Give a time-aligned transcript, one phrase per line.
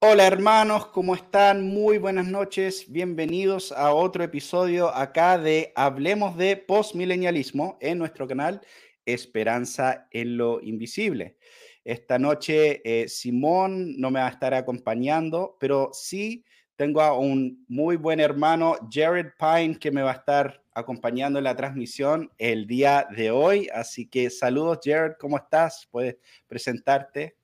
[0.00, 1.66] Hola hermanos, ¿cómo están?
[1.66, 2.84] Muy buenas noches.
[2.88, 8.60] Bienvenidos a otro episodio acá de Hablemos de Postmilenialismo en nuestro canal
[9.04, 11.36] Esperanza en lo Invisible.
[11.84, 16.44] Esta noche eh, Simón no me va a estar acompañando, pero sí
[16.76, 21.44] tengo a un muy buen hermano, Jared Pine, que me va a estar acompañando en
[21.44, 23.68] la transmisión el día de hoy.
[23.74, 25.88] Así que saludos, Jared, ¿cómo estás?
[25.90, 27.37] ¿Puedes presentarte?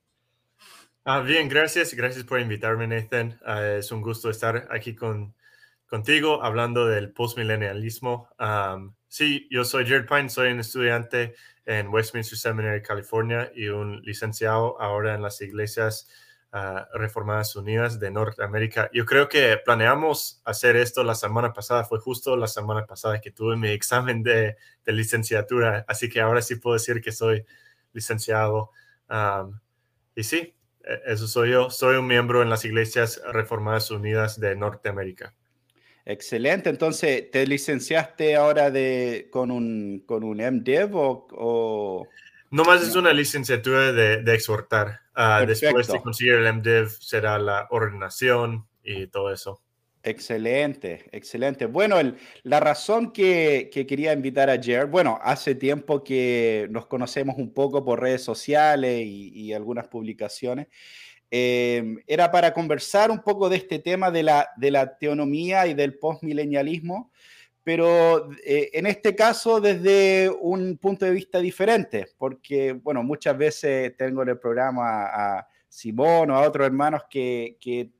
[1.07, 1.93] Ah, bien, gracias.
[1.93, 3.39] Gracias por invitarme, Nathan.
[3.45, 5.35] Ah, es un gusto estar aquí con,
[5.85, 8.27] contigo hablando del postmillennialismo.
[9.07, 11.35] sí, yo soy Jared Pine, soy un estudiante
[11.65, 16.09] en Westminster Seminary, California, y un licenciado ahora en las iglesias
[16.53, 18.89] uh, Reformadas Unidas de Norteamérica.
[18.91, 23.29] Yo creo que planeamos hacer esto la semana pasada, fue justo la semana pasada que
[23.31, 27.45] tuve mi examen de, de licenciatura, así que ahora sí puedo decir que soy
[27.93, 28.71] licenciado.
[30.15, 30.54] y sí,
[31.05, 31.69] eso soy yo.
[31.69, 35.33] Soy un miembro en las Iglesias Reformadas Unidas de Norteamérica.
[36.05, 36.69] Excelente.
[36.69, 42.07] Entonces, ¿te licenciaste ahora de, con, un, con un MDiv o...?
[42.51, 45.01] No más es una licenciatura de, de exhortar.
[45.15, 49.61] Ah, después de conseguir el MDiv será la ordenación y todo eso.
[50.05, 51.65] Excelente, excelente.
[51.65, 51.97] Bueno,
[52.43, 57.83] la razón que, quería invitar a Jared, bueno, hace tiempo que nos conocemos un poco
[57.83, 60.67] por redes sociales y, algunas publicaciones,
[61.31, 65.73] em, era para conversar un poco de este tema de la, de la teonomía y
[65.73, 67.11] del postmilenialismo,
[67.63, 73.97] pero eh, en este caso desde un punto de vista diferente, porque, bueno, muchas veces
[73.97, 77.57] tengo en el programa a, Simón o a otros hermanos que,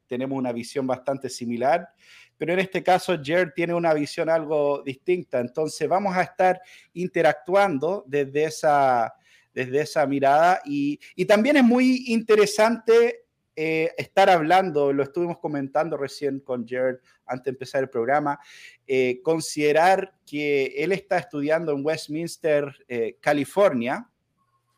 [0.07, 1.89] tenemos una visión bastante similar,
[2.37, 6.61] pero en este caso Jared tiene una visión algo distinta, entonces vamos a estar
[6.93, 9.13] interactuando desde esa,
[9.51, 13.25] desde esa mirada y, y también es muy interesante
[13.57, 18.37] eh, estar hablando, lo estuvimos comentando recién con Jared antes de empezar el programa,
[18.85, 24.09] eh, considerar que él está estudiando en Westminster, eh, California,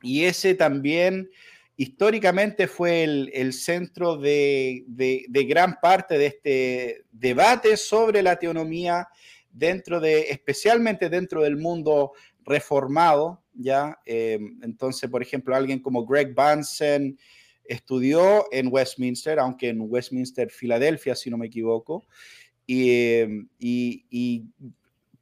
[0.02, 1.30] y ese también
[1.78, 4.84] históricamente fue el, centro de,
[5.48, 9.08] gran parte de este debate sobre la teonomía
[9.52, 14.00] dentro de, especialmente dentro del mundo reformado, ¿ya?
[14.06, 17.18] Em, entonces, por ejemplo, alguien como Greg Bansen
[17.64, 22.08] estudió en Westminster, aunque en Westminster, Filadelfia, si no me equivoco,
[22.66, 23.22] y,
[23.60, 24.46] y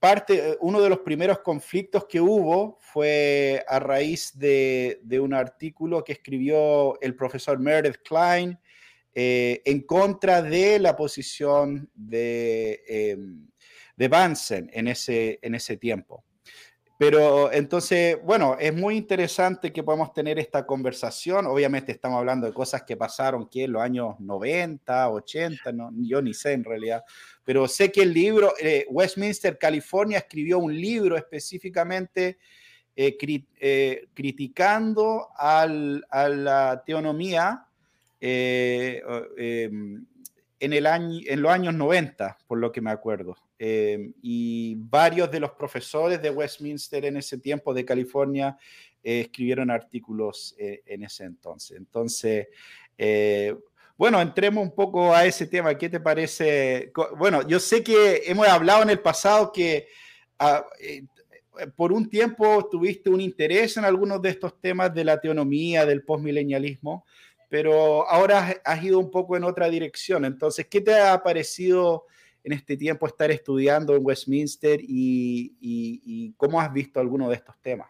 [0.05, 6.13] parte, uno de los primeros conflictos que hubo fue a raíz de, un artículo que
[6.13, 8.55] escribió el profesor Meredith Klein
[9.16, 13.17] eh, en contra de la posición de, eh,
[13.97, 16.23] de Bansen en ese, en ese tiempo.
[16.99, 21.47] Pero entonces, bueno, es muy interesante que podamos tener esta conversación.
[21.47, 26.22] Obviamente estamos hablando de cosas que pasaron que en los años 90, 80, no, yo
[26.22, 27.03] ni sé en realidad.
[27.45, 32.38] Pero sé que el libro, eh, Westminster, California, escribió un libro específicamente
[32.95, 33.17] eh,
[33.59, 37.67] eh, criticando al, a la teonomía
[38.19, 40.05] em,
[40.59, 43.38] en, el año, en los años 90, por lo que me acuerdo.
[43.57, 48.57] Em, y varios de los profesores de Westminster en ese tiempo de California
[49.05, 51.78] eh, escribieron artículos eh, en ese entonces.
[51.78, 52.47] Entonces,
[52.97, 53.55] eh,
[53.97, 55.78] bueno, entremos un poco a ese tema.
[55.78, 56.91] ¿Qué te parece?
[57.17, 59.88] Bueno, yo sé que hemos hablado en el pasado que
[60.39, 60.66] ah,
[61.75, 66.03] por un tiempo tuviste un interés en algunos de estos temas de la teonomía, del
[66.03, 67.05] postmilenialismo,
[67.50, 70.25] pero ahora has ido un poco en otra dirección.
[70.25, 72.05] Entonces, ¿qué te ha parecido?
[72.45, 77.89] en este tiempo estar estudiando en Westminster y, cómo has visto alguno de estos temas.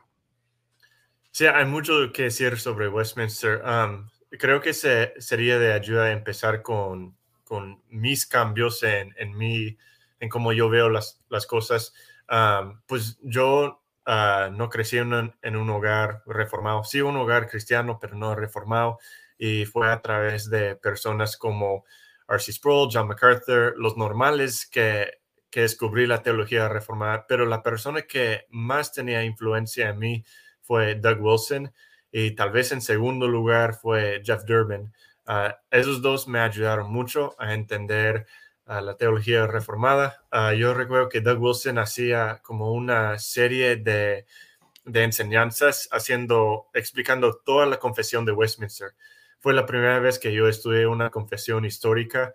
[1.32, 3.62] Sí, hay mucho que decir sobre Westminster.
[3.66, 4.08] Um,
[4.38, 9.78] creo que se, sería de ayuda empezar con, con mis cambios en, en, mi,
[10.20, 11.94] en cómo yo veo las, las cosas.
[12.30, 18.00] Um, pues yo uh, no crecí en en un, hogar reformado, sí un hogar cristiano,
[18.00, 19.00] pero no reformado,
[19.38, 21.86] y fue a través de personas como
[22.28, 22.54] R.C.
[22.54, 25.20] Sproul, John MacArthur, los normales que,
[25.50, 30.26] que descubrí la teología reformada, pero la persona que más tenía influencia en mí
[30.62, 31.72] fue Doug Wilson
[32.18, 34.94] y tal vez en segundo lugar fue Jeff Durbin.
[35.26, 38.26] Ah, esos dos me ayudaron mucho a entender
[38.66, 40.24] ah, la teología reformada.
[40.32, 44.26] Ah, yo recuerdo que Doug Wilson hacía como una serie de,
[44.86, 48.94] de enseñanzas haciendo, explicando toda la confesión de Westminster
[49.42, 52.34] fue la primera vez que yo estudié una confesión histórica,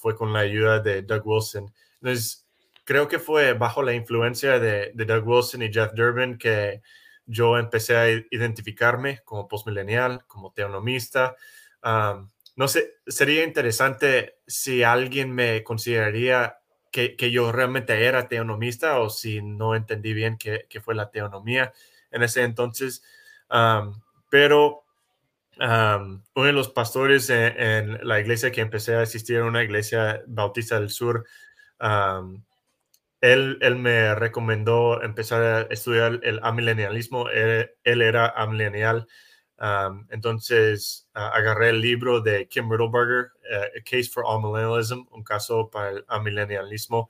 [0.00, 1.72] fue con la ayuda de Doug Wilson.
[2.02, 2.46] Entonces,
[2.84, 6.82] creo que fue bajo la influencia de, Doug Wilson y Jeff Durbin que
[7.26, 11.36] yo empecé a identificarme como postmilenial, como teonomista.
[11.82, 16.58] no sé, sería interesante si alguien me consideraría
[16.90, 21.72] que, yo realmente era teonomista o si no entendí bien qué, fue la teonomía
[22.10, 23.02] en ese entonces.
[24.30, 24.84] pero
[25.58, 30.90] uno de los pastores en, la iglesia que empecé a asistir, una iglesia bautista del
[30.90, 31.26] sur,
[33.20, 37.28] él, él, me recomendó empezar a estudiar el amilenialismo.
[37.30, 39.06] Él, él era amilenial
[40.10, 45.90] entonces agarré el libro de Kim Riddleberger, eh, A Case for Amillennialism, un caso para
[45.90, 47.08] el amillennialismo.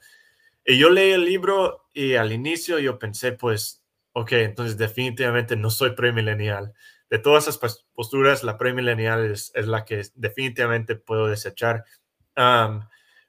[0.65, 3.83] Y yo leí el libro y al inicio yo pensé, pues,
[4.13, 6.73] ok, entonces definitivamente no soy premilenial.
[7.11, 11.85] De todas esas posturas, la premilenial es, es la que definitivamente puedo desechar.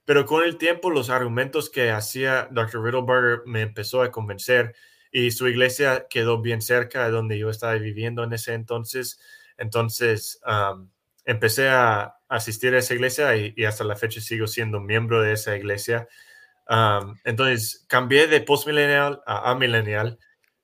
[0.07, 2.81] Pero con el tiempo, los argumentos que hacía Dr.
[2.81, 4.73] Riddleberger me empezó a convencer
[5.11, 9.19] y su iglesia quedó bien cerca de donde yo estaba viviendo en ese entonces.
[9.57, 10.39] Entonces
[11.25, 15.57] empecé a asistir a esa iglesia y, hasta la fecha sigo siendo miembro de esa
[15.57, 16.07] iglesia.
[17.25, 20.19] entonces cambié de postmillennial a amillennial,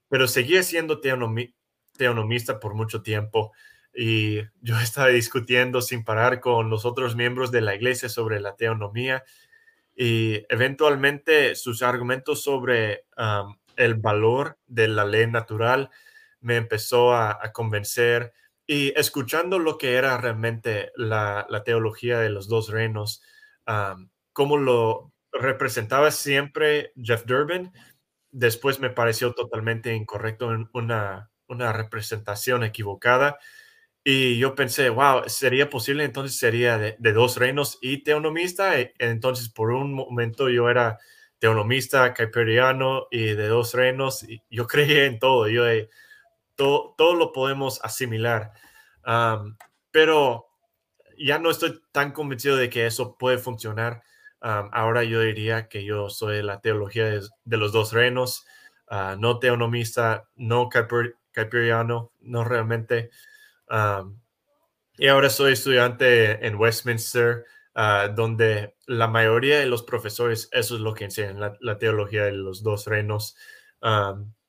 [0.07, 3.51] pero seguía siendo teonomista por mucho tiempo.
[3.95, 8.56] Y yo estaba discutiendo sin parar con los otros miembros de la iglesia sobre la
[8.56, 9.24] teonomía
[9.95, 13.06] y eventualmente sus argumentos sobre
[13.75, 15.90] el valor de la ley natural
[16.40, 18.34] me empezó a, convencer
[18.66, 23.22] y escuchando lo que era realmente la, teología de los dos reinos,
[24.34, 27.72] como lo representaba siempre Jeff Durbin,
[28.31, 33.38] después me pareció totalmente incorrecto, una, una representación equivocada.
[34.04, 38.80] Y yo pensé, wow, sería posible, entonces sería de, de dos reinos y teonomista.
[38.80, 41.00] E, entonces, por un momento yo era
[41.44, 44.24] teonomista, caipiriano y de dos reinos.
[44.24, 45.90] Y yo creía en todo, yo eh,
[46.56, 48.54] todo, todo, lo podemos asimilar.
[49.92, 50.48] pero
[51.18, 54.04] ya no estoy tan convencido de que eso puede funcionar.
[54.40, 57.06] ahora yo diría que yo soy la teología
[57.44, 58.46] de, los dos reinos,
[58.88, 63.10] ah, no teonomista, no caipiriano, no realmente.
[64.98, 70.81] Y ahora soy estudiante en Westminster Ah, donde la mayoría de los profesores, eso es
[70.81, 73.36] lo que enseñan, la, teología de los dos reinos.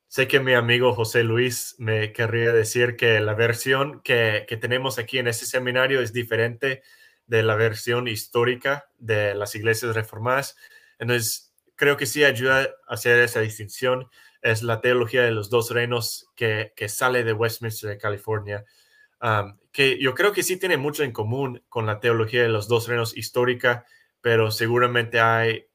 [0.08, 4.98] sé que mi amigo José Luis me querría decir que la versión que, que, tenemos
[4.98, 6.82] aquí en este seminario es diferente
[7.26, 10.56] de la versión histórica de las iglesias reformadas.
[10.98, 14.08] Entonces, creo que sí ayuda a hacer esa distinción.
[14.42, 18.64] Es la teología de los dos reinos que, que sale de Westminster, de California
[19.72, 22.86] que yo creo que sí tiene mucho en común con la teología de los dos
[22.88, 23.84] reinos histórica,
[24.20, 25.66] pero seguramente hay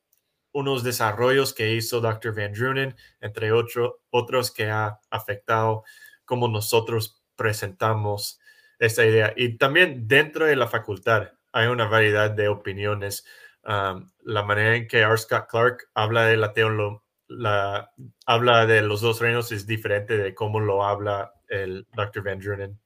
[0.52, 2.34] unos desarrollos que hizo Dr.
[2.36, 5.84] Van Drunen, entre otros que ha afectado
[6.26, 8.40] cómo nosotros presentamos
[8.80, 9.34] esta idea.
[9.36, 13.26] Y también dentro de la facultad hay una variedad de opiniones.
[13.64, 15.18] la manera en que R.
[15.18, 17.92] Scott Clark habla de la teología, la,
[18.26, 22.24] habla de los dos reinos es diferente de cómo lo habla el Dr.
[22.24, 22.80] Van Drunen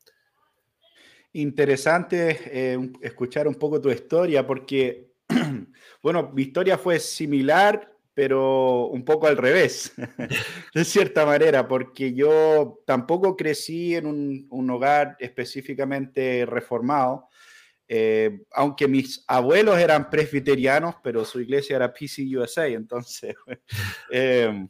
[1.34, 5.12] interesante eh, escuchar un poco tu historia, porque,
[6.02, 9.94] bueno, mi historia fue similar, pero un poco al revés,
[10.76, 17.28] de cierta manera, porque yo tampoco crecí en un, hogar específicamente reformado,
[17.88, 23.36] eh, aunque mis abuelos eran presbiterianos, pero su iglesia era PCUSA, entonces,
[24.12, 24.68] eh,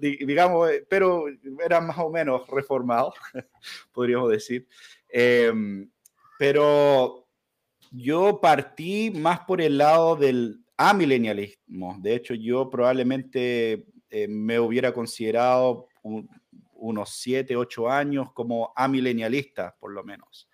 [0.00, 1.26] digamos, pero
[1.64, 3.14] eran más o menos reformados,
[3.92, 4.66] podríamos decir.
[6.38, 7.28] Pero
[7.90, 11.98] yo partí más por el lado del amilenialismo.
[12.00, 15.88] De hecho, yo probablemente eh, me hubiera considerado
[16.74, 20.48] unos 7, 8 años como amilenialista, por lo menos.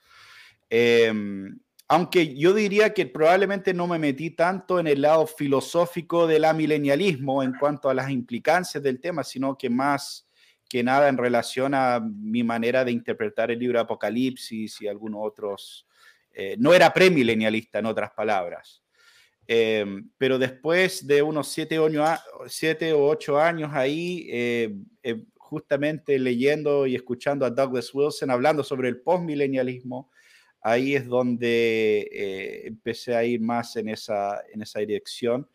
[0.71, 6.47] Em, aunque yo diría que probablemente no me metí tanto en el lado filosófico del
[6.47, 10.27] amilenialismo en cuanto a las implicancias del tema, sino que más
[10.75, 15.87] que nada en relación a mi manera de interpretar el libro Apocalipsis y algunos otros.
[16.33, 18.83] Eh, no era premilenialista, en otras palabras.
[19.47, 21.79] Em, pero después de unos siete,
[22.49, 28.65] siete o ocho años ahí, eh, eh, justamente leyendo y escuchando a Douglas Wilson hablando
[28.65, 30.11] sobre el postmilenialismo,
[30.61, 35.49] ahí es donde empecé a ir más en esa, en esa dirección.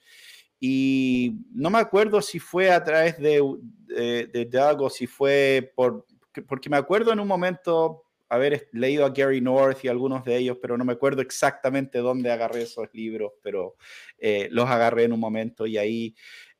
[0.59, 3.41] Y no me acuerdo si fue a través de,
[3.87, 6.05] de, Doug o si fue por,
[6.47, 10.57] porque me acuerdo en un momento haber leído a Gary North y algunos de ellos,
[10.61, 13.75] pero no me acuerdo exactamente dónde agarré esos libros, pero
[14.17, 16.15] eh, los agarré en un momento y ahí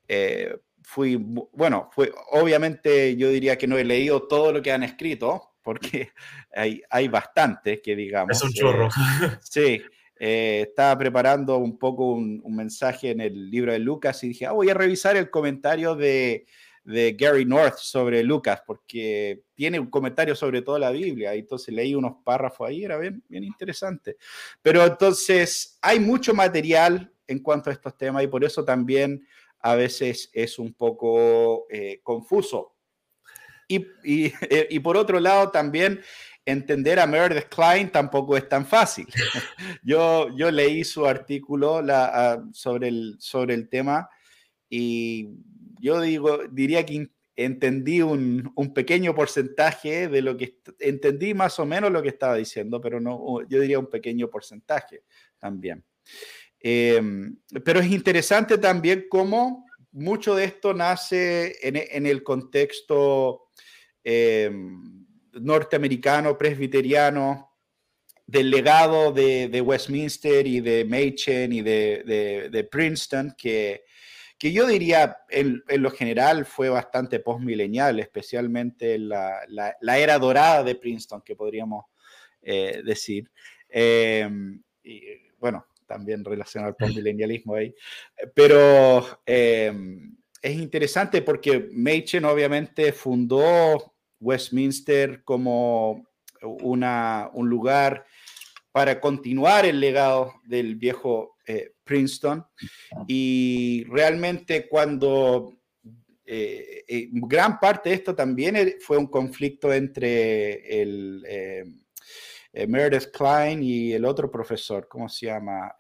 [0.08, 4.82] eh, fui, bueno, fue, obviamente yo diría que no he leído todo lo que han
[4.82, 6.10] escrito, porque
[6.56, 8.36] hay, hay bastante que digamos.
[8.36, 8.88] Es un chorro.
[8.88, 9.82] Eh, sí,
[10.22, 14.52] eh, estaba preparando un poco un, mensaje en el libro de Lucas y dije, ah,
[14.52, 16.46] voy a revisar el comentario de,
[16.84, 21.36] Gary North sobre Lucas, porque tiene un comentario sobre toda la Biblia.
[21.36, 24.18] Y entonces leí unos párrafos ahí, era bien, interesante.
[24.62, 29.24] Pero entonces hay mucho material en cuanto a estos temas y por eso también
[29.60, 32.76] a veces es un poco eh, confuso.
[33.68, 36.02] Y, y, por otro lado, también
[36.52, 39.08] entender a Meredith Klein tampoco es tan fácil.
[39.84, 44.10] yo, yo leí su artículo la, sobre, el, sobre el tema
[44.70, 45.30] y
[45.80, 51.66] yo digo, diría que entendí un, un, pequeño porcentaje de lo que entendí más o
[51.66, 55.04] menos lo que estaba diciendo, pero no, yo diría un pequeño porcentaje
[55.38, 55.84] también.
[56.60, 63.48] Em, pero es interesante también cómo mucho de esto nace en, en el contexto
[64.04, 64.52] eh,
[65.42, 67.50] norteamericano, presbiteriano,
[68.26, 73.86] del legado de, Westminster y de Machen y de, Princeton, que,
[74.38, 80.76] que, yo diría en, lo general fue bastante postmilenial, especialmente la, la, era dorada de
[80.76, 81.86] Princeton, que podríamos
[82.42, 83.32] eh, decir.
[83.68, 84.62] Em,
[85.40, 87.74] bueno, también relacionado al postmilenialismo ahí.
[88.36, 96.06] Pero em, es interesante porque Machen obviamente fundó Westminster como
[96.42, 98.06] una, un lugar
[98.72, 102.46] para continuar el legado del viejo eh, Princeton.
[103.08, 105.54] Y realmente cuando
[106.26, 111.24] eh, eh, gran parte de esto también fue un conflicto entre el
[112.68, 115.76] Meredith Klein y el otro profesor, ¿cómo se llama?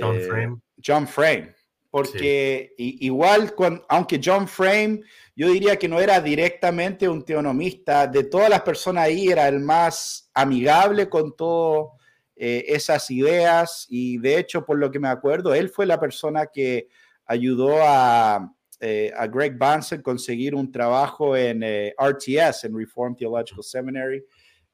[0.00, 0.60] John Frame.
[0.84, 1.55] John Frame.
[1.96, 3.54] Porque igual,
[3.88, 5.00] aunque John Frame
[5.34, 9.60] yo diría que no era directamente un teonomista, de todas las personas ahí era el
[9.60, 11.92] más amigable con todas
[12.34, 16.48] eh, esas ideas y de hecho, por lo que me acuerdo, él fue la persona
[16.52, 16.88] que
[17.24, 23.64] ayudó a, eh, a Greg Banson conseguir un trabajo en eh, RTS, en Reformed Theological
[23.64, 24.22] Seminary,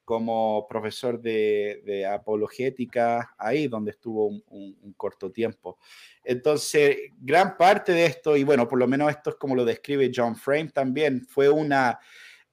[0.05, 5.79] como profesor de, apologética ahí, donde estuvo un, corto tiempo.
[6.25, 10.13] Entonces, gran parte de esto, y bueno, por lo menos esto es como lo describe
[10.15, 11.99] John Frame también, fue una,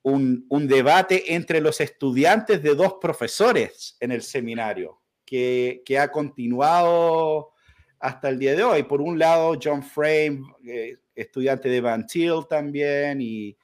[0.04, 7.52] un, debate entre los estudiantes de dos profesores en el seminario, que, que, ha continuado
[8.00, 8.84] hasta el día de hoy.
[8.84, 13.56] Por un lado, John Frame, eh, estudiante de Van Til también, y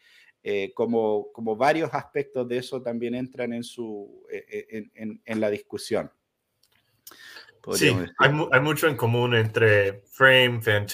[0.48, 5.42] eh, como, como varios aspectos de eso también entran en, su, eh, eh, en, en,
[5.42, 6.12] la discusión.
[7.74, 7.88] Sí,
[8.20, 10.86] hay, hay, mucho en común entre Frame, Van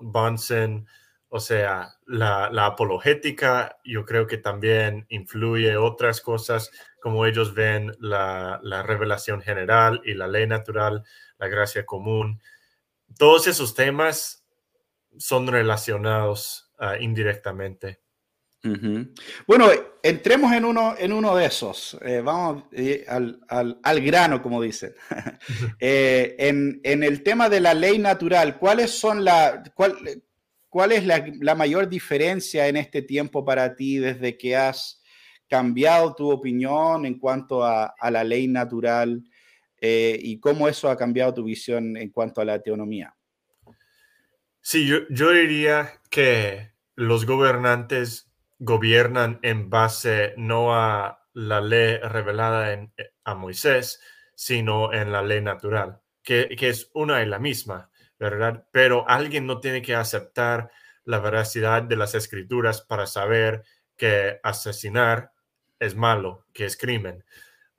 [0.00, 0.84] Bunsen,
[1.28, 7.92] o sea, la, la, apologética, yo creo que también influye otras cosas, como ellos ven
[8.00, 11.04] la, la revelación general y la ley natural,
[11.38, 12.42] la gracia común.
[13.16, 14.44] Todos esos temas
[15.18, 18.00] son relacionados uh, indirectamente.
[19.46, 19.70] Bueno,
[20.02, 21.96] entremos en uno, en uno de esos.
[22.02, 24.94] Eh, vamos eh, al, al, al, grano, como dicen.
[25.80, 29.96] eh, en, en, el tema de la ley natural, ¿cuáles son la, cuál,
[30.68, 35.02] cuál es la, la, mayor diferencia en este tiempo para ti desde que has
[35.48, 39.22] cambiado tu opinión en cuanto a, a la ley natural
[39.80, 43.14] y cómo eso ha cambiado tu visión en cuanto a la teonomía?
[44.60, 48.27] Sí, yo, yo diría que los gobernantes
[48.58, 54.00] gobiernan en base no a la ley revelada en, eh, a Moisés,
[54.34, 58.66] sino en la ley natural, que, es una y la misma, ¿verdad?
[58.72, 60.70] Pero alguien no tiene que aceptar
[61.04, 63.62] la veracidad de las escrituras para saber
[63.96, 65.32] que asesinar
[65.78, 67.24] es malo, que es crimen.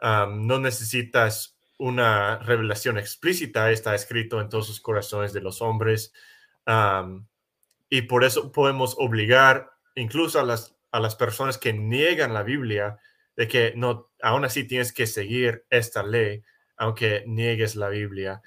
[0.01, 6.13] no necesitas una revelación explícita, está escrito en todos los corazones de los hombres.
[7.89, 12.97] y por eso podemos obligar incluso a las, a las personas que niegan la Biblia,
[13.35, 16.43] de que no, aún así tienes que seguir esta ley,
[16.77, 18.41] aunque niegues la Biblia,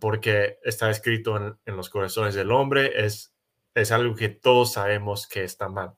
[0.00, 3.34] porque está escrito en, los corazones del hombre, es,
[3.74, 5.94] es algo que todos sabemos que está mal.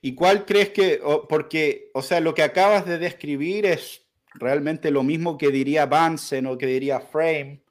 [0.00, 5.02] ¿Y cuál crees que, porque, o sea, lo que acabas de describir es realmente lo
[5.02, 7.62] mismo que diría Bansen o que diría Frame,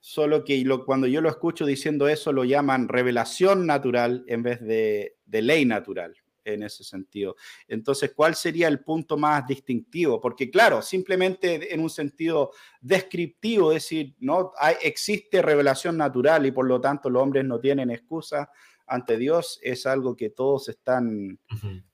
[0.00, 5.15] solo que cuando yo lo escucho diciendo eso lo llaman revelación natural en vez de,
[5.42, 6.16] ley natural
[6.46, 7.36] en ese sentido.
[7.68, 10.20] Entonces, ¿cuál sería el punto más distintivo?
[10.20, 16.66] Porque claro, simplemente en un sentido descriptivo, decir, no hay, existe revelación natural y por
[16.66, 18.50] lo tanto los hombres no tienen excusa
[18.86, 21.40] ante Dios, es algo que todos están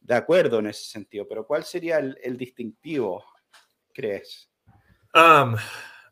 [0.00, 1.26] de acuerdo en ese sentido.
[1.26, 3.24] Pero ¿cuál sería el, el distintivo,
[3.94, 4.50] crees?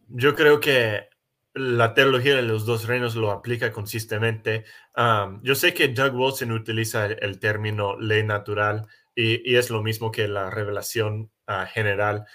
[0.08, 1.08] yo creo que
[1.54, 4.64] la teología de los dos reinos lo aplica consistentemente.
[5.42, 10.28] yo sé que Doug Wilson utiliza el, término ley natural y, es lo mismo que
[10.28, 12.26] la revelación ah, general,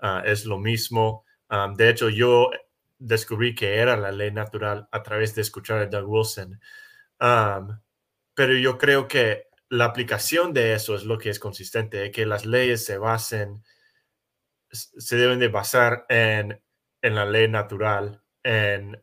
[0.00, 1.24] ah, es lo mismo.
[1.76, 2.50] de hecho, yo
[2.98, 6.60] descubrí que era la ley natural a través de escuchar a Doug Wilson.
[8.34, 12.46] pero yo creo que la aplicación de eso es lo que es consistente, que las
[12.46, 13.64] leyes se basen,
[14.70, 16.62] se deben de basar en,
[17.02, 19.02] en la ley natural, en,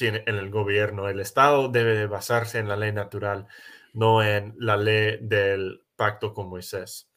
[0.00, 1.08] en, el gobierno.
[1.08, 3.46] El Estado debe de basarse en la ley natural,
[3.92, 7.10] no en la ley del pacto con Moisés.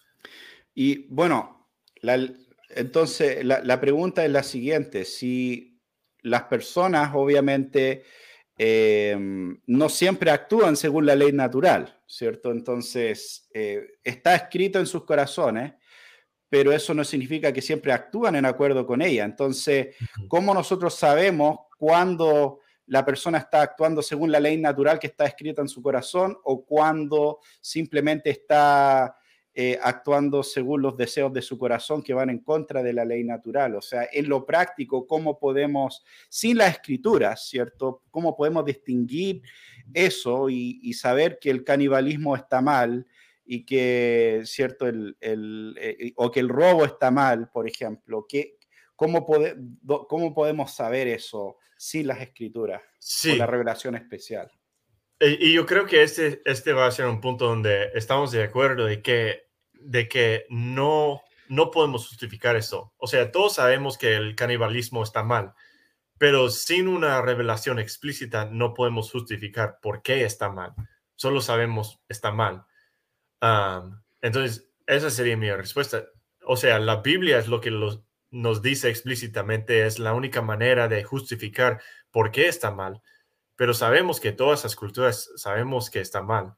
[0.76, 1.70] Y bueno,
[2.70, 5.80] entonces la, pregunta es la siguiente, si
[6.22, 8.04] las personas obviamente
[8.58, 12.52] em, no siempre actúan según la ley natural, ¿cierto?
[12.52, 15.74] Entonces, eh, está escrito en sus corazones,
[16.50, 19.26] pero eso no significa que siempre actúan en acuerdo con ella.
[19.26, 19.96] Entonces,
[20.28, 25.62] ¿cómo nosotros sabemos cuándo la persona está actuando según la ley natural que está escrita
[25.62, 29.18] en su corazón o cuándo simplemente está
[29.60, 33.24] eh, actuando según los deseos de su corazón que van en contra de la ley
[33.24, 33.74] natural.
[33.76, 38.04] O sea, en lo práctico, ¿cómo podemos, sin las escrituras, ¿cierto?
[38.12, 39.42] ¿Cómo podemos distinguir
[39.96, 43.08] eso y, saber que el canibalismo está mal
[43.48, 44.88] y que, ¿cierto?
[44.88, 45.16] El,
[45.80, 48.26] eh, o que el robo está mal, por ejemplo.
[48.28, 48.58] ¿Qué,
[48.96, 51.58] cómo, ¿Cómo podemos saber eso?
[51.78, 53.36] sin las escrituras sí.
[53.38, 54.52] la revelación especial.
[55.20, 58.86] Y, yo creo que este, este va a ser un punto donde estamos de acuerdo
[58.86, 62.94] de que, de que no, no podemos justificar eso.
[62.98, 65.54] O sea, todos sabemos que el canibalismo está mal,
[66.20, 70.74] pero sin una revelación explícita no podemos justificar por qué está mal.
[71.16, 72.66] Solo sabemos está mal.
[74.22, 76.06] Entonces, esa sería mi respuesta.
[76.46, 78.02] O sea, la Biblia es lo que los,
[78.32, 83.02] nos dice explícitamente es la única manera de justificar por qué está mal.
[83.56, 86.54] Pero sabemos que todas esas culturas sabemos que está mal.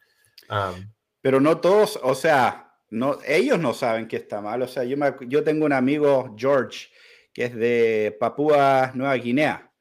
[1.21, 4.61] pero no todos, o sea, no, ellos no saben que está mal.
[4.61, 6.87] O sea, yo, yo tengo un amigo, George,
[7.33, 9.71] que es de Papúa Nueva Guinea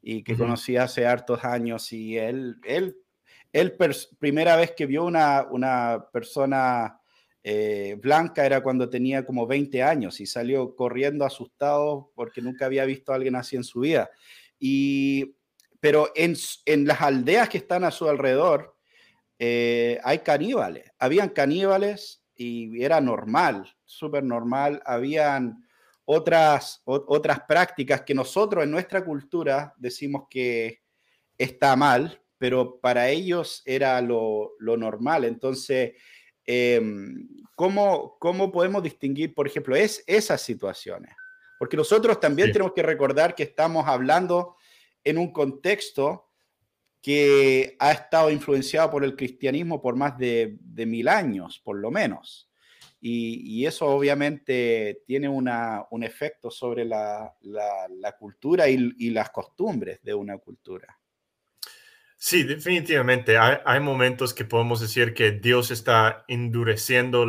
[0.00, 2.96] y que conocí hace hartos años y él, él,
[3.52, 3.76] él
[4.18, 6.98] primera vez que vio una, una persona
[7.44, 12.84] eh, Blanca era cuando tenía como 20 años y salió corriendo asustado porque nunca había
[12.84, 14.10] visto a alguien así en su vida.
[14.58, 15.34] Y,
[15.80, 16.36] pero en,
[16.86, 18.76] las aldeas que están a su alrededor
[19.38, 20.90] eh, hay caníbales.
[20.98, 24.80] Habían caníbales y era normal, súper normal.
[24.86, 25.66] Habían
[26.04, 30.82] otras, otras prácticas que nosotros en nuestra cultura decimos que
[31.36, 35.24] está mal, pero para ellos era lo, lo normal.
[35.24, 35.92] Entonces,
[36.44, 41.14] Em, ¿cómo, ¿cómo, podemos distinguir, por ejemplo, es, esas situaciones?
[41.58, 44.56] Porque nosotros también tenemos que recordar que estamos hablando
[45.04, 46.28] en un contexto
[47.00, 52.48] que ha estado influenciado por el cristianismo por más de, mil años, por lo menos.
[53.00, 60.14] Y, eso obviamente tiene una, un efecto sobre la, la, cultura y las costumbres de
[60.14, 61.01] una cultura.
[62.24, 63.36] Sí, definitivamente.
[63.36, 67.26] Hay, momentos que podemos decir que Dios está endureciendo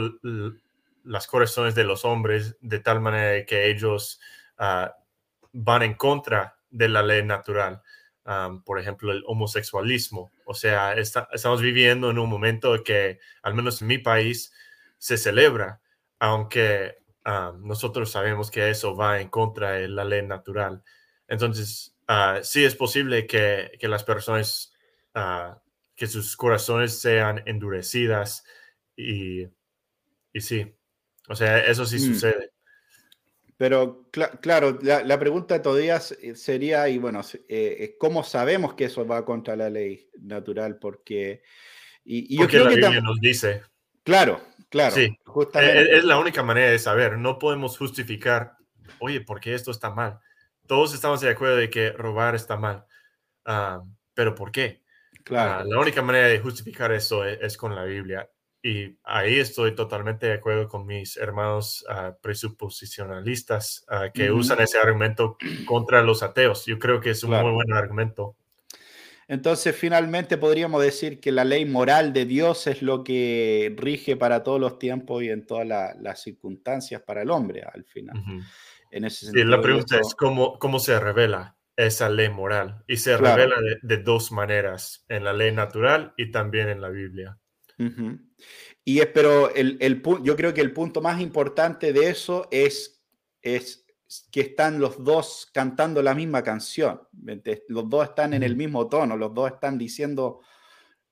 [1.04, 4.20] las corazones de los hombres de tal manera que ellos
[4.60, 4.96] ah,
[5.52, 7.82] van en contra de la ley natural.
[8.66, 10.32] por ejemplo, el homosexualismo.
[10.46, 14.54] O sea, estamos viviendo en un momento que, al menos en mi país,
[15.00, 15.82] se celebra,
[16.20, 17.00] aunque
[17.62, 20.84] nosotros sabemos que eso va en contra de la ley natural.
[21.28, 24.73] Entonces, ah, sí es posible que, que las personas
[25.96, 28.44] que sus corazones sean endurecidas
[28.96, 29.44] y,
[30.34, 30.74] y sí,
[31.30, 32.14] o sea, eso sí mm.
[32.14, 32.52] sucede.
[33.58, 34.10] Pero
[34.42, 39.70] claro, la, pregunta todavía sería, y bueno, eh, ¿cómo sabemos que eso va contra la
[39.70, 40.80] ley natural?
[40.80, 41.44] Porque,
[42.04, 43.62] y, yo creo la Biblia nos dice.
[44.04, 44.94] Claro, claro.
[44.94, 45.84] Sí, justamente.
[45.84, 47.18] Es, es, la única manera de saber.
[47.18, 48.58] No podemos justificar,
[49.00, 50.20] oye, ¿por qué esto está mal?
[50.68, 52.86] Todos estamos de acuerdo de que robar está mal.
[53.46, 53.82] Ah,
[54.14, 54.83] pero ¿por qué?
[55.24, 55.66] Claro.
[55.66, 58.30] la única manera de justificar eso e, es, con la Biblia.
[58.62, 64.78] Y ahí estoy totalmente de acuerdo con mis hermanos uh, presuposicionalistas ah, que usan ese
[64.78, 66.66] argumento contra los ateos.
[66.66, 68.38] Yo creo que es un muy buen argumento.
[69.28, 74.44] Entonces, finalmente podríamos decir que la ley moral de Dios es lo que rige para
[74.44, 78.16] todos los tiempos y en todas las circunstancias para el hombre, al final.
[78.92, 81.58] en ese sentido, la pregunta es, ¿cómo, ¿cómo se revela?
[81.76, 86.70] Esa ley moral y se revela de, dos maneras, en la ley natural y también
[86.70, 87.40] en la Biblia.
[88.86, 93.04] Y es, pero el, el, yo creo que el punto más importante de eso es,
[93.42, 93.86] es
[94.32, 97.02] que están los dos cantando la misma canción.
[97.68, 100.42] Los dos están en el mismo tono, los dos están diciendo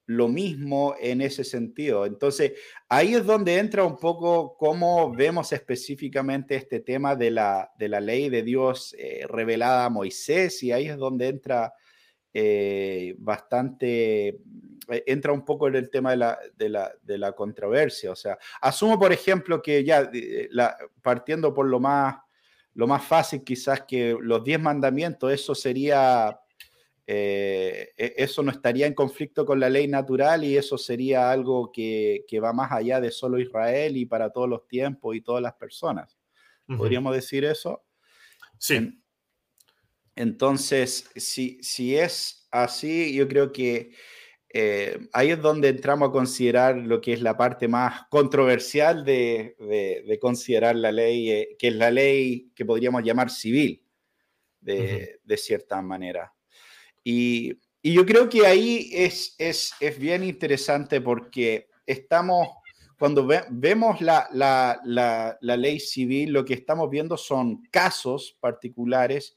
[0.08, 2.06] lo mismo en ese sentido.
[2.06, 2.54] Entonces,
[2.90, 8.00] ahí es donde entra un poco cómo vemos específicamente este tema de la, de la
[8.00, 11.74] ley de Dios eh, revelada a Moisés, y ahí es donde entra
[12.34, 14.28] eh, bastante,
[14.90, 18.12] eh, entra un poco en el tema de la, de, la, de la, controversia.
[18.12, 20.10] O sea, asumo, por ejemplo, que ya
[20.50, 22.18] la, partiendo por lo más,
[22.74, 26.41] lo más fácil, quizás que los diez mandamientos, eso sería
[27.14, 31.70] eh, e, eso no estaría en conflicto con la ley natural y eso sería algo
[31.70, 35.54] que, va más allá de solo Israel y para todos los tiempos y todas las
[35.56, 36.18] personas.
[36.78, 37.84] ¿Podríamos decir eso?
[38.58, 39.04] Sí.
[40.16, 43.92] entonces, si, si es así, yo creo que
[44.48, 49.58] eh, ahí es donde entramos a considerar lo que es la parte más controversial de,
[50.22, 53.86] considerar la ley, eh, que es la ley que podríamos llamar civil,
[54.62, 56.34] de, de cierta manera.
[57.04, 59.36] Y, yo creo que ahí es,
[59.98, 62.48] bien interesante porque estamos,
[63.00, 69.36] cuando vemos la, ley civil, lo que estamos viendo son casos particulares,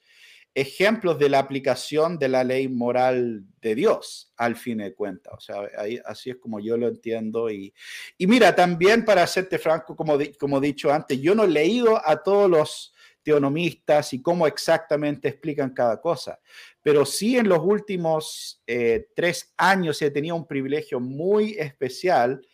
[0.54, 5.34] ejemplos de la aplicación de la ley moral de Dios, al fin de cuentas.
[5.34, 5.62] O sea,
[6.04, 7.50] así es como yo lo entiendo.
[7.50, 7.72] Y,
[8.18, 12.22] mira, también para hacerte franco, como, como he dicho antes, yo no he leído a
[12.22, 12.93] todos los
[13.24, 16.38] teonomistas y cómo exactamente explican cada cosa.
[16.82, 22.46] Pero sí en los últimos eh, tres años he tenido un privilegio muy especial,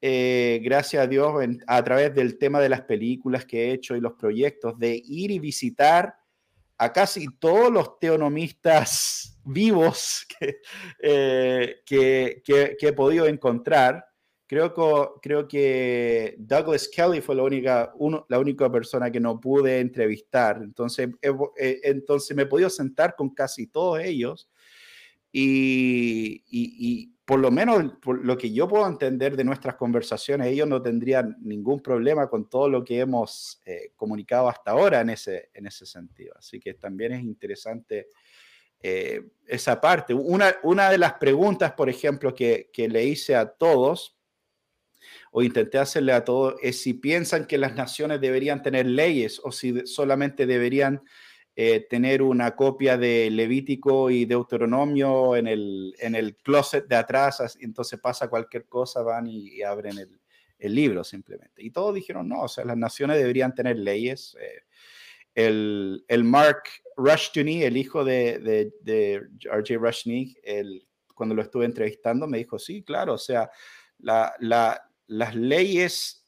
[0.00, 1.34] eh, gracias a Dios,
[1.66, 5.30] a través del tema de las películas que he hecho y los proyectos, de ir
[5.30, 6.14] y visitar
[6.78, 10.26] a casi todos los teonomistas vivos
[11.02, 14.06] eh, que, que he podido encontrar
[14.54, 19.40] Creo que, creo que Douglas Kelly fue la única, uno, la única persona que no
[19.40, 20.60] pude entrevistar.
[20.62, 24.48] Entonces, eh, entonces me he podido sentar con casi todos ellos
[25.32, 30.68] y, y, por lo menos por lo que yo puedo entender de nuestras conversaciones, ellos
[30.68, 35.50] no tendrían ningún problema con todo lo que hemos eh, comunicado hasta ahora en ese,
[35.52, 36.32] en ese sentido.
[36.38, 38.06] Así que también es interesante
[38.78, 40.14] eh, esa parte.
[40.14, 44.14] Una, una de las preguntas, por ejemplo, que, que le hice a todos
[45.36, 49.50] o intenté hacerle a todos, es si piensan que las naciones deberían tener leyes o
[49.50, 51.02] si solamente deberían
[51.56, 57.58] eh, tener una copia de Levítico y Deuteronomio en el, en el closet de atrás,
[57.60, 60.20] entonces pasa cualquier cosa, van y, abren el,
[60.56, 61.64] el, libro simplemente.
[61.64, 64.36] Y todos dijeron, no, o sea, las naciones deberían tener leyes.
[64.40, 64.62] Eh,
[65.34, 66.62] el, el, Mark
[66.96, 69.14] Rushtuni, el hijo de, de, de
[69.50, 69.78] R.J.
[69.78, 70.36] Rushtuni,
[71.12, 73.50] cuando lo estuve entrevistando, me dijo, sí, claro, o sea,
[73.98, 76.26] la, la, las leyes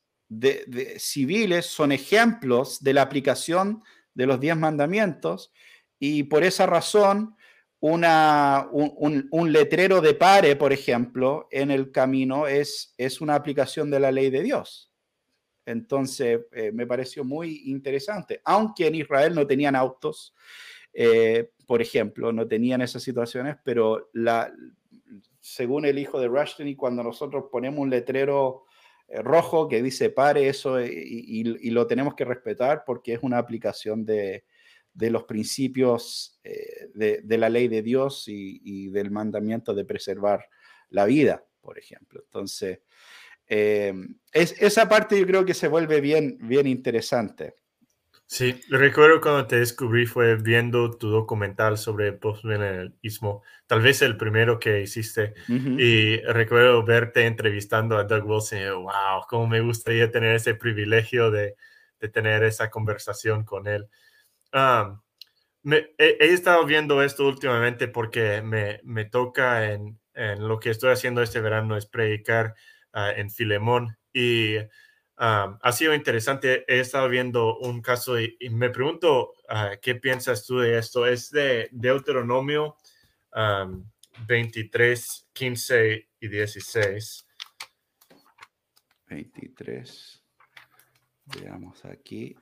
[0.99, 3.83] civiles son ejemplos de la aplicación
[4.15, 5.53] de los diez mandamientos
[5.99, 7.37] y por esa razón
[7.81, 14.01] una, un, letrero de pare, por ejemplo, en el camino es, es una aplicación de
[14.01, 14.91] la ley de Dios.
[15.67, 18.41] Entonces, eh, me pareció muy interesante.
[18.45, 20.35] Aunque en Israel no tenían autos,
[20.93, 24.53] eh, por ejemplo, no tenían esas situaciones, pero la,
[25.41, 28.66] según el hijo de Rushton, y cuando nosotros ponemos un letrero
[29.09, 34.05] rojo que dice pare eso eh, y, lo tenemos que respetar porque es una aplicación
[34.05, 34.45] de,
[34.95, 36.89] los principios eh,
[37.23, 40.47] de, la ley de Dios y, del mandamiento de preservar
[40.89, 42.21] la vida, por ejemplo.
[42.25, 42.81] Entonces,
[43.47, 47.55] es, esa parte yo creo que se vuelve bien, bien interesante.
[48.29, 54.59] Sí, recuerdo cuando te descubrí fue viendo tu documental sobre postmilenarismo, tal vez el primero
[54.59, 60.35] que hiciste, y recuerdo verte entrevistando a Doug Wilson y wow, cómo me gustaría tener
[60.35, 61.55] ese privilegio de,
[62.01, 63.89] de tener esa conversación con él.
[65.63, 70.91] me, he, estado viendo esto últimamente porque me, me toca en, en, lo que estoy
[70.91, 72.55] haciendo este verano es predicar
[72.93, 74.57] ah, en Filemón y
[75.17, 76.65] ha sido interesante.
[76.69, 81.07] He estado viendo un caso y, me pregunto ah, qué piensas tú de esto.
[81.07, 82.77] Es de Deuteronomio
[84.27, 87.27] 23, 15 y 16.
[89.09, 90.25] 23.
[91.41, 92.37] Veamos aquí.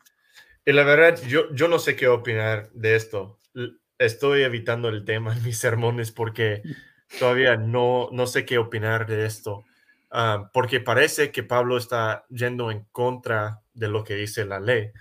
[0.65, 3.41] Y la verdad, yo, yo no sé qué opinar de esto.
[3.99, 6.63] Estoy evitando el tema en mis sermones porque
[7.19, 9.65] todavía no, no sé qué opinar de esto.
[10.17, 14.93] Ah, porque parece que Pablo está yendo en contra de lo que dice la ley.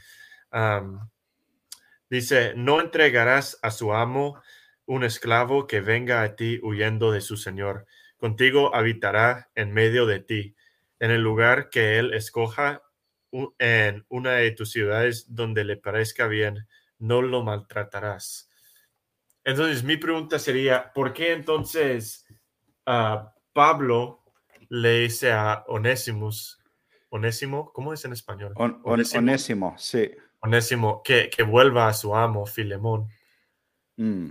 [2.10, 4.42] dice, no entregarás a su amo
[4.88, 7.86] un esclavo que venga a ti huyendo de su señor.
[8.18, 10.56] Contigo habitará en medio de ti.
[11.00, 12.82] En el lugar que él escoja,
[13.60, 18.50] en una de tus ciudades donde le parezca bien, no lo maltratarás.
[19.44, 22.26] Entonces, mi pregunta sería, ¿por qué entonces
[22.88, 24.23] uh, Pablo
[24.70, 26.60] le dice a Onésimos,
[27.10, 28.54] Onésimo, ¿cómo es en español?
[28.56, 30.12] onésimo, sí.
[30.40, 33.08] Onésimo, que, que, vuelva a su amo, Filemón.
[33.98, 34.30] Mm.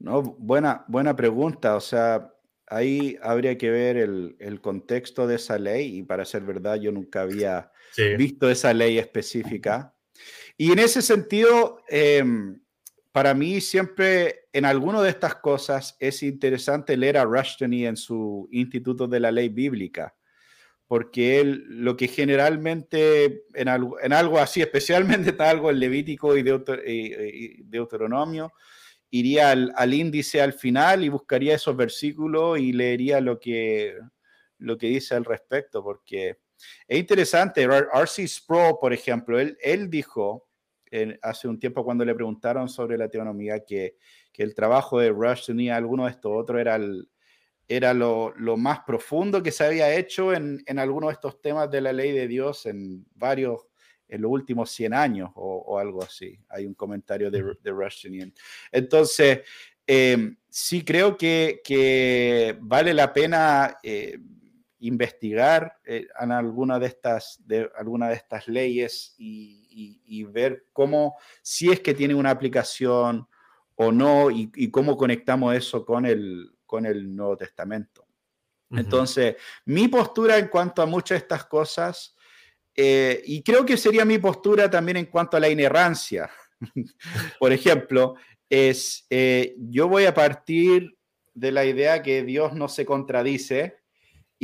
[0.00, 1.76] No, buena, buena pregunta.
[1.76, 2.34] O sea,
[2.66, 6.90] ahí habría que ver el, el, contexto de esa ley y para ser verdad yo
[6.90, 7.70] nunca había
[8.18, 9.94] visto esa ley específica.
[10.56, 12.61] Y en ese sentido, em,
[13.12, 18.48] para mí siempre en alguna de estas cosas es interesante leer a Rushdie en su
[18.50, 20.16] Instituto de la Ley Bíblica,
[20.86, 26.42] porque él lo que generalmente en algo, así, especialmente está algo en Levítico y,
[27.62, 28.52] Deuteronomio,
[29.10, 33.94] iría al, al, índice al final y buscaría esos versículos y leería lo que,
[34.56, 36.38] lo que dice al respecto, porque
[36.88, 37.62] es interesante.
[37.62, 38.26] R.C.
[38.26, 40.48] Sproul, por ejemplo, él, él dijo
[41.22, 43.96] hace un tiempo cuando le preguntaron sobre la teonomía que,
[44.32, 46.78] que el trabajo de Rush tenía alguno de estos otros era,
[47.68, 51.70] era lo, lo, más profundo que se había hecho en, en algunos de estos temas
[51.70, 53.60] de la ley de Dios en varios,
[54.08, 56.38] en los últimos 100 años o, algo así.
[56.50, 58.06] Hay un comentario de, de Rush
[58.70, 59.40] Entonces,
[59.86, 64.18] eh, sí creo que, que, vale la pena eh,
[64.82, 71.70] investigar eh, en alguna de estas, de, alguna de estas leyes y, ver cómo, si
[71.70, 73.28] es que tiene una aplicación
[73.74, 78.06] o no, y, cómo conectamos eso con el, con el Nuevo Testamento.
[78.70, 82.16] Entonces, mi postura en cuanto a muchas de estas cosas,
[82.74, 86.30] eh, y creo que sería mi postura también en cuanto a la inerrancia,
[87.38, 88.14] por ejemplo,
[88.48, 90.96] es, eh, yo voy a partir
[91.34, 93.81] de la idea que Dios no se contradice,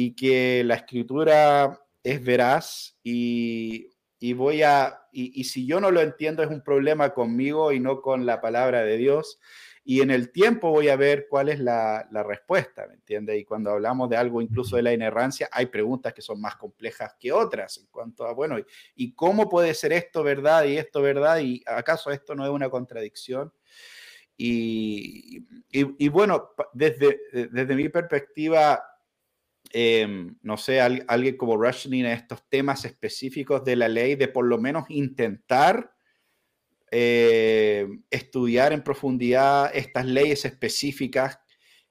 [0.00, 3.90] y que la escritura es veraz y,
[4.36, 8.24] voy a, y, si yo no lo entiendo es un problema conmigo y no con
[8.24, 9.40] la palabra de Dios.
[9.82, 13.40] Y en el tiempo voy a ver cuál es la, respuesta, ¿me entiendes?
[13.40, 17.16] Y cuando hablamos de algo incluso de la inerrancia, hay preguntas que son más complejas
[17.18, 18.56] que otras en cuanto a, bueno,
[18.94, 21.40] ¿y cómo puede ser esto verdad y esto verdad?
[21.40, 23.52] ¿Y acaso esto no es una contradicción?
[24.36, 28.80] Y, y bueno, desde, desde mi perspectiva,
[29.72, 34.46] Em, no sé, alguien como Rushing en estos temas específicos de la ley, de por
[34.46, 35.92] lo menos intentar
[36.90, 41.38] eh, estudiar en profundidad estas leyes específicas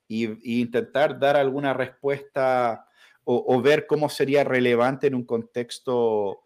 [0.10, 2.88] e intentar dar alguna respuesta
[3.30, 6.44] o, ver cómo sería relevante en un contexto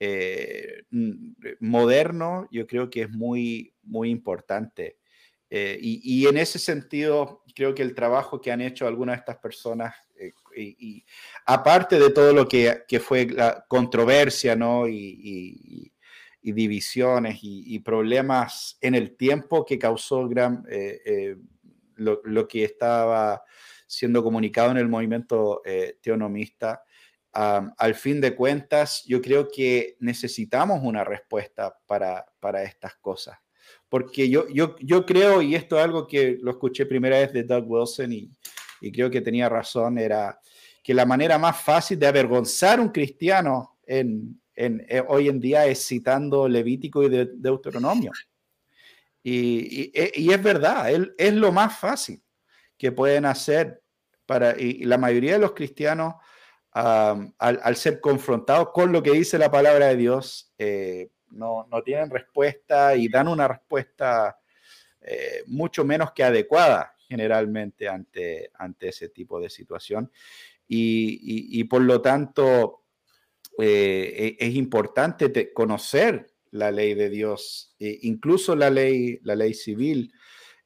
[0.00, 0.82] eh,
[1.60, 4.98] moderno, yo creo que es muy, muy importante.
[5.48, 9.36] Eh, y, en ese sentido, creo que el trabajo que han hecho algunas de estas
[9.36, 9.94] personas,
[10.56, 11.04] eh, y,
[11.46, 14.88] aparte de todo lo que, fue la controversia ¿no?
[14.88, 15.92] y,
[16.42, 21.36] divisiones y, problemas en el tiempo que causó gran, eh,
[21.96, 23.42] lo, lo, que estaba
[23.86, 25.62] siendo comunicado en el movimiento
[26.02, 26.82] teonomista,
[27.32, 33.38] al fin de cuentas, yo creo que necesitamos una respuesta para, para estas cosas
[33.94, 37.44] porque yo, yo, yo creo, y esto es algo que lo escuché primera vez de
[37.44, 38.30] Doug Wilson y,
[38.84, 40.38] y creo que tenía razón, era
[40.82, 45.66] que la manera más fácil de avergonzar a un cristiano en, eh, hoy en día
[45.66, 48.12] es citando Levítico y de, Deuteronomio.
[49.22, 52.22] Y, y, es verdad, es, lo más fácil
[52.76, 53.82] que pueden hacer
[54.26, 56.16] para, y, la mayoría de los cristianos,
[56.72, 62.94] al, ser confrontados con lo que dice la palabra de Dios, eh, no, tienen respuesta
[62.94, 64.38] y dan una respuesta
[65.00, 70.10] eh, mucho menos que adecuada generalmente ante, ante ese tipo de situación.
[70.66, 72.84] Y, por lo tanto,
[73.58, 79.54] eh, e, es importante conocer la ley de Dios, e incluso la ley, la ley
[79.54, 80.12] civil.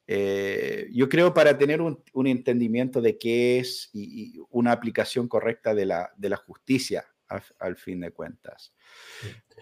[0.07, 5.85] Eh, yo creo para tener un, entendimiento de qué es y, una aplicación correcta de
[5.85, 8.73] la, de la justicia al, fin de cuentas.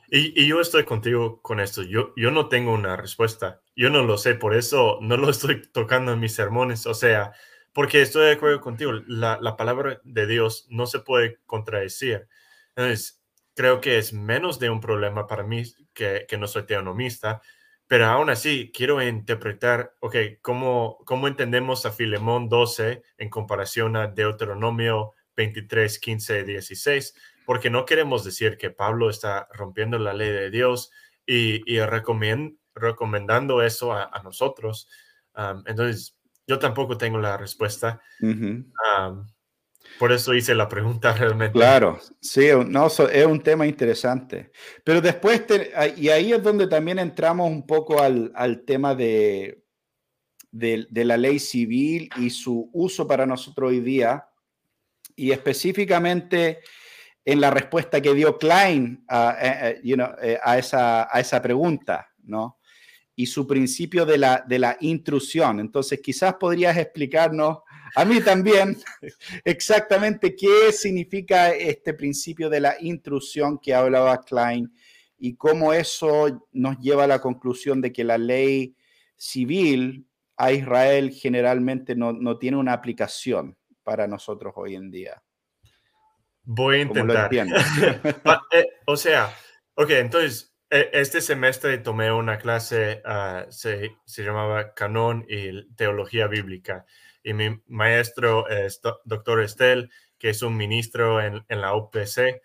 [0.10, 1.84] Y, yo estoy contigo con esto.
[1.84, 3.62] Yo, yo no tengo una respuesta.
[3.76, 6.86] Yo no lo sé, por eso no lo estoy tocando en mis sermones.
[6.86, 7.34] O sea,
[7.74, 12.28] porque estoy de acuerdo contigo, la, la palabra de Dios no se puede contradecir.
[12.76, 13.22] Entonces,
[13.54, 17.42] creo que es menos de un problema para mí que, que no soy teonomista,
[17.88, 24.08] pero aún así quiero interpretar, ok, ¿cómo, cómo entendemos a Filemón 12 en comparación a
[24.08, 27.16] Deuteronomio 23, 15, 16?
[27.48, 30.92] Porque no queremos decir que Pablo está rompiendo la ley de Dios
[31.26, 31.62] y,
[32.76, 34.90] recomendando eso a, nosotros.
[35.66, 38.02] entonces, yo tampoco tengo la respuesta.
[39.98, 41.58] Por eso hice la pregunta realmente.
[41.58, 44.52] Claro, sí, no, es un tema interesante.
[44.84, 45.46] Pero después,
[45.96, 49.64] y ahí es donde también entramos un poco al, tema de,
[50.52, 54.28] de, la ley civil y su uso para nosotros hoy día,
[55.16, 56.60] y específicamente
[57.28, 62.58] en la respuesta que dio Klein a, eh, eh, a, esa, pregunta, ¿no?
[63.16, 65.60] Y su principio de la intrusión.
[65.60, 67.60] Entonces, quizás podrías explicarnos
[67.96, 68.78] a mí también,
[69.44, 74.72] exactamente qué significa este principio de la intrusión que hablaba Klein
[75.18, 78.76] y cómo eso nos lleva a la conclusión de que la ley
[79.16, 85.24] civil a Israel generalmente no, tiene una aplicación para nosotros hoy en día.
[86.50, 87.30] Voy a intentar.
[88.52, 89.34] Eh, o sea,
[89.76, 96.28] ok, entonces, e, este semestre tomé una clase, ah, se, se, llamaba Canon y Teología
[96.28, 96.86] Bíblica
[97.28, 102.42] y mi maestro es doctor Estel, que es un ministro en, la UPC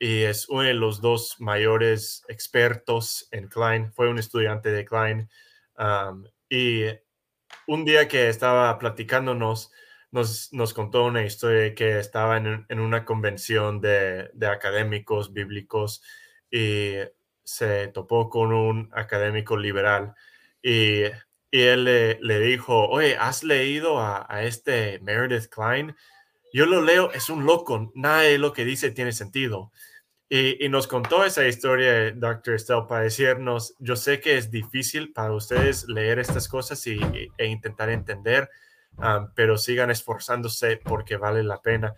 [0.00, 3.92] y es uno de los dos mayores expertos en Klein.
[3.92, 5.30] Fue un estudiante de Klein.
[6.48, 6.84] y
[7.68, 9.70] un día que estaba platicándonos,
[10.10, 16.02] nos, contó una historia que estaba en, en una convención de, de, académicos bíblicos
[16.50, 16.94] y
[17.44, 20.14] se topó con un académico liberal
[20.62, 21.04] y
[21.50, 25.96] y él le, dijo, oye, ¿has leído a, este Meredith Klein?
[26.52, 29.72] Yo lo leo, es un loco, nada de lo que dice tiene sentido.
[30.28, 32.54] Y, nos contó esa historia, Dr.
[32.54, 37.00] Estelle, para decirnos, yo sé que es difícil para ustedes leer estas cosas y,
[37.36, 38.48] e intentar entender,
[39.34, 41.94] pero sigan esforzándose porque vale la pena.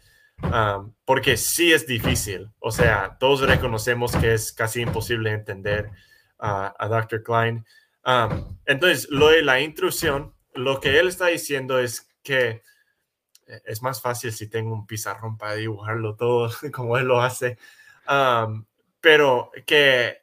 [1.05, 5.91] porque sí es difícil, o sea, todos reconocemos que es casi imposible entender
[6.39, 7.23] a Dr.
[7.23, 7.65] Klein,
[8.67, 12.63] entonces, lo de la intrusión, lo que él está diciendo es que
[13.47, 17.59] eh, es más fácil si tengo un pizarrón para dibujarlo todo como él lo hace,
[19.01, 20.23] pero que,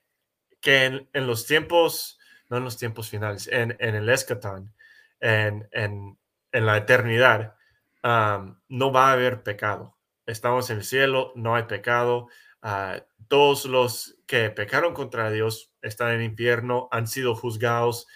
[0.62, 4.74] que en, los tiempos, no en los tiempos finales, en, el escatón,
[5.20, 6.18] en, en,
[6.52, 7.56] la eternidad,
[8.04, 10.00] no va a haber pecado.
[10.30, 12.28] Estamos en el cielo, no hay pecado.
[12.62, 18.08] Ah, todos los que pecaron contra Dios están en infierno, han sido juzgados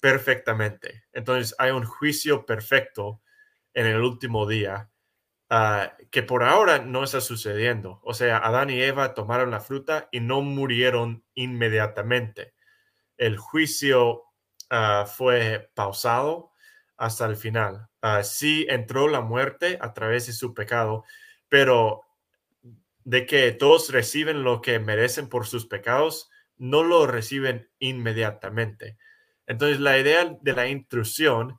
[0.00, 1.04] perfectamente.
[1.12, 3.20] Entonces hay un juicio perfecto
[3.74, 4.90] en el último día
[5.50, 8.00] ah, que por ahora no está sucediendo.
[8.02, 12.54] O sea, Adán y Eva tomaron la fruta y no murieron inmediatamente.
[13.18, 14.24] El juicio
[14.70, 16.52] ah, fue pausado
[16.98, 17.88] hasta el final.
[18.24, 21.04] sí entró la muerte a través de su pecado,
[21.48, 22.02] pero
[23.04, 28.98] de que todos reciben lo que merecen por sus pecados, no lo reciben inmediatamente.
[29.46, 31.58] Entonces, la idea de la intrusión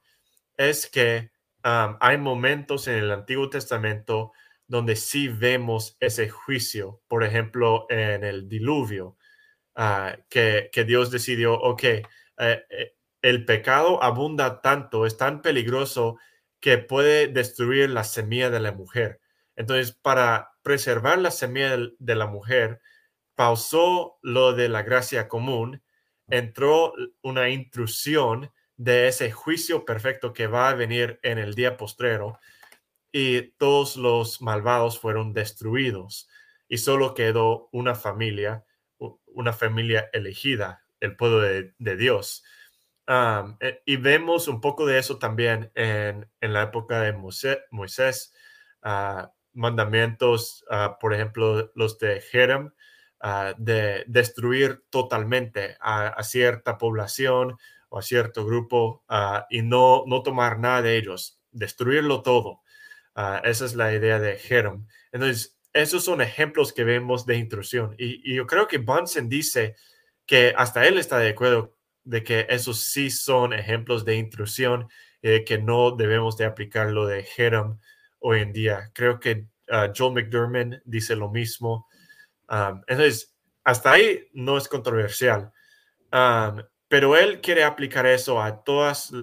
[0.58, 1.32] es que
[1.64, 4.32] hay momentos en el Antiguo Testamento
[4.68, 9.18] donde sí vemos ese juicio, por ejemplo, en el diluvio,
[9.76, 12.06] ah, que, Dios decidió, ok, eh,
[12.38, 16.18] eh, el pecado abunda tanto, es tan peligroso
[16.60, 19.20] que puede destruir la semilla de la mujer.
[19.56, 22.82] Entonces, para preservar la semilla de la mujer,
[23.36, 25.82] pausó lo de la gracia común,
[26.28, 32.40] entró una intrusión de ese juicio perfecto que va a venir en el día postrero
[33.12, 36.30] y todos los malvados fueron destruidos
[36.68, 38.64] y solo quedó una familia,
[39.26, 42.44] una familia elegida, el pueblo de, Dios.
[43.60, 48.34] Eh, y vemos un poco de eso también en, la época de Moisés.
[48.84, 52.72] Ah, mandamientos, ah, por ejemplo, los de Jerem,
[53.20, 57.58] ah, de destruir totalmente a, cierta población
[57.90, 59.04] o a cierto grupo
[59.50, 62.62] y no, no tomar nada de ellos, destruirlo todo.
[63.44, 64.86] esa es la idea de Jerem.
[65.12, 67.96] Entonces, esos son ejemplos que vemos de intrusión.
[67.98, 69.76] Y, yo creo que Bunsen dice
[70.26, 74.88] que hasta él está de acuerdo de que esos sí son ejemplos de intrusión
[75.22, 77.78] y que no debemos de aplicar lo de Jerem
[78.20, 78.90] hoy en día.
[78.94, 81.88] Creo que uh, Joel McDermott dice lo mismo.
[82.50, 85.52] Um, entonces, hasta ahí no es controversial.
[86.12, 89.14] Um, pero él quiere aplicar eso a todas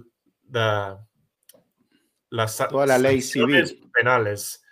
[2.31, 3.91] las Toda la ley civil.
[3.93, 4.63] penales.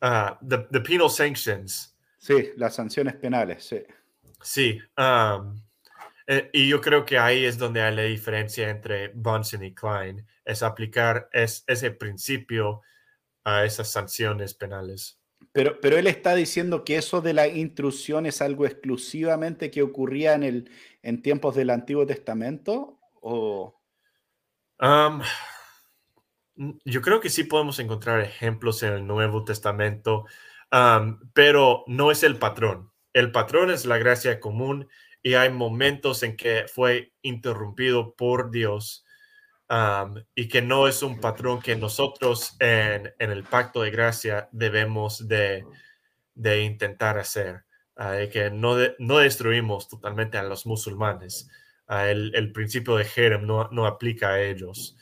[0.00, 1.96] Uh, the, penal sanctions.
[2.18, 3.82] Sí, las sanciones penales, sí.
[4.40, 4.80] Sí.
[4.96, 5.60] Um,
[6.30, 10.26] eh, y yo creo que ahí es donde hay la diferencia entre Bunsen y Klein,
[10.44, 12.82] es aplicar ese principio
[13.44, 15.18] a esas sanciones penales.
[15.52, 20.34] Pero, pero él está diciendo que eso de la intrusión es algo exclusivamente que ocurría
[20.34, 20.70] en, el,
[21.02, 23.80] en tiempos del Antiguo Testamento o...
[26.84, 30.26] yo creo que sí podemos encontrar ejemplos en el Nuevo Testamento,
[31.32, 32.92] pero no es el patrón.
[33.14, 34.88] El patrón es la gracia común
[35.22, 39.04] y hay momentos en que fue interrumpido por Dios
[40.34, 45.64] y que no es un patrón que nosotros en, el pacto de gracia debemos de,
[46.62, 47.64] intentar hacer,
[47.96, 51.50] uh, que no, no destruimos totalmente a los musulmanes.
[51.86, 54.96] Ah, el, principio de Jerem no, no aplica a ellos.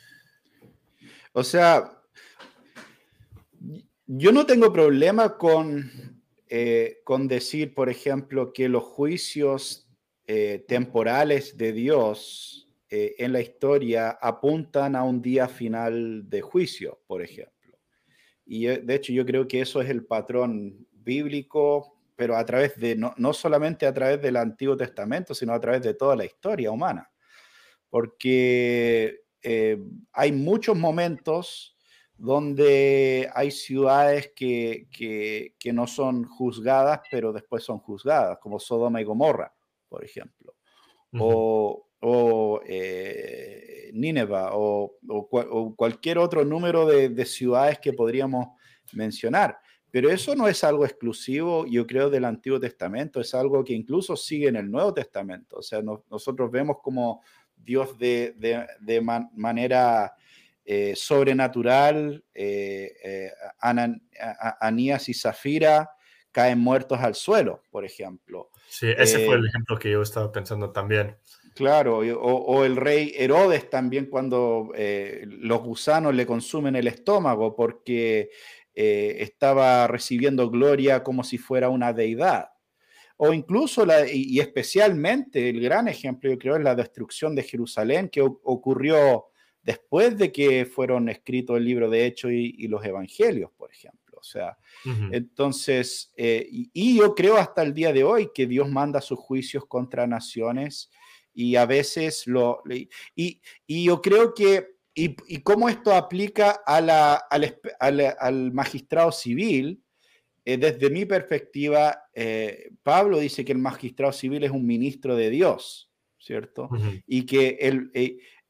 [1.33, 2.01] O sea,
[4.05, 9.86] yo no tengo problema con, eh, con decir, por ejemplo, que los juicios
[10.27, 17.01] eh, temporales de Dios eh, en la historia apuntan a un día final de juicio,
[17.07, 17.77] por ejemplo.
[18.45, 22.95] Y de hecho yo creo que eso es el patrón bíblico, pero a través de,
[22.95, 26.71] no, no solamente a través del Antiguo Testamento, sino a través de toda la historia
[26.71, 27.09] humana.
[27.89, 29.77] Porque eh,
[30.11, 31.77] hay muchos momentos
[32.17, 39.03] donde hay ciudades que, que, no son juzgadas, pero después son juzgadas, como Sodoma y
[39.03, 39.53] Gomorra,
[39.89, 40.55] por ejemplo,
[41.13, 48.47] o, o eh, Nínive, o, o, cualquier otro número de, de, ciudades que podríamos
[48.93, 49.57] mencionar.
[49.89, 54.15] Pero eso no es algo exclusivo, yo creo, del Antiguo Testamento, es algo que incluso
[54.15, 55.57] sigue en el Nuevo Testamento.
[55.57, 57.21] O sea, nosotros vemos como
[57.55, 58.35] Dios de,
[58.79, 60.13] de, manera
[60.63, 63.31] eh, sobrenatural, eh, eh,
[64.59, 65.89] Anías y Zafira
[66.31, 68.51] caen muertos al suelo, por ejemplo.
[68.67, 71.17] Sí, ese fue el ejemplo que yo estaba pensando también.
[71.55, 74.71] Claro, o, el rey Herodes también cuando
[75.25, 78.29] los gusanos le consumen el estómago porque
[78.75, 82.49] estaba recibiendo gloria como si fuera una deidad
[83.17, 88.09] o incluso, la, y, especialmente el gran ejemplo, yo creo, es la destrucción de Jerusalén
[88.09, 89.25] que ocurrió
[89.63, 94.06] después de que fueron escritos el libro de Hechos y, los Evangelios, por ejemplo.
[94.19, 94.57] O sea,
[95.11, 99.65] entonces, eh, y, yo creo hasta el día de hoy que Dios manda sus juicios
[99.65, 100.89] contra naciones
[101.33, 102.63] y a veces lo...
[103.15, 109.81] Y, yo creo que, y, cómo esto aplica a la, al, al magistrado civil,
[110.49, 115.29] eh, desde mi perspectiva, eh, Pablo dice que el magistrado civil es un ministro de
[115.29, 116.69] Dios, ¿cierto?
[117.05, 117.91] Y que él,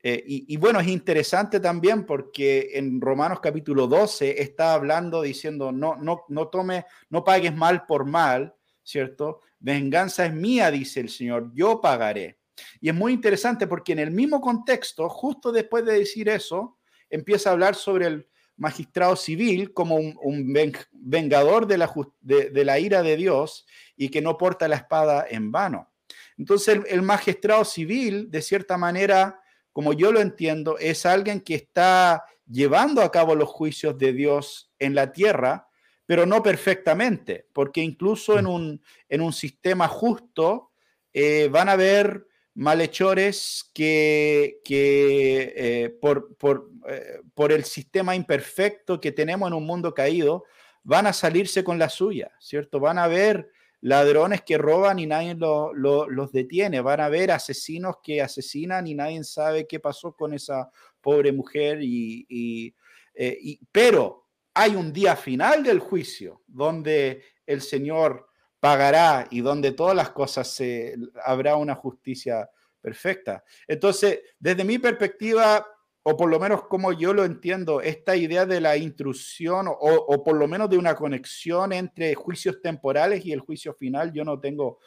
[0.09, 5.97] eh, y, bueno, es interesante también porque en Romanos capítulo 12 está hablando diciendo, no,
[5.97, 9.41] no, no tome, no pagues mal por mal, ¿cierto?
[9.59, 12.39] Venganza es mía, dice el Señor, yo pagaré.
[12.79, 16.77] Y es muy interesante porque en el mismo contexto, justo después de decir eso,
[17.09, 18.27] empieza a hablar sobre el,
[18.57, 20.53] magistrado civil como un,
[20.91, 25.51] vengador de la, de, la, ira de Dios y que no porta la espada en
[25.51, 25.91] vano.
[26.37, 29.39] Entonces el, magistrado civil, de cierta manera,
[29.78, 34.71] como yo lo entiendo, es alguien que está llevando a cabo los juicios de Dios
[34.80, 35.67] en la tierra,
[36.07, 38.49] pero no perfectamente, porque incluso en mm.
[38.49, 40.71] un, en un sistema justo
[41.13, 42.25] eh, van a haber
[42.55, 49.67] malhechores que, que eh, por, por, eh, por, el sistema imperfecto que tenemos en un
[49.67, 50.45] mundo caído,
[50.82, 52.80] van a salirse con la suya, ¿cierto?
[52.80, 53.51] Van a ver
[53.82, 59.23] ladrones que roban y nadie los detiene, van a ver asesinos que asesinan y nadie
[59.23, 60.69] sabe qué pasó con esa
[61.01, 62.75] pobre mujer, y,
[63.13, 68.28] eh, y pero hay un día final del juicio donde el Señor
[68.59, 72.49] pagará y donde todas las cosas se, habrá una justicia
[72.82, 73.43] perfecta.
[73.67, 75.65] Entonces, desde mi perspectiva,
[76.09, 80.37] o por lo menos como yo lo entiendo, esta idea de la intrusión o, por
[80.37, 84.79] lo menos de una conexión entre juicios temporales y el juicio final, yo no tengo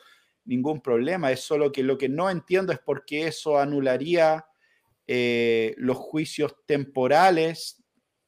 [0.46, 1.30] ningún problema.
[1.30, 4.46] Es solo que lo que no entiendo es por qué eso anularía
[5.06, 7.84] eh, los juicios temporales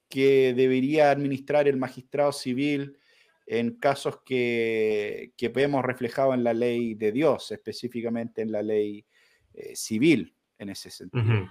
[0.07, 2.99] que debería administrar el magistrado civil
[3.47, 9.07] en casos que, vemos reflejados en la ley de Dios, específicamente en la ley
[9.55, 11.49] eh, civil en ese sentido.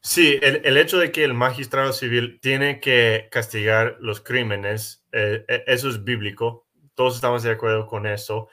[0.00, 5.64] Sí, el, hecho de que el magistrado civil tiene que castigar los crímenes, eh, e,
[5.66, 8.48] eso es bíblico, todos estamos de acuerdo con eso.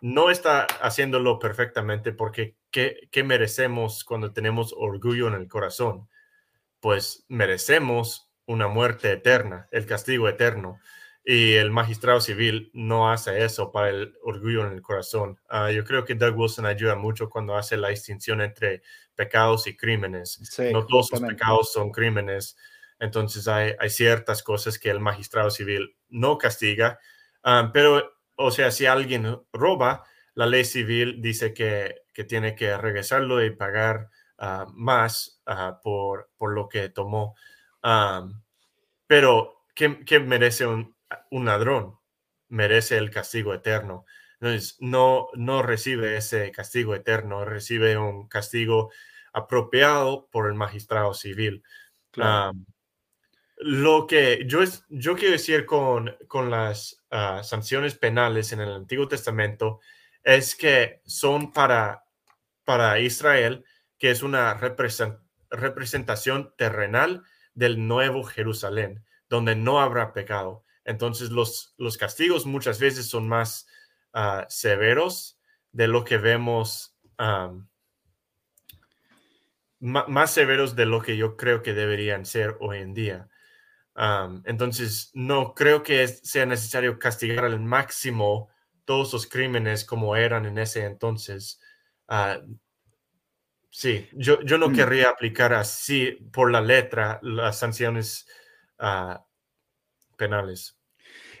[0.00, 6.08] no está haciéndolo perfectamente porque ¿qué, ¿qué merecemos cuando tenemos orgullo en el corazón?
[6.80, 10.80] Pues merecemos una muerte eterna, el castigo eterno
[11.28, 15.40] y el magistrado civil no hace eso para el orgullo en el corazón.
[15.48, 18.82] Ah, yo creo que Doug Wilson ayuda mucho cuando hace la distinción entre
[19.16, 20.38] pecados y crímenes.
[20.72, 22.56] no todos los pecados son crímenes.
[22.98, 26.98] Entonces hay, hay, ciertas cosas que el magistrado civil no castiga.
[27.42, 30.04] Ah, pero, o sea, si alguien roba,
[30.34, 34.08] la ley civil dice que, que tiene que regresarlo y pagar
[34.38, 35.42] ah, más
[35.82, 37.34] por, por lo que tomó
[39.06, 40.94] pero, ¿qué, merece un,
[41.30, 41.98] ladrón?
[42.48, 44.04] Merece el castigo eterno.
[44.40, 48.90] Entonces, no, no recibe ese castigo eterno, recibe un castigo
[49.32, 51.62] apropiado por el magistrado civil.
[53.58, 58.72] lo que yo, es, yo quiero decir con, con las ah, sanciones penales en el
[58.72, 59.80] Antiguo Testamento
[60.22, 62.04] es que son para,
[62.64, 63.64] para Israel,
[63.98, 67.24] que es una representación terrenal
[67.54, 70.64] del nuevo Jerusalén, donde no habrá pecado.
[70.84, 73.66] Entonces los, los castigos muchas veces son más
[74.16, 75.38] ah, severos
[75.72, 76.96] de lo que vemos,
[79.78, 83.28] más severos de lo que yo creo que deberían ser hoy en día.
[84.44, 88.48] entonces, no creo que sea necesario castigar al máximo
[88.84, 91.60] todos los crímenes como eran en ese entonces.
[92.08, 92.40] Ah,
[93.78, 94.74] Sí, yo, yo no mm.
[94.74, 98.26] querría aplicar así por la letra las sanciones
[98.78, 99.22] ah,
[100.16, 100.78] penales.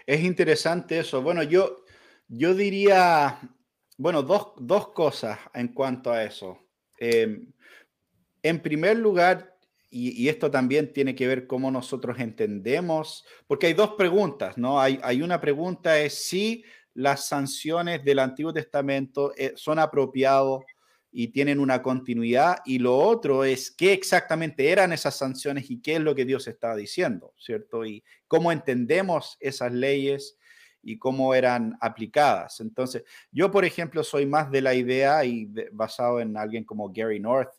[0.04, 1.22] Es interesante eso.
[1.22, 1.85] Bueno, yo,
[2.28, 3.40] yo diría,
[3.96, 6.58] bueno, dos, dos cosas en cuanto a eso.
[6.98, 7.52] Em,
[8.42, 9.56] en primer lugar,
[9.90, 14.80] y, y, esto también tiene que ver cómo nosotros entendemos, porque hay dos preguntas, ¿no?
[14.80, 16.64] Hay, hay una pregunta es si
[16.96, 20.64] las sanciones del Antiguo Testamento eh, son apropiados
[21.12, 22.58] y tienen una continuidad.
[22.64, 26.46] Y lo otro es qué exactamente eran esas sanciones y qué es lo que Dios
[26.46, 27.84] estaba diciendo, ¿cierto?
[27.84, 30.35] Y cómo entendemos esas leyes
[30.86, 32.60] y cómo eran aplicadas.
[32.60, 37.18] Entonces, yo, por ejemplo, soy más de la idea y basado en alguien como Gary
[37.18, 37.50] North,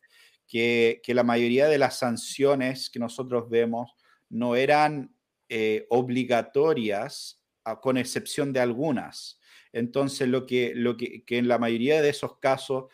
[0.48, 3.92] que, que, la mayoría de las sanciones que nosotros vemos
[4.30, 5.14] no eran
[5.50, 7.42] eh, obligatorias,
[7.82, 9.42] con excepción de algunas.
[9.74, 12.86] Entonces, lo que, lo que, que en la mayoría de esos casos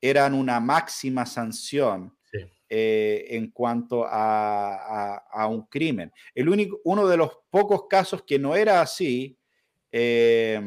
[0.00, 2.16] eran una máxima sanción
[2.68, 6.12] eh, en cuanto a, un crimen.
[6.34, 9.38] El único, uno de los pocos casos que no era así,
[9.92, 10.60] eh,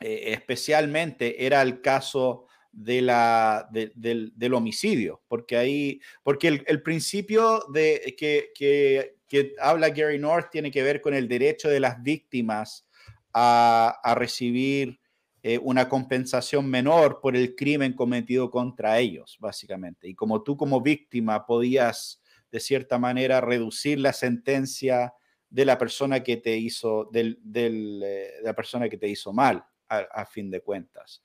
[0.00, 8.50] especialmente, era el caso de la, del, homicidio, porque ahí, porque el, principio de, que,
[8.54, 12.86] que, habla Gary North tiene que ver con el derecho de las víctimas
[13.32, 15.00] a, a recibir
[15.42, 20.06] eh, una compensación menor por el crimen cometido contra ellos, básicamente.
[20.06, 22.22] Y como tú como víctima podías,
[22.52, 25.14] de cierta manera, reducir la sentencia
[25.50, 29.64] de la persona que te hizo, del, eh, de la persona que te hizo mal,
[29.88, 31.22] a, fin de cuentas.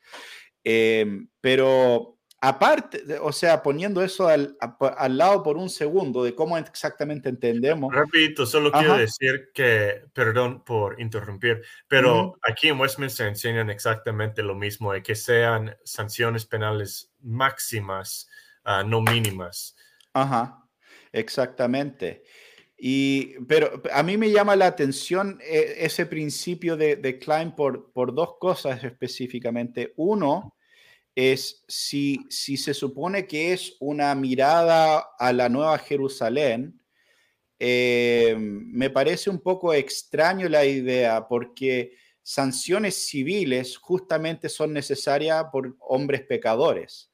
[0.64, 4.56] Em, pero Aparte, o sea, poniendo eso al,
[5.10, 7.92] lado por un segundo de cómo exactamente entendemos.
[7.92, 14.54] Repito, solo quiero decir que, perdón por interrumpir, pero aquí en Westminster enseñan exactamente lo
[14.54, 18.30] mismo, de que sean sanciones penales máximas,
[18.64, 19.76] ah, no mínimas.
[20.14, 20.70] Ajá,
[21.12, 22.26] exactamente.
[22.78, 28.14] Y, pero a mí me llama la atención eh, ese principio de, Klein por, por
[28.14, 29.94] dos cosas específicamente.
[29.96, 30.56] Uno,
[31.16, 36.82] es si, si se supone que es una mirada a la Nueva Jerusalén,
[37.58, 45.76] eh, me parece un poco extraño la idea porque sanciones civiles justamente son necesarias por
[45.80, 47.10] hombres pecadores.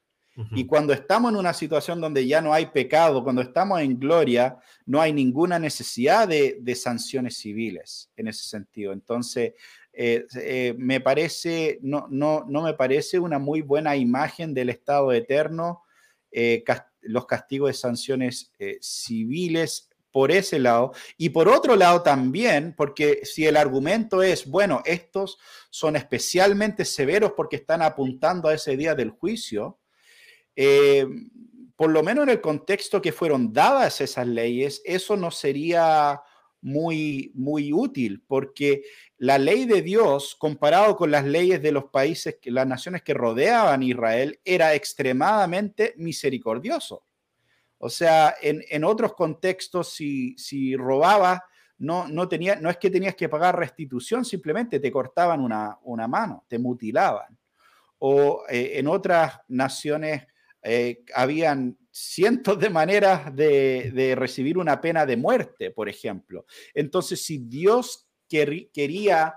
[0.52, 4.58] Y cuando estamos en una situación donde ya no hay pecado, cuando estamos en gloria,
[4.86, 8.94] no hay ninguna necesidad de, sanciones civiles en ese sentido.
[8.94, 9.54] Entonces,
[9.94, 15.12] eh, eh, me parece, no, no, no me parece una muy buena imagen del Estado
[15.12, 15.84] eterno,
[16.32, 16.64] eh,
[17.02, 20.94] los castigos de sanciones civiles por ese lado.
[21.18, 25.38] Y por otro lado también, porque si el argumento es, bueno, estos
[25.70, 29.81] son especialmente severos porque están apuntando a ese día del juicio,
[31.76, 36.22] por lo menos en el contexto que fueron dadas esas leyes, eso no sería
[36.62, 38.84] muy, muy útil, porque
[39.18, 43.84] la ley de Dios, comparado con las leyes de los países, las naciones que rodeaban
[43.84, 47.06] Israel, era extremadamente misericordioso.
[47.80, 51.40] O sea, en, otros contextos, si, si robabas,
[51.80, 56.46] no, no, tenía, no es que tenías que pagar restitución, simplemente te cortaban una, mano,
[56.48, 57.36] te mutilaban.
[57.98, 60.28] O eh, en otras naciones
[60.64, 66.46] eh, habían cientos de maneras de, recibir una pena de muerte, por ejemplo.
[66.74, 69.36] Entonces, si Dios quería,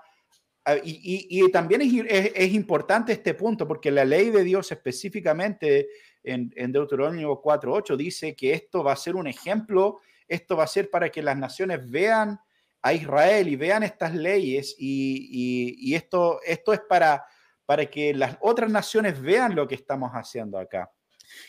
[0.65, 5.89] ah, y, también es, importante este punto, porque la ley de Dios específicamente
[6.23, 10.69] en, en Deuteronomio 4.8 dice que esto va a ser un ejemplo, esto va a
[10.69, 12.39] ser para que las naciones vean
[12.85, 17.25] a Israel y vean estas leyes, y, esto, esto es para,
[17.65, 20.93] para que las otras naciones vean lo que estamos haciendo acá.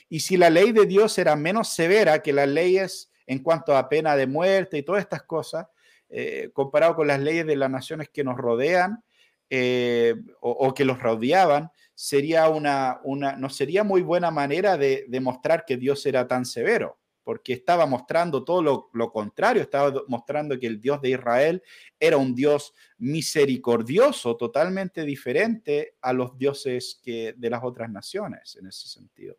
[0.10, 3.90] Y si la ley de Dios era menos severa que las leyes en cuanto a
[3.90, 5.68] pena de muerte y todas estas cosas,
[6.10, 9.04] eh, comparado con las leyes de las naciones que nos rodean
[9.50, 15.66] eh, o, que los rodeaban, sería una, una, no sería muy buena manera de demostrar
[15.66, 18.62] que Dios era tan severo porque estaba mostrando todo
[18.94, 21.64] lo, contrario, estaba mostrando que el Dios de Israel
[22.00, 28.68] era un Dios misericordioso, totalmente diferente a los dioses que, de las otras naciones en
[28.68, 29.36] ese sentido.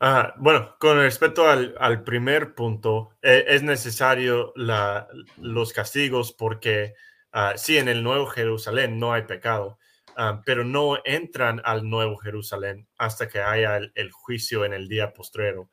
[0.00, 4.52] Ah, bueno, con respecto al, primer punto, e, es necesario
[5.36, 6.94] los castigos porque
[7.34, 9.78] uh, sí, en el Nuevo Jerusalén no hay pecado,
[10.16, 15.12] ah, pero no entran al Nuevo Jerusalén hasta que haya el juicio en el día
[15.12, 15.68] postrero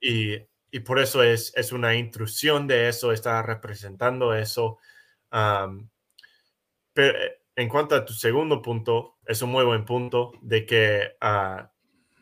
[0.00, 0.36] y,
[0.70, 4.78] y, por eso es, es, una intrusión de eso, está representando eso.
[6.92, 11.12] pero eh, en cuanto a tu segundo punto, es un muy buen punto de que
[11.22, 11.69] uh,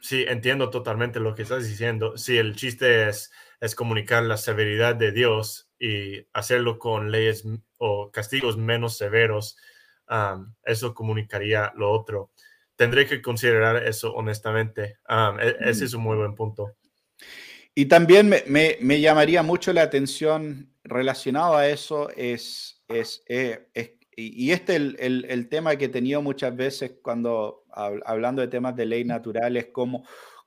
[0.00, 2.16] sí, entiendo totalmente lo que estás diciendo.
[2.16, 3.30] Sí, el chiste es,
[3.60, 7.44] es comunicar la severidad de Dios y hacerlo con leyes
[7.76, 9.56] o castigos menos severos.
[10.64, 12.32] eso comunicaría lo otro.
[12.76, 14.98] Tendré que considerar eso honestamente.
[15.40, 16.76] E, ese es un muy buen punto.
[17.74, 23.68] Y también me, llamaría mucho la atención relacionado a eso es, es, eh,
[24.20, 28.84] y este es el, tema que he tenido muchas veces cuando hablando de temas de
[28.84, 30.04] ley natural, es como,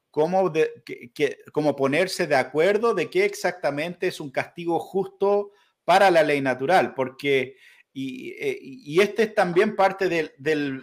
[0.09, 5.51] como, que, como ponerse de acuerdo de qué exactamente es un castigo justo
[5.85, 7.55] para la ley natural, porque,
[7.93, 10.33] y, eh, y este es también parte del,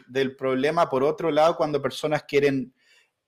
[0.06, 2.72] del, problema, por otro lado, cuando personas quieren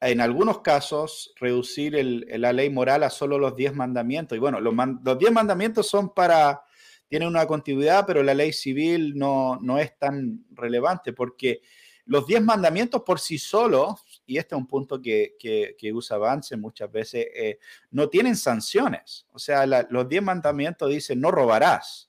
[0.00, 1.94] en algunos casos, reducir
[2.38, 4.34] la ley moral a solo los diez mandamientos.
[4.36, 6.62] Y bueno, los, diez mandamientos son para,
[7.10, 11.60] tienen una continuidad, pero la ley civil no, no es tan relevante porque
[12.06, 16.56] los diez mandamientos por sí solos, y este es un punto que, que, usa Vance
[16.56, 17.58] muchas veces, eh,
[17.90, 19.26] no tienen sanciones.
[19.32, 22.08] O sea, los diez mandamientos dicen no robarás,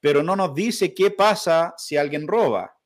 [0.00, 2.76] pero no nos dice qué pasa si alguien roba.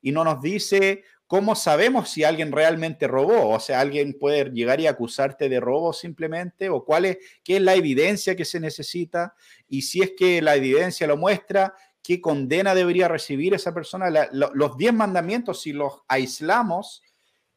[0.00, 1.04] Y no nos dice
[1.34, 3.48] ¿cómo sabemos si alguien realmente robó?
[3.48, 7.60] O sea, alguien puede llegar y acusarte de robo simplemente, o cuál es, qué es
[7.60, 9.34] la evidencia que se necesita,
[9.66, 11.74] y si es que la evidencia lo muestra,
[12.04, 14.28] qué condena debería recibir esa persona.
[14.30, 17.02] los diez mandamientos, si los aislamos,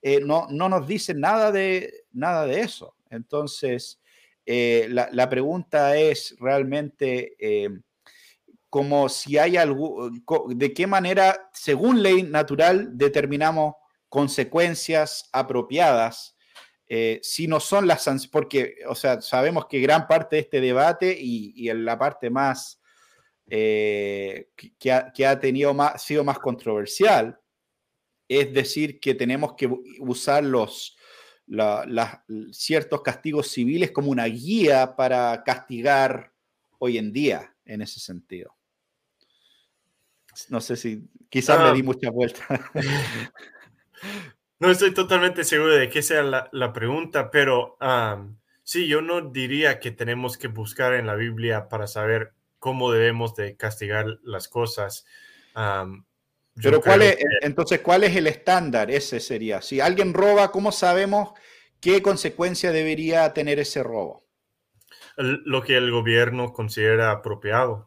[0.02, 2.96] eh, no, no, nos dicen nada de, nada de eso.
[3.12, 4.02] Entonces,
[4.48, 7.36] eh, la, pregunta es realmente...
[7.38, 7.70] Eh,
[8.78, 10.12] como si hay algo,
[10.50, 13.74] de qué manera, según ley natural, determinamos
[14.08, 16.38] consecuencias apropiadas,
[16.88, 20.62] eh, si no son las sanciones, porque, o sea, sabemos que gran parte de este
[20.62, 22.80] debate y, en la parte más
[23.50, 27.40] eh, que, ha, tenido más, sido más controversial,
[28.28, 30.96] es decir, que tenemos que usar los,
[32.52, 36.32] ciertos castigos civiles como una guía para castigar
[36.78, 38.57] hoy en día en ese sentido.
[40.50, 41.84] No sé si quizás me di ah.
[41.84, 42.46] mucha vuelta.
[44.60, 47.78] no estoy totalmente seguro de que sea la, pregunta, pero
[48.64, 53.36] sí, yo no diría que tenemos que buscar en la Biblia para saber cómo debemos
[53.36, 55.06] de castigar las cosas.
[56.62, 58.92] pero cuál es, entonces, ¿cuál es el estándar?
[58.92, 59.62] Ese sería.
[59.62, 61.32] Si alguien roba, ¿cómo sabemos
[61.80, 64.26] qué consecuencia debería tener ese robo?
[65.18, 67.87] Lo que el gobierno considera apropiado.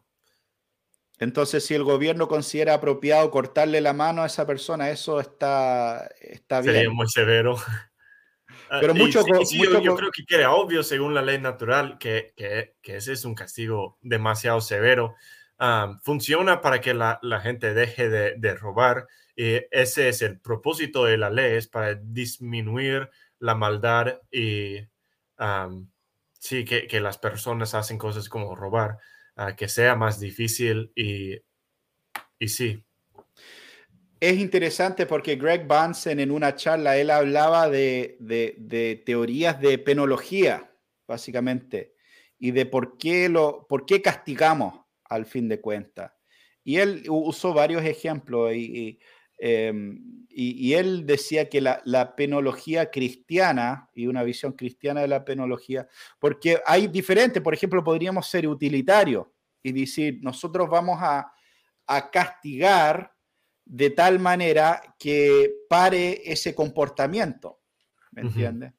[1.21, 6.61] Entonces, si el gobierno considera apropiado cortarle la mano a esa persona, eso está, está
[6.61, 6.73] bien.
[6.73, 7.55] Sería muy severo.
[8.73, 12.95] Ah, Pero mucho, yo, creo que queda obvio, según la ley natural, que, que, que
[12.95, 15.15] ese es un castigo demasiado severo.
[16.03, 19.07] funciona para que la, la gente deje de, de, robar.
[19.35, 23.09] Y ese es el propósito de la ley, es para disminuir
[23.39, 24.87] la maldad y
[26.39, 28.99] sí, que, que las personas hacen cosas como robar
[29.57, 31.37] que sea más difícil y,
[32.39, 32.83] y sí.
[34.21, 40.71] Es interesante porque Greg Bansen en una charla, él hablaba de, de, teorías de penología,
[41.07, 41.95] básicamente,
[42.37, 46.11] y de por qué, lo, por qué castigamos al fin de cuentas.
[46.63, 48.99] Y él usó varios ejemplos y,
[49.39, 55.25] em, y, él decía que la, la, penología cristiana y una visión cristiana de la
[55.25, 55.87] penología,
[56.19, 59.25] porque hay diferentes, por ejemplo, podríamos ser utilitarios
[59.63, 61.33] y decir, nosotros vamos a,
[62.09, 63.13] castigar
[63.65, 67.59] de tal manera que pare ese comportamiento,
[68.11, 68.71] ¿me entiendes?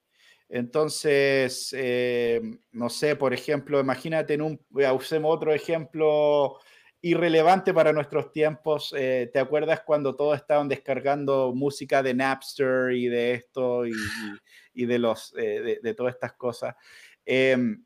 [0.49, 2.41] Entonces, eh,
[2.72, 6.59] no sé, por ejemplo, imagínate en un, usemos otro ejemplo
[7.01, 8.95] irrelevante para nuestros tiempos.
[8.97, 14.99] Eh, ¿Te acuerdas cuando todos estaban descargando música de Napster y de esto y, de,
[14.99, 16.76] los, eh, de, todas estas cosas?
[17.24, 17.85] Em,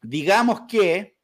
[0.00, 1.15] digamos que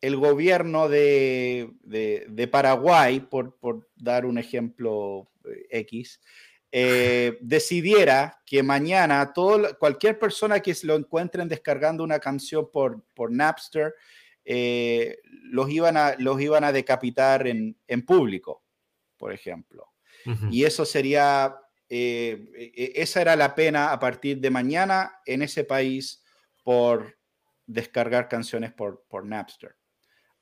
[0.00, 6.20] el gobierno de, Paraguay, por, dar un ejemplo eh, X,
[6.72, 13.04] eh, decidiera que mañana todo, cualquier persona que se lo encuentren descargando una canción por,
[13.14, 13.94] por Napster,
[14.44, 17.76] eh, los, iban a, los iban a decapitar en,
[18.06, 18.64] público,
[19.16, 19.86] por ejemplo.
[20.50, 21.56] Y eso sería,
[21.88, 26.22] e, esa era la pena a partir de mañana en ese país
[26.62, 27.18] por
[27.66, 29.79] descargar canciones por, por Napster.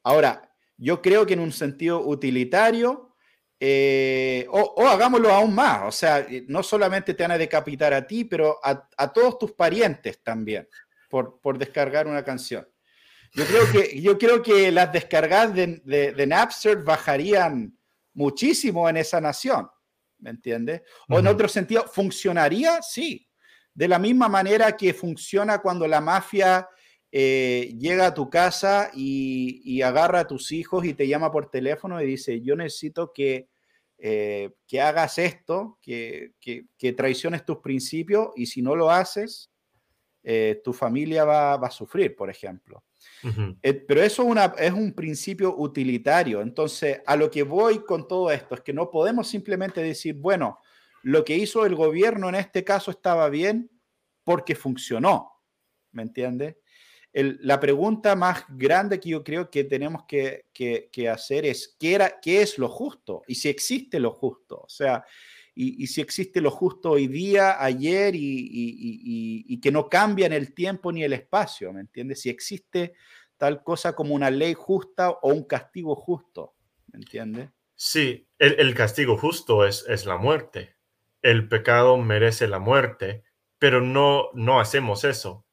[0.03, 3.17] Ahora, yo creo que en un sentido utilitario,
[3.61, 8.07] eh, o, hagámoslo aún más, o sea, eh, no solamente te van a decapitar a
[8.07, 10.69] ti, pero a, todos tus parientes también
[11.11, 12.67] por, por, descargar una canción.
[13.33, 17.77] Yo creo que, yo creo que las descargas de, de, Napster bajarían
[18.15, 19.69] muchísimo en esa nación,
[20.19, 20.83] ¿me entiendes?
[21.09, 22.81] O en otro sentido, ¿funcionaría?
[22.83, 23.29] Sí.
[23.75, 26.69] De la misma manera que funciona cuando la mafia
[27.11, 32.01] eh, llega a tu casa y, agarra a tus hijos y te llama por teléfono
[32.03, 33.49] y dice, yo necesito que,
[33.97, 39.51] eh, que hagas esto, que, que, traiciones tus principios y si no lo haces,
[40.23, 42.85] eh, tu familia va, a sufrir, por ejemplo.
[43.63, 46.43] pero eso una, es un principio utilitario.
[46.43, 50.59] Entonces, a lo que voy con todo esto es que no podemos simplemente decir, bueno,
[51.03, 53.71] lo que hizo el gobierno en este caso estaba bien
[54.25, 55.33] porque funcionó.
[55.93, 56.57] ¿Me entiendes?
[57.13, 60.45] La pregunta más grande que yo creo que tenemos que,
[61.11, 63.23] hacer es ¿qué, era, ¿qué es lo justo?
[63.27, 64.61] Y si existe lo justo.
[64.61, 65.05] O sea,
[65.55, 70.93] y, si existe lo justo hoy día, ayer y, que no cambia en el tiempo
[70.93, 72.21] ni el espacio, ¿me entiendes?
[72.21, 72.95] Si existe
[73.37, 76.55] tal cosa como una ley justa o un castigo justo,
[76.93, 77.51] ¿me entiendes?
[77.75, 80.77] Sí, el, castigo justo es, es, la muerte.
[81.23, 83.25] El pecado merece la muerte,
[83.59, 85.45] pero no, no hacemos eso.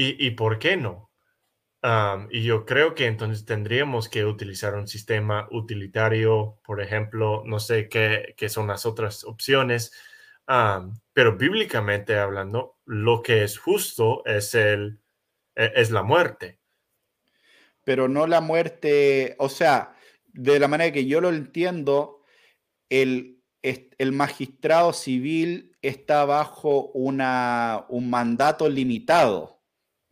[0.00, 1.10] ¿Y, por qué no?
[2.30, 7.88] y yo creo que entonces tendríamos que utilizar un sistema utilitario, por ejemplo, no sé
[7.88, 9.92] qué, qué son las otras opciones,
[11.12, 15.00] pero bíblicamente hablando, lo que es justo es, el,
[15.56, 16.60] e, es la muerte.
[17.82, 19.96] Pero no la muerte, o sea,
[20.26, 22.22] de la manera que yo lo entiendo,
[22.88, 29.57] el, el magistrado civil está bajo una, un mandato limitado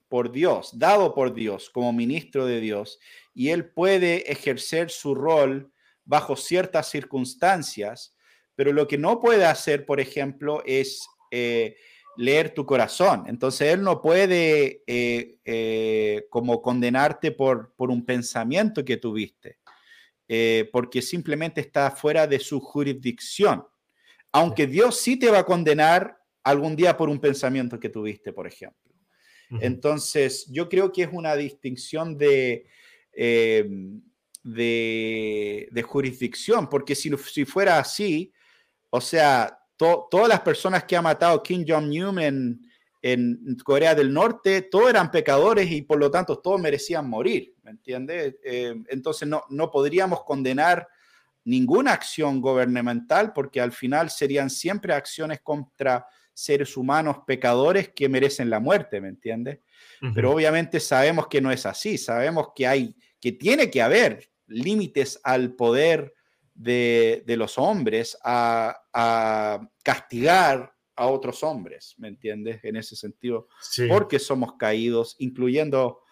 [0.08, 2.98] por Dios, dado por Dios como ministro de Dios,
[3.34, 5.72] y él puede ejercer su rol
[6.04, 8.14] bajo ciertas circunstancias,
[8.54, 11.76] pero lo que no puede hacer, por ejemplo, es eh,
[12.16, 13.24] leer tu corazón.
[13.26, 19.58] Entonces, él no puede eh, eh, como condenarte por, por un pensamiento que tuviste,
[20.72, 23.64] porque simplemente está fuera de su jurisdicción.
[24.32, 28.46] Aunque Dios sí te va a condenar algún día por un pensamiento que tuviste, por
[28.46, 28.85] ejemplo.
[29.60, 32.66] Entonces, yo creo que es una distinción de,
[33.12, 34.02] em,
[34.42, 38.32] de, jurisdicción, porque si, si, fuera así,
[38.90, 42.18] o sea, todas las personas que ha matado Kim Jong-un
[43.02, 47.70] en, Corea del Norte, todos eran pecadores y por lo tanto todos merecían morir, ¿me
[47.70, 48.34] entiendes?
[48.42, 50.88] Em, entonces, no, no podríamos condenar
[51.44, 56.04] ninguna acción gubernamental porque al final serían siempre acciones contra
[56.36, 59.60] seres humanos pecadores que merecen la muerte, ¿me entiendes?
[60.14, 65.18] Pero obviamente sabemos que no es así, sabemos que hay, que tiene que haber límites
[65.24, 66.12] al poder
[66.52, 68.78] de, los hombres a,
[69.82, 72.62] castigar a otros hombres, ¿me entiendes?
[72.64, 73.48] En ese sentido,
[73.88, 76.02] porque somos caídos, incluyendo,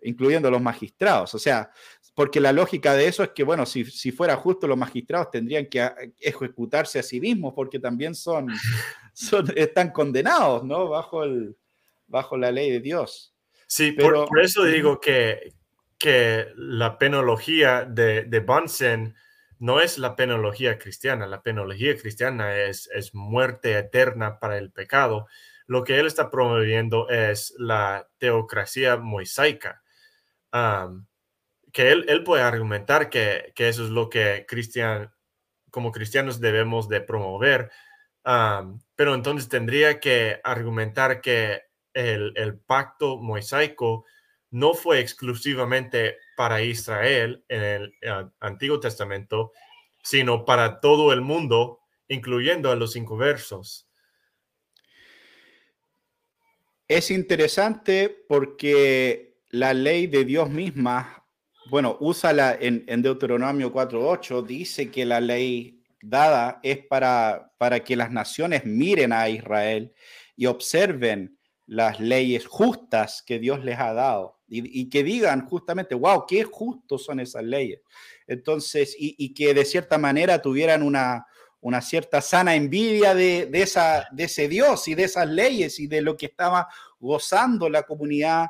[0.00, 1.34] incluyendo los magistrados.
[1.34, 1.70] O sea,
[2.14, 5.66] porque la lógica de eso es que, bueno, si, si, fuera justo, los magistrados tendrían
[5.66, 5.90] que
[6.20, 8.48] ejecutarse a sí mismos, porque también son,
[9.12, 10.88] son están condenados, ¿no?
[10.88, 11.56] Bajo, el,
[12.06, 13.34] bajo la ley de Dios.
[13.66, 15.54] Sí, Pero, por, eso digo que,
[15.98, 19.16] que la penología de, de Bunsen
[19.58, 21.26] no es la penología cristiana.
[21.26, 25.26] La penología cristiana es, es muerte eterna para el pecado.
[25.66, 29.82] Lo que él está promoviendo es la teocracia moisaica
[31.74, 35.12] que él, puede argumentar que, eso es lo que cristian,
[35.72, 37.72] como cristianos debemos de promover,
[38.22, 41.62] pero entonces tendría que argumentar que
[41.92, 44.04] el, pacto mosaico
[44.52, 49.50] no fue exclusivamente para Israel en el eh, Antiguo Testamento,
[50.00, 53.88] sino para todo el mundo, incluyendo a los cinco versos.
[56.86, 61.23] Es interesante porque la ley de Dios misma
[61.70, 67.96] bueno, usa la, en, Deuteronomio 4.8, dice que la ley dada es para, para que
[67.96, 69.94] las naciones miren a Israel
[70.36, 74.34] y observen las leyes justas que Dios les ha dado.
[74.46, 77.80] Y, que digan justamente, wow, qué justos son esas leyes.
[78.28, 81.26] Entonces, y, que de cierta manera tuvieran una,
[81.60, 86.02] una cierta sana envidia de, esa, de ese Dios y de esas leyes y de
[86.02, 86.68] lo que estaba
[87.00, 88.48] gozando la comunidad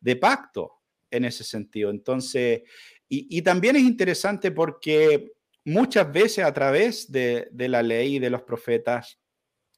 [0.00, 0.76] de pacto
[1.10, 1.90] en ese sentido.
[1.90, 2.62] Entonces,
[3.08, 5.32] y, también es interesante porque
[5.64, 9.18] muchas veces a través de, la ley y de los profetas,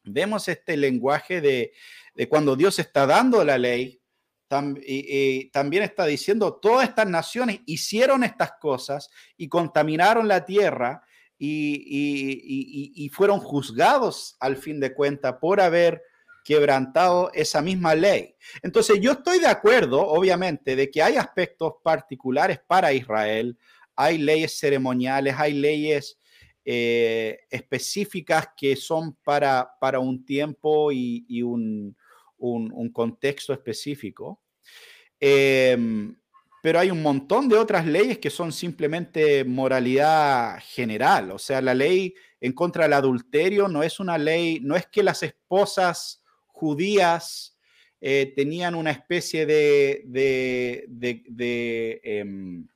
[0.02, 1.72] vemos este lenguaje de,
[2.14, 4.00] de cuando Dios está dando la ley,
[4.86, 11.02] y, también está diciendo, todas estas naciones hicieron estas cosas y contaminaron la tierra
[11.38, 16.02] y, y fueron juzgados al fin de cuentas por haber
[16.48, 18.34] quebrantado esa misma ley.
[18.62, 23.58] Entonces yo estoy de acuerdo, obviamente, de que hay aspectos particulares para Israel,
[23.94, 26.18] hay leyes ceremoniales, hay leyes
[26.64, 31.94] eh, específicas que son para, para un tiempo y, un,
[32.94, 34.40] contexto específico.
[35.20, 36.16] Em,
[36.62, 41.30] pero hay un montón de otras leyes que son simplemente moralidad general.
[41.32, 45.02] O sea, la ley en contra del adulterio no es una ley, no es que
[45.02, 46.17] las esposas
[46.58, 47.56] judías
[48.00, 52.68] eh, tenían una especie de, de, em,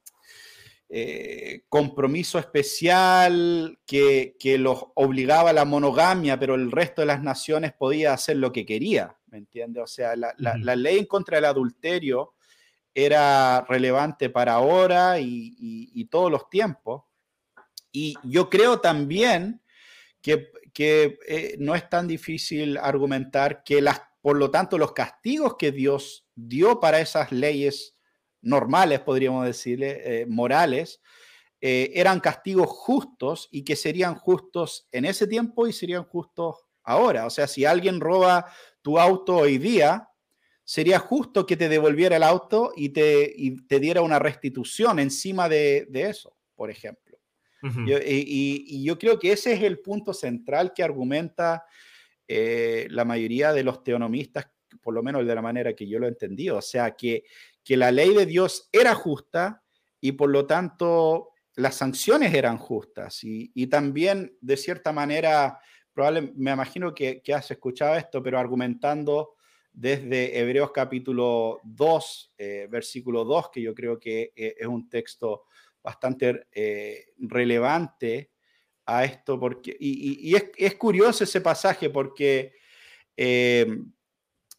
[0.88, 7.72] eh, compromiso especial que, los obligaba a la monogamia, pero el resto de las naciones
[7.72, 9.82] podía hacer lo que quería, ¿me entiendes?
[9.84, 12.34] O sea, la, ley en contra del adulterio
[12.94, 17.04] era relevante para ahora y, todos los tiempos.
[17.92, 19.62] Y yo creo también
[20.20, 25.72] que, eh, no es tan difícil argumentar que las, por lo tanto, los castigos que
[25.72, 27.96] Dios dio para esas leyes
[28.40, 31.00] normales, podríamos decirle, eh, morales,
[31.60, 37.26] eh, eran castigos justos y que serían justos en ese tiempo y serían justos ahora.
[37.26, 38.46] O sea, si alguien roba
[38.82, 40.08] tu auto hoy día,
[40.64, 43.34] sería justo que te devolviera el auto y te,
[43.68, 47.01] te diera una restitución encima de, eso, por ejemplo.
[47.62, 51.64] Y, yo creo que ese es el punto central que argumenta
[52.26, 54.48] eh, la mayoría de los teonomistas,
[54.80, 56.58] por lo menos de la manera que yo lo he entendido.
[56.58, 57.24] O sea, que
[57.64, 59.62] que la ley de Dios era justa
[60.00, 63.20] y por lo tanto las sanciones eran justas.
[63.22, 65.60] Y, también, de cierta manera,
[65.92, 69.34] probablemente, me imagino que, has escuchado esto, pero argumentando
[69.70, 75.44] desde Hebreos capítulo 2, eh, versículo 2, que yo creo que eh, es un texto
[75.82, 78.30] bastante eh, relevante
[78.86, 82.52] a esto, porque, y, es, curioso ese pasaje porque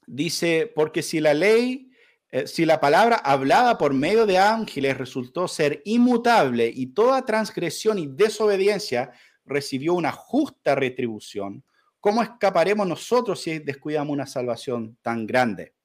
[0.07, 1.93] dice, porque si la ley
[2.36, 7.99] eh, si la palabra hablada por medio de ángeles resultó ser inmutable y toda transgresión
[7.99, 9.11] y desobediencia
[9.45, 11.63] recibió una justa retribución,
[11.99, 15.76] ¿cómo escaparemos nosotros si descuidamos una salvación tan grande?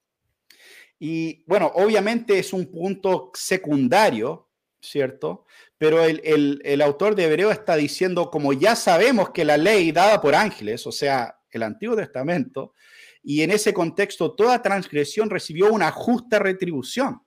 [0.99, 4.48] Y bueno, obviamente es un punto secundario,
[4.81, 5.47] ¿cierto?
[5.76, 10.20] Pero el, el autor de Hebreo está diciendo, como ya sabemos que la ley dada
[10.20, 12.74] por ángeles, o sea, el Antiguo Testamento,
[13.22, 17.22] y en ese contexto toda transgresión recibió una justa retribución.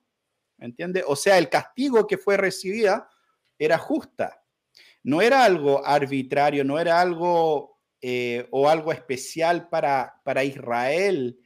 [0.58, 1.04] ¿Me entiende?
[1.06, 3.08] O sea, el castigo que fue recibida
[3.58, 4.42] era justa.
[5.02, 11.38] No era algo arbitrario, no era algo eh, o algo especial para, para Israel,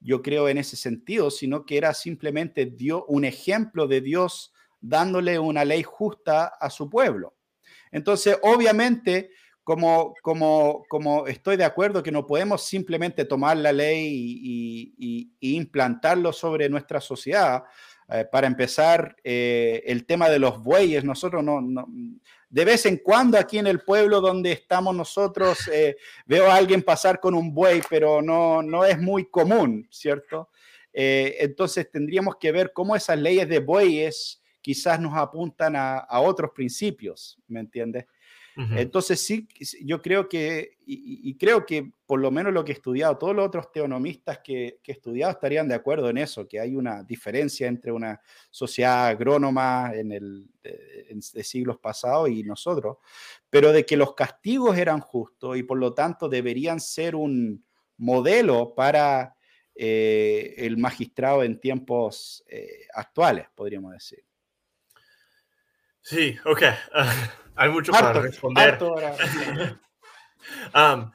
[0.00, 5.38] yo creo en ese sentido, sino que era simplemente dio un ejemplo de Dios dándole
[5.38, 7.34] una ley justa a su pueblo.
[7.90, 9.30] Entonces, obviamente,
[9.68, 16.32] como, como, como estoy de acuerdo que no podemos simplemente tomar la ley y, implantarlo
[16.32, 17.64] sobre nuestra sociedad.
[18.10, 21.86] Eh, para empezar, eh, el tema de los bueyes, nosotros no,
[22.48, 26.82] de vez en cuando aquí en el pueblo donde estamos nosotros, eh, veo a alguien
[26.82, 30.48] pasar con un buey, pero no, no es muy común, ¿cierto?
[30.90, 36.50] entonces tendríamos que ver cómo esas leyes de bueyes quizás nos apuntan a, a otros
[36.54, 38.04] principios, ¿me entiendes?
[38.76, 39.48] Entonces sí,
[39.82, 43.46] yo creo que, y, creo que por lo menos lo que he estudiado, todos los
[43.46, 47.66] otros teonomistas que, que he estudiado estarían de acuerdo en eso, que hay una diferencia
[47.66, 52.98] entre una sociedad agrónoma en el, de, siglos pasados y nosotros,
[53.48, 57.64] pero de que los castigos eran justos y por lo tanto deberían ser un
[57.96, 59.34] modelo para
[59.80, 64.27] eh, el magistrado en tiempos eh, actuales, podríamos decir.
[66.08, 66.62] Sí, ok.
[67.56, 68.78] hay mucho para responder.
[70.74, 71.10] um,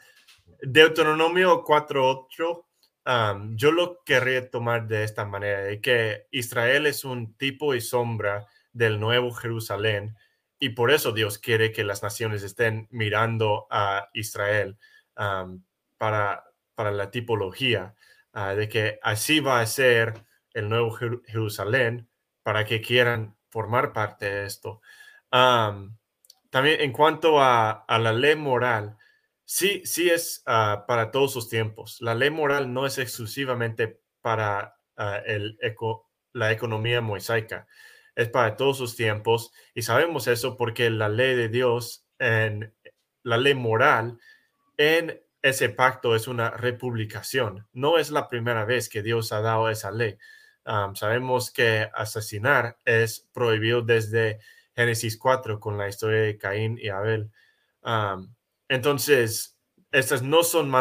[0.62, 2.66] Deuteronomio 4.8,
[3.08, 7.82] um, yo lo querría tomar de esta manera, de que Israel es un tipo y
[7.82, 10.16] sombra del nuevo Jerusalén
[10.60, 14.78] y por eso Dios quiere que las naciones estén mirando a Israel
[15.18, 15.64] um,
[15.98, 16.44] para,
[16.76, 17.96] para la tipología.
[18.34, 20.24] ah, de que así va a ser
[20.54, 20.92] el nuevo
[21.26, 22.08] Jerusalén
[22.44, 24.82] para que quieran formar parte de esto.
[25.30, 28.98] también en cuanto a, la ley moral,
[29.46, 32.02] sí, sí es ah, para todos sus tiempos.
[32.02, 35.58] La ley moral no es exclusivamente para ah, el
[36.34, 37.68] la economía mosaica,
[38.16, 42.74] es para todos sus tiempos y sabemos eso porque la ley de Dios, en
[43.22, 44.18] la ley moral,
[44.78, 47.68] en ese pacto es una republicación.
[47.72, 50.18] No es la primera vez que Dios ha dado esa ley
[50.94, 54.40] sabemos que asesinar es prohibido desde
[54.76, 57.30] Génesis 4 con la historia de Caín y Abel.
[58.68, 59.58] entonces,
[59.92, 60.72] estos no, son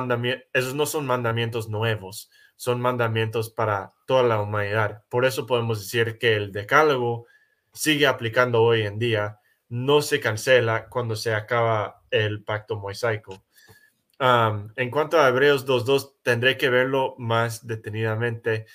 [0.53, 5.03] esos no son mandamientos nuevos, son mandamientos para toda la humanidad.
[5.09, 7.27] Por eso podemos decir que el decálogo
[7.73, 13.45] sigue aplicando hoy en día, no se cancela cuando se acaba el pacto mosaico.
[14.21, 18.67] en cuanto a Hebreos 2.2, tendré que verlo más detenidamente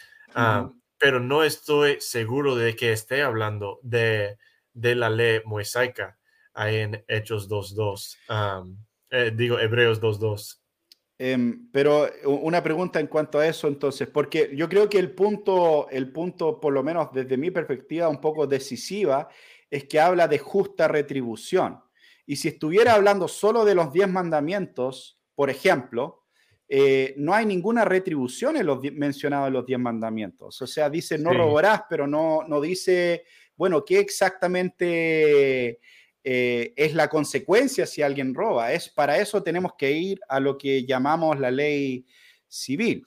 [0.98, 4.38] pero no estoy seguro de que esté hablando de,
[4.74, 6.18] la ley mosaica
[6.54, 8.78] ahí en Hechos 2.2.
[9.10, 10.60] Eh, digo, Hebreos 2.2.
[11.20, 15.90] Em, pero una pregunta en cuanto a eso entonces, porque yo creo que el punto,
[15.90, 19.28] el punto, por lo menos desde mi perspectiva, un poco decisiva,
[19.70, 21.82] es que habla de justa retribución.
[22.26, 26.27] Y si estuviera hablando solo de los diez mandamientos, por ejemplo,
[26.70, 30.62] eh, no hay ninguna retribución en los mencionados en los diez mandamientos.
[30.62, 33.24] O sea, dice no robarás, pero no, no dice,
[33.56, 35.80] bueno, ¿qué exactamente
[36.24, 38.74] eh, es la consecuencia si alguien roba?
[38.74, 42.06] Es, para eso tenemos que ir a lo que llamamos la ley
[42.48, 43.06] civil.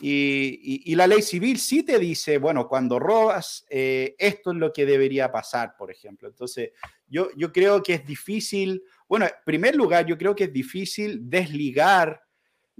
[0.00, 4.84] Y, la ley civil sí te dice, bueno, cuando robas, eh, esto es lo que
[4.84, 6.28] debería pasar, por ejemplo.
[6.28, 6.70] Entonces,
[7.06, 11.20] yo, yo creo que es difícil, bueno, en primer lugar, yo creo que es difícil
[11.30, 12.20] desligar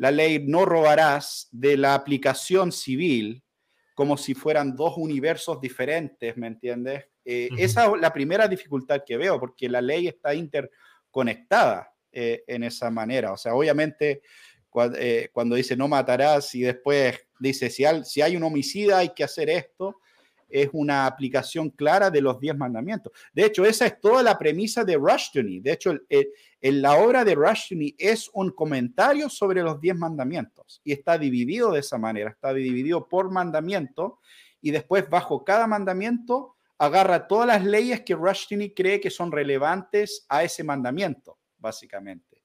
[0.03, 3.41] la ley no robarás de la aplicación civil
[3.95, 7.05] como si fueran dos universos diferentes, ¿me entiendes?
[7.25, 12.65] Eh, esa es la primera dificultad que veo, porque la ley está interconectada eh, en
[12.65, 13.33] esa manera.
[13.33, 14.23] O sea, obviamente
[14.99, 19.23] eh, cuando, dice no matarás y después dice si si hay un homicida hay que
[19.23, 20.01] hacer esto,
[20.53, 23.13] es una aplicación clara de los diez mandamientos.
[23.33, 25.61] De hecho, esa es toda la premisa de Rushduni.
[25.61, 30.93] De hecho, en la obra de Rushduni es un comentario sobre los diez mandamientos y
[30.93, 34.19] está dividido de esa manera, está dividido por mandamiento
[34.61, 40.27] y después bajo cada mandamiento agarra todas las leyes que Rushduni cree que son relevantes
[40.29, 42.43] a ese mandamiento, básicamente.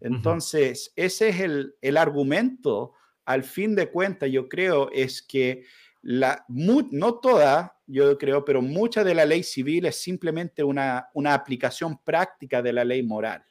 [0.00, 2.92] Entonces, ese es el, el argumento,
[3.24, 5.64] al fin de cuentas, yo creo, es que
[6.04, 11.98] no toda, yo creo, pero mucha de la ley civil es simplemente una, una aplicación
[12.04, 13.44] práctica de la ley moral.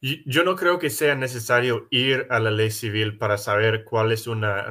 [0.00, 4.26] Yo no creo que sea necesario ir a la ley civil para saber cuál es
[4.26, 4.68] una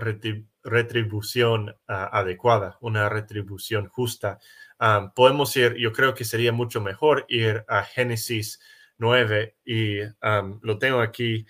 [0.64, 4.40] retribución ah, adecuada, una retribución justa.
[4.78, 8.60] Ah, podemos ir, yo creo que sería mucho mejor ir a Génesis
[8.98, 11.46] 9 y ah, lo tengo aquí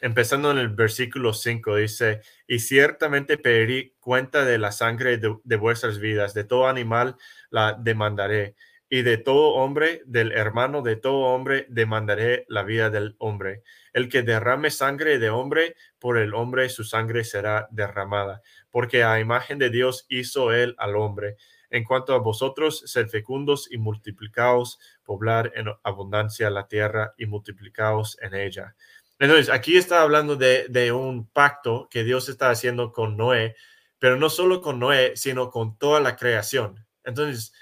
[0.00, 5.98] empezando en el versículo 5, dice, y ciertamente pediré cuenta de la sangre de, vuestras
[5.98, 7.16] vidas, de todo animal
[7.50, 8.54] la demandaré,
[8.88, 13.62] y de todo hombre, del hermano de todo hombre, demandaré la vida del hombre.
[13.92, 19.18] El que derrame sangre de hombre, por el hombre su sangre será derramada, porque a
[19.18, 21.36] imagen de Dios hizo él al hombre.
[21.70, 28.18] En cuanto a vosotros, ser fecundos y multiplicaos, poblar en abundancia la tierra y multiplicaos
[28.20, 28.76] en ella.
[29.18, 33.54] Entonces, aquí está hablando de, un pacto que Dios está haciendo con Noé,
[33.98, 36.84] pero no solo con Noé, sino con toda la creación.
[37.04, 37.52] Entonces,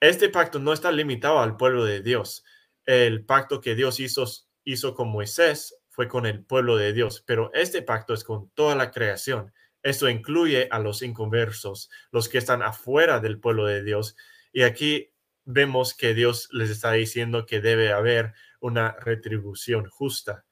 [0.00, 2.44] este pacto no está limitado al pueblo de Dios.
[2.84, 4.24] El pacto que Dios hizo,
[4.64, 8.74] hizo con Moisés fue con el pueblo de Dios, pero este pacto es con toda
[8.76, 9.52] la creación.
[9.82, 14.16] Esto incluye a los inconversos, los que están afuera del pueblo de Dios.
[14.52, 15.10] Y aquí
[15.44, 20.44] vemos que Dios les está diciendo que debe haber una retribución justa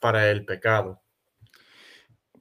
[0.00, 1.00] para el pecado.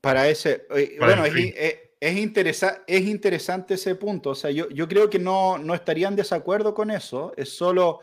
[0.01, 0.65] Para ese,
[0.97, 4.31] bueno, es, es, interesante ese punto.
[4.31, 7.33] O sea, yo, yo creo que no, no estarían de desacuerdo con eso.
[7.35, 7.99] Es solo,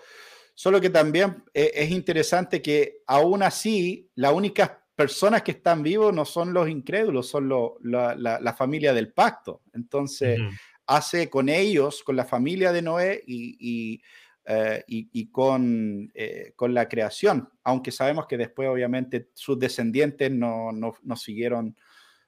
[0.54, 6.12] solo que también e, es, interesante que aún así, las únicas personas que están vivos
[6.14, 7.48] no son los incrédulos, son
[7.82, 9.62] la, familia del pacto.
[9.72, 10.38] Entonces,
[10.86, 14.02] hace con ellos, con la familia de Noé y
[14.46, 20.70] eh, y, con, eh, con, la creación, aunque sabemos que después obviamente sus descendientes no,
[20.72, 21.76] no, siguieron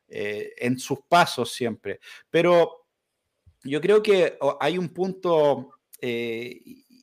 [0.08, 2.00] eh, en sus pasos siempre.
[2.30, 2.86] Pero
[3.62, 5.74] yo creo que hay un punto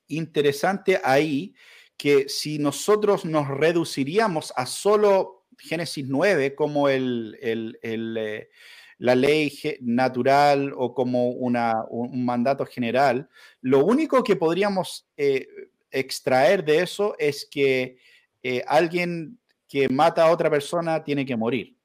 [0.08, 1.54] interesante ahí,
[1.98, 8.50] que si nosotros nos reduciríamos a solo Génesis 9 como el, eh,
[8.98, 13.30] la ley natural o como un mandato general,
[13.62, 15.48] lo único que podríamos eh,
[15.92, 17.98] extraer de eso es que
[18.44, 19.38] eh, alguien
[19.68, 21.76] que mata a otra persona tiene que morir.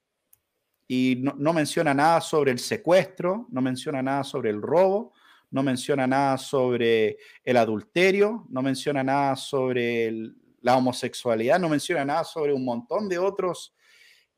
[0.87, 5.13] Y no, no, menciona nada sobre el secuestro, no menciona nada sobre el robo,
[5.51, 10.13] no menciona nada sobre el adulterio, no menciona nada sobre
[10.61, 13.75] la homosexualidad, no menciona nada sobre un montón de otros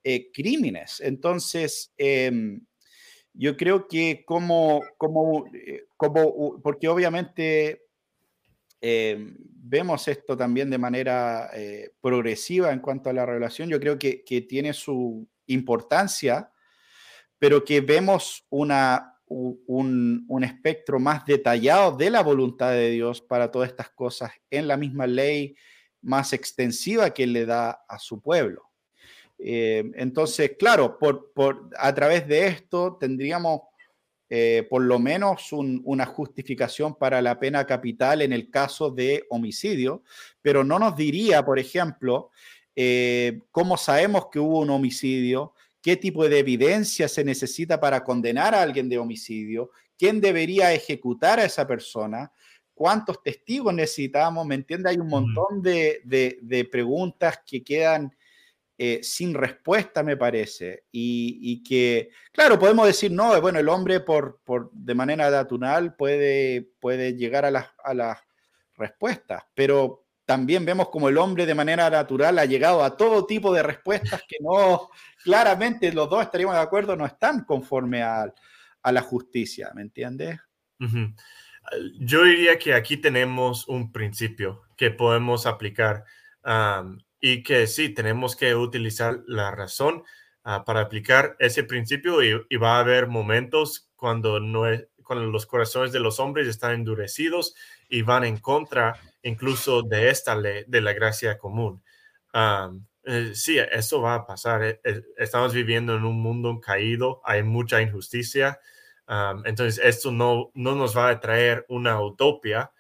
[0.05, 1.01] eh, crímenes.
[1.01, 2.61] Entonces, em,
[3.35, 7.87] yo creo que como, como, eh, como porque obviamente
[8.81, 13.99] em, vemos esto también de manera eh, progresiva en cuanto a la revelación, yo creo
[13.99, 16.51] que, que tiene su importancia,
[17.39, 23.51] pero que vemos una, un, un, espectro más detallado de la voluntad de Dios para
[23.51, 25.55] todas estas cosas en la misma ley
[26.03, 28.72] más extensiva que le da a su pueblo.
[29.45, 33.63] Eh, entonces, claro, por, por, a través de esto tendríamos
[34.35, 40.05] eh, por lo menos una justificación para la pena capital en el caso de homicidio,
[40.41, 42.31] pero no nos diría, por ejemplo,
[42.75, 48.55] eh, cómo sabemos que hubo un homicidio, qué tipo de evidencia se necesita para condenar
[48.55, 52.33] a alguien de homicidio, quién debería ejecutar a esa persona,
[52.73, 54.89] cuántos testigos necesitamos, ¿me entiende?
[54.89, 58.17] Hay un montón de, preguntas que quedan
[58.85, 64.41] eh, sin respuesta, me parece, y, que, claro, podemos decir, no, bueno, el hombre por,
[64.43, 68.19] por de manera natural puede, puede llegar a las, a las
[68.75, 73.55] respuestas, pero también vemos como el hombre de manera natural ha llegado a todo tipo
[73.55, 74.91] de respuestas que no,
[75.23, 78.35] claramente los dos estaríamos de acuerdo, no están conforme a,
[78.83, 80.41] la justicia, ¿me entiendes?
[82.01, 86.05] Yo diría que aquí tenemos un principio que podemos aplicar
[87.23, 90.03] y que sí, tenemos que utilizar la razón
[90.45, 94.65] ah, para aplicar ese principio y, va a haber momentos cuando, no
[95.03, 97.55] cuando los corazones de los hombres están endurecidos
[97.89, 101.83] y van en contra incluso de esta ley, de la gracia común.
[103.05, 104.65] Eh, sí, eso va a pasar.
[104.65, 108.59] Eh, eh, estamos viviendo en un mundo caído, hay mucha injusticia
[109.45, 112.73] entonces, esto no, no nos va a traer una utopia,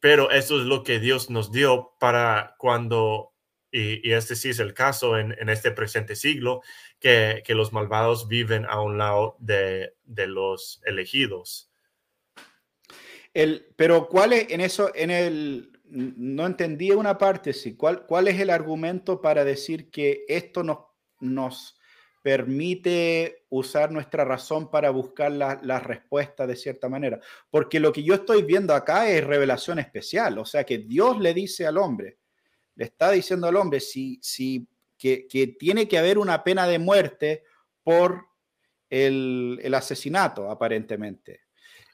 [0.00, 3.32] pero eso es lo que Dios nos dio para cuando,
[3.70, 6.62] y, este sí es el caso en, en este presente siglo,
[7.00, 11.70] que, que, los malvados viven a un lado de, de los elegidos.
[13.34, 18.28] El, pero ¿cuál es en eso, en el, no entendí una parte, sí, ¿cuál, cuál
[18.28, 20.78] es el argumento para decir que esto nos,
[21.20, 21.77] nos
[22.22, 27.20] permite usar nuestra razón para buscar la, la, respuesta de cierta manera.
[27.50, 31.34] Porque lo que yo estoy viendo acá es revelación especial, o sea que Dios le
[31.34, 32.18] dice al hombre,
[32.74, 36.78] le está diciendo al hombre si, si, que, que tiene que haber una pena de
[36.78, 37.44] muerte
[37.82, 38.26] por
[38.90, 41.42] el, el asesinato, aparentemente.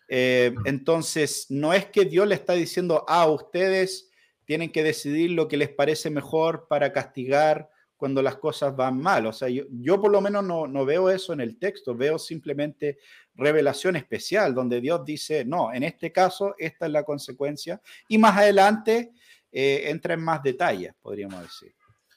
[0.09, 4.11] Eh, entonces, no es que Dios le está diciendo, ah, ustedes
[4.45, 9.27] tienen que decidir lo que les parece mejor para castigar cuando las cosas van mal.
[9.27, 12.99] O sea, yo, por lo menos no, veo eso en el texto, veo simplemente
[13.35, 18.37] revelación especial, donde Dios dice, no, en este caso esta es la consecuencia, y más
[18.37, 19.13] adelante
[19.51, 21.75] eh, entra en más detalles, podríamos decir.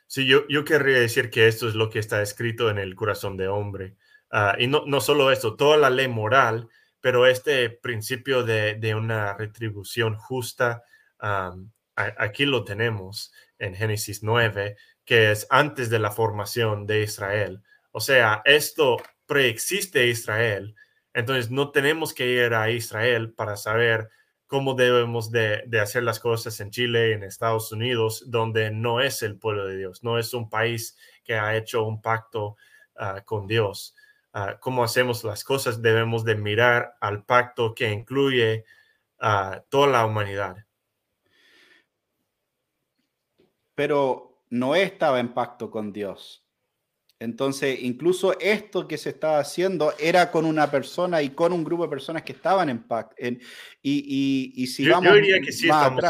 [0.07, 3.36] Sí, yo, yo querría decir que esto es lo que está escrito en el corazón
[3.36, 3.95] de hombre.
[4.32, 6.69] Ah, y no, no solo esto, toda la ley moral,
[7.07, 10.84] pero este principio de, una retribución justa,
[11.95, 14.76] aquí lo tenemos en Génesis 9,
[15.07, 17.63] que es antes de la formación de Israel.
[17.91, 20.75] O sea, esto preexiste Israel,
[21.13, 24.09] entonces no tenemos que ir a Israel para saber
[24.47, 29.38] cómo debemos de, hacer las cosas en Chile, en Estados Unidos, donde no es el
[29.39, 32.57] pueblo de Dios, no es un país que ha hecho un pacto
[32.97, 33.95] ah, con Dios.
[34.34, 38.65] Uh, cómo hacemos las cosas, debemos de mirar al pacto que incluye
[39.19, 40.57] a toda la humanidad.
[43.73, 46.48] Pero Noé estaba en pacto con Dios.
[47.19, 51.84] Entonces, incluso esto que se estaba haciendo era con una persona y con un grupo
[51.84, 53.15] de personas que estaban en pacto.
[53.19, 56.03] y, y, si yo, diría que sí estamos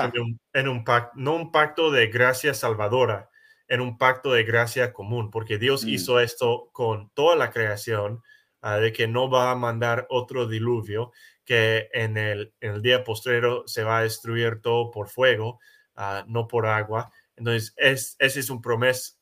[0.54, 3.30] en, un, pacto, no un pacto de gracia salvadora,
[3.70, 5.90] en un pacto de gracia común, porque Dios mm.
[5.90, 8.22] hizo esto con toda la creación,
[8.62, 11.14] ah, de que no va a mandar otro diluvio,
[11.46, 15.60] que en el, en el día postrero se va a destruir todo por fuego,
[15.96, 18.62] ah, no por agua entonces, es, esa es un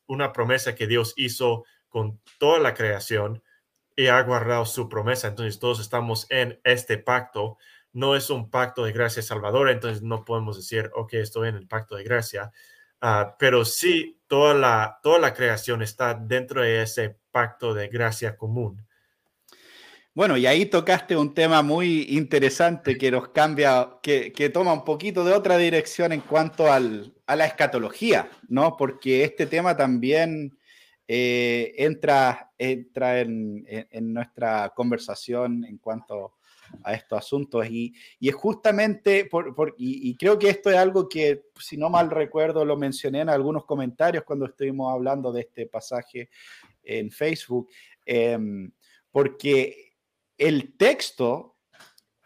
[0.07, 3.43] una promesa que Dios hizo con toda la creación
[3.95, 5.27] y ha guardado su promesa.
[5.27, 7.57] Entonces, todos estamos en este pacto.
[7.93, 11.67] No es un pacto de gracia salvadora, entonces no podemos decir, ok, estoy en el
[11.67, 12.51] pacto de gracia.
[13.01, 18.37] Ah, pero sí, toda la, toda la creación está dentro de ese pacto de gracia
[18.37, 18.85] común.
[20.15, 25.25] Bueno, y ahí tocaste un tema muy interesante que nos cambia, que, toma un poquito
[25.25, 28.77] de otra dirección en cuanto a la escatología, ¿no?
[28.77, 30.57] Porque este tema también
[31.05, 33.65] eh, entra, entra en,
[34.13, 36.35] nuestra conversación en cuanto
[36.85, 37.67] a estos asuntos.
[37.69, 42.63] Y, es justamente, por, y, creo que esto es algo que, si no mal recuerdo,
[42.63, 46.29] lo mencioné en algunos comentarios cuando estuvimos hablando de este pasaje
[46.85, 47.67] en Facebook,
[48.05, 48.71] em,
[49.11, 49.84] porque
[50.37, 51.55] el texto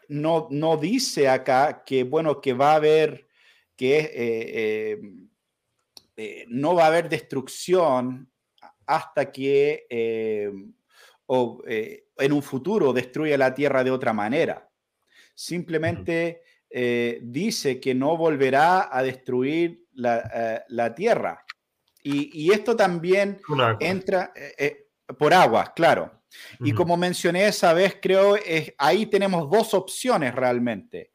[0.08, 3.28] no, no dice acá que, bueno, que va a haber,
[3.76, 5.00] que eh, eh,
[6.16, 8.30] eh, no va a haber destrucción
[8.86, 9.86] hasta que
[11.26, 14.68] o, en un futuro destruya la tierra de otra manera.
[15.32, 16.42] Simplemente
[17.22, 21.44] dice que no volverá a destruir la, tierra.
[22.02, 23.40] Y, y, esto también
[23.78, 24.32] entra
[25.16, 26.19] por agua, claro.
[26.60, 31.12] Y como mencioné esa vez, creo, es, ahí tenemos dos opciones realmente.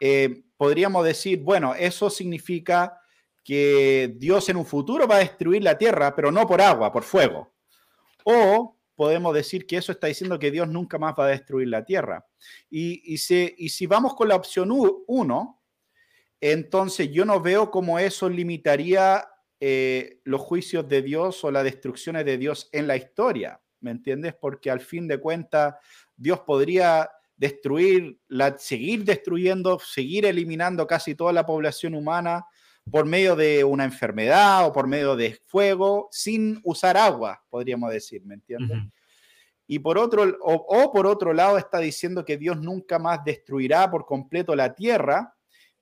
[0.00, 2.98] Eh, podríamos decir, bueno, eso significa
[3.44, 7.02] que Dios en un futuro va a destruir la tierra, pero no por agua, por
[7.02, 7.54] fuego.
[8.24, 11.84] O podemos decir que eso está diciendo que Dios nunca más va a destruir la
[11.84, 12.26] tierra.
[12.70, 15.62] Y, y, si vamos con la opción 1,
[16.40, 19.28] entonces yo no veo cómo eso limitaría
[19.60, 23.60] eh, los juicios de Dios o las destrucciones de Dios en la historia.
[23.84, 24.34] ¿Me entiendes?
[24.34, 25.74] Porque al fin de cuentas
[26.16, 32.46] Dios podría destruir, la, seguir destruyendo, seguir eliminando casi toda la población humana
[32.90, 38.24] por medio de una enfermedad o por medio de fuego, sin usar agua, podríamos decir,
[38.24, 38.78] ¿me entiendes?
[39.66, 44.04] Y por otro, o, por otro lado está diciendo que Dios nunca más destruirá por
[44.04, 45.34] completo la tierra,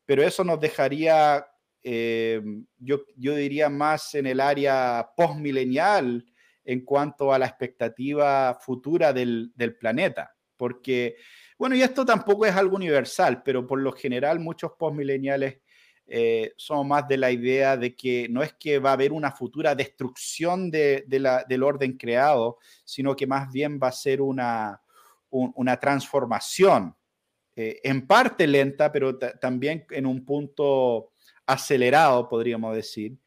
[0.07, 1.45] pero eso nos dejaría,
[1.83, 2.41] eh,
[2.79, 6.25] yo, yo diría más en el área postmilenial,
[6.65, 10.35] en cuanto a la expectativa futura del, planeta.
[10.57, 11.17] Porque,
[11.59, 15.61] bueno, y esto tampoco es algo universal, pero por lo general muchos postmileniales
[16.07, 19.33] eh, son más de la idea de que no es que va a haber una
[19.33, 24.81] futura destrucción del orden creado, sino que más bien va a ser una,
[25.31, 26.95] una transformación,
[27.55, 31.13] eh, en parte lenta, pero también en un punto
[31.47, 33.19] acelerado, podríamos decir,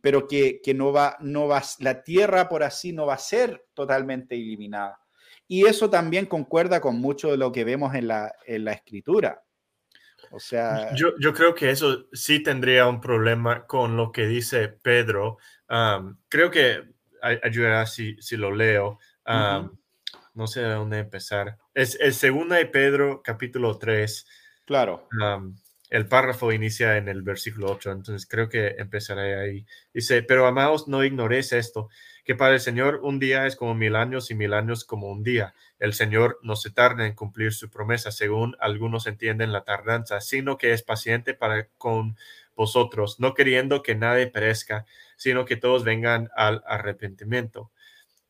[0.00, 4.34] pero que, no, va, no va, la tierra por así no va a ser totalmente
[4.34, 5.00] eliminada.
[5.46, 9.42] Y eso también concuerda con mucho de lo que vemos en la, en la escritura.
[10.30, 10.94] O sea...
[10.94, 15.38] Yo, yo, creo que eso sí tendría un problema con lo que dice Pedro.
[16.28, 18.98] creo que ayudará si, si lo leo.
[19.26, 21.58] No sé de dónde empezar.
[21.74, 24.26] Es, el segundo de Pedro, capítulo 3.
[24.64, 25.08] Claro
[25.94, 29.64] el párrafo inicia en el versículo 8, entonces creo que empezaré ahí.
[29.92, 31.88] Dice, pero amados, no ignoréis esto,
[32.24, 35.22] que para el Señor un día es como mil años y mil años como un
[35.22, 35.54] día.
[35.78, 40.58] El Señor no se tarda en cumplir su promesa, según algunos entienden la tardanza, sino
[40.58, 42.16] que es paciente para con
[42.56, 47.70] vosotros, no queriendo que nadie perezca, sino que todos vengan al arrepentimiento.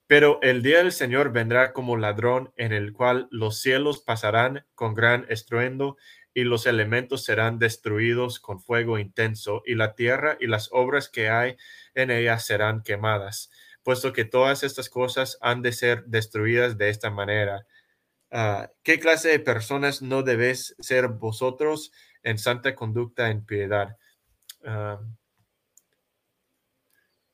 [0.07, 4.93] Pero el día del Señor vendrá como ladrón, en el cual los cielos pasarán con
[4.93, 5.97] gran estruendo
[6.35, 11.31] y los elementos serán destruidos con fuego intenso, y la tierra y las obras que
[11.31, 11.57] hay
[11.95, 13.51] en ella serán quemadas,
[13.85, 17.67] puesto que todas estas cosas han de ser destruidas de esta manera.
[18.33, 21.93] Ah, ¿Qué clase de personas no debéis ser vosotros
[22.25, 23.97] en santa conducta en piedad?
[24.65, 25.01] Ah,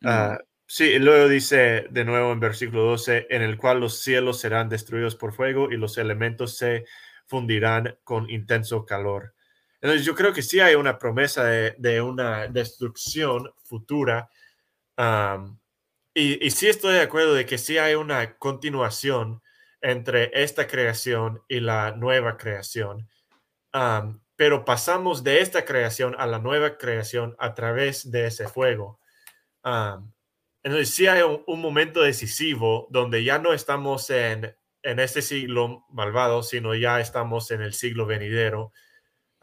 [0.04, 4.68] ah, sí, luego dice de nuevo en versículo 12, en el cual los cielos serán
[4.68, 6.84] destruidos por fuego y los elementos se
[7.30, 9.34] fundirán con intenso calor.
[9.80, 14.28] Entonces yo creo que sí hay una promesa de, una destrucción futura.
[16.12, 19.40] y, y, sí estoy de acuerdo de que sí hay una continuación
[19.80, 23.08] entre esta creación y la nueva creación.
[24.36, 28.98] pero pasamos de esta creación a la nueva creación a través de ese fuego.
[30.62, 36.42] entonces sí hay un momento decisivo donde ya no estamos en en este siglo malvado,
[36.42, 38.72] sino ya estamos en el siglo venidero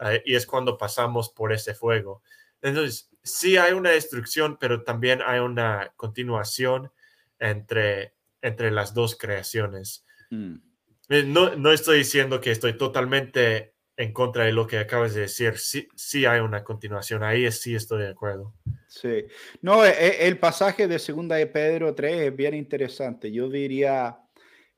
[0.00, 2.22] eh, y es cuando pasamos por ese fuego.
[2.60, 6.90] Entonces, sí hay una destrucción, pero también hay una continuación
[7.38, 10.04] entre, entre las dos creaciones.
[10.30, 10.56] Mm.
[11.10, 15.22] Eh, no, no, estoy diciendo que estoy totalmente en contra de lo que acabas de
[15.22, 15.56] decir.
[15.58, 17.22] Sí, sí hay una continuación.
[17.22, 18.54] Ahí sí estoy de acuerdo.
[18.86, 19.26] Sí.
[19.62, 23.32] No, e, e, el pasaje de segunda de Pedro 3 es bien interesante.
[23.32, 24.18] Yo diría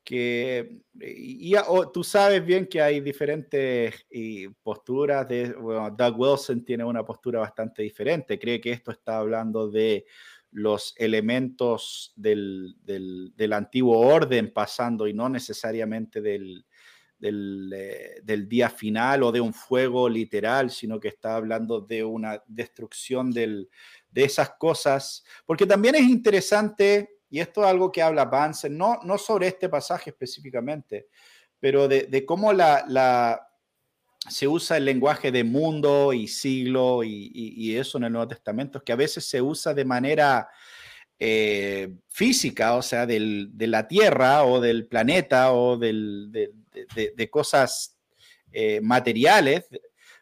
[0.05, 1.55] que y,
[1.93, 4.07] tú sabes bien que hay diferentes
[4.63, 5.27] posturas.
[5.29, 8.39] De, Doug Wilson tiene una postura bastante diferente.
[8.39, 10.05] Cree que esto está hablando de
[10.53, 16.65] los elementos del, del, antiguo orden pasando y no necesariamente del,
[17.23, 22.43] eh, del, día final o de un fuego literal, sino que está hablando de una
[22.47, 23.69] destrucción de
[24.15, 29.17] esas cosas, porque también es interesante, y esto es algo que habla Vance, no, no
[29.17, 31.09] sobre este pasaje específicamente,
[31.61, 33.51] pero de, cómo la, la,
[34.29, 38.93] se usa el lenguaje de mundo y siglo y, eso en el Nuevo Testamento, que
[38.93, 40.49] a veces se usa de manera
[41.19, 47.97] eh, física, o sea, de la Tierra o del planeta o de, cosas
[48.53, 49.67] eh, materiales,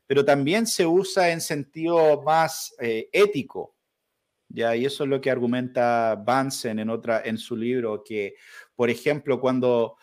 [0.06, 3.77] pero también se usa en sentido más eh, ético.
[4.48, 4.74] ¿Ya?
[4.76, 8.34] Y eso es lo que argumenta Bansen en, otra, en su libro, que,
[8.74, 9.96] por ejemplo, cuando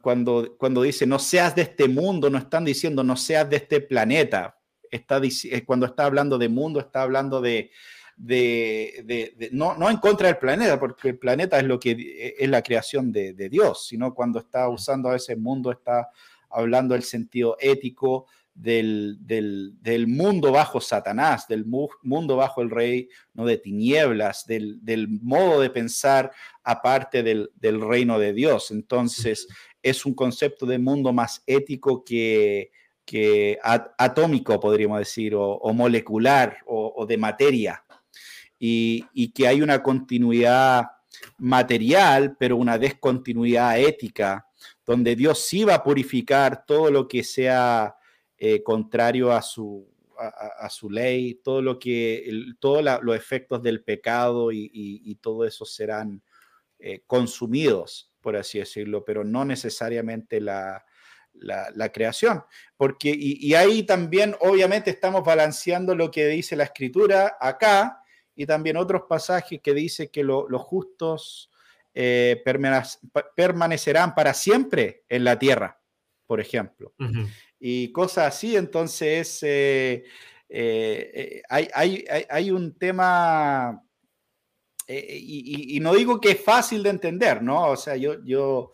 [0.00, 3.80] cuando, cuando dice no seas de este mundo, no están diciendo no seas de este
[3.80, 4.56] planeta.
[4.90, 7.72] Está, eh, cuando está hablando de mundo, está hablando de,
[8.16, 12.48] de, no, no, en contra del planeta, porque el planeta es lo que eh, es
[12.48, 16.08] la creación de, Dios, sino cuando está usando a ese mundo, está
[16.48, 23.44] hablando del sentido ético, del, del, mundo bajo Satanás, del mundo bajo el rey, no
[23.44, 26.30] de tinieblas, del, modo de pensar
[26.62, 27.50] aparte del,
[27.80, 28.70] reino de Dios.
[28.70, 29.48] Entonces,
[29.82, 32.70] es un concepto de mundo más ético que,
[33.04, 37.84] que atómico, podríamos decir, o, molecular, o, de materia.
[38.58, 40.86] Y, y que hay una continuidad
[41.38, 44.46] material, pero una descontinuidad ética,
[44.86, 47.96] donde Dios sí va a purificar todo lo que sea
[48.46, 52.30] eh, contrario a su, a, su ley, todo lo que,
[52.60, 56.22] todos los efectos del pecado y, todo eso serán
[56.78, 60.84] eh, consumidos, por así decirlo, pero no necesariamente la,
[61.32, 62.44] la, creación.
[62.76, 68.02] Porque, y, ahí también, obviamente, estamos balanceando lo que dice la escritura acá
[68.34, 71.50] y también otros pasajes que dice que los justos
[71.94, 72.44] eh,
[73.34, 75.80] permanecerán para siempre en la tierra,
[76.26, 76.92] por ejemplo
[77.66, 78.56] y cosas así.
[78.56, 80.04] Entonces, eh,
[80.50, 83.82] eh, eh, hay, un tema,
[84.86, 87.70] y, no digo que es fácil de entender, ¿no?
[87.70, 88.72] O sea, yo, yo,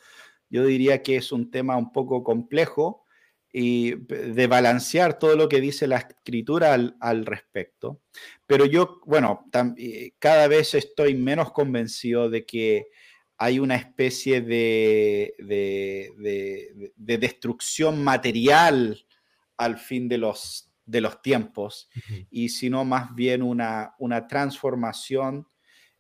[0.49, 3.05] yo diría que es un tema un poco complejo
[3.53, 8.01] y de balancear todo lo que dice la escritura al, respecto.
[8.45, 9.49] Pero yo, bueno,
[10.19, 12.89] cada vez estoy menos convencido de que
[13.43, 19.07] hay una especie de, de, destrucción material
[19.57, 21.89] al fin de los, de los tiempos,
[22.31, 25.49] y sino más bien una, una transformación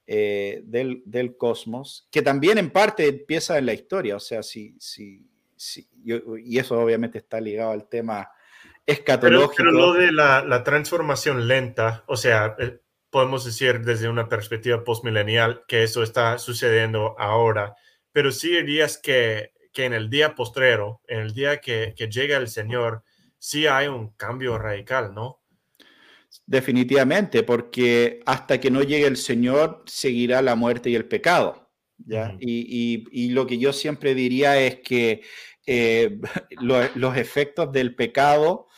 [0.06, 4.76] eh, del, del, cosmos, que también en parte empieza en la historia, o sea, si,
[4.78, 5.26] si,
[5.56, 5.88] si
[6.44, 8.30] y eso obviamente está ligado al tema
[8.84, 9.54] escatológico.
[9.56, 12.80] Pero, lo de la, la, transformación lenta, o sea, eh,
[13.10, 17.74] podemos decir desde una perspectiva postmilenial que eso está sucediendo ahora,
[18.12, 22.36] pero sí dirías que, que en el día postrero, en el día que, que llega
[22.36, 23.02] el Señor,
[23.38, 25.40] sí hay un cambio radical, ¿no?
[26.46, 31.70] Definitivamente, porque hasta que no llegue el Señor, seguirá la muerte y el pecado.
[32.06, 32.36] ¿ya?
[32.40, 35.22] y, y, lo que yo siempre diría es que
[35.66, 36.18] eh,
[36.94, 38.68] los efectos del pecado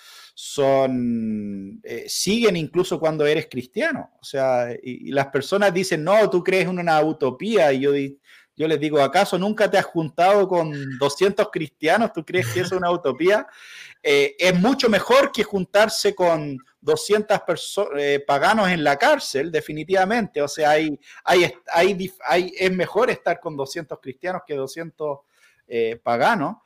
[0.44, 4.10] son, eh, siguen incluso cuando eres cristiano.
[4.20, 7.72] O sea, y, las personas dicen, no, tú crees en una utopía.
[7.72, 7.92] Y yo,
[8.56, 12.12] yo les digo, ¿acaso nunca te has juntado con 200 cristianos?
[12.12, 13.46] ¿Tú crees que es una utopía?
[14.04, 17.38] Eh, es mucho mejor que juntarse con 200
[17.96, 20.42] eh, paganos en la cárcel, definitivamente.
[20.42, 21.52] O sea, hay, hay,
[22.26, 25.18] hay, es mejor estar con 200 cristianos que 200
[26.02, 26.56] paganos,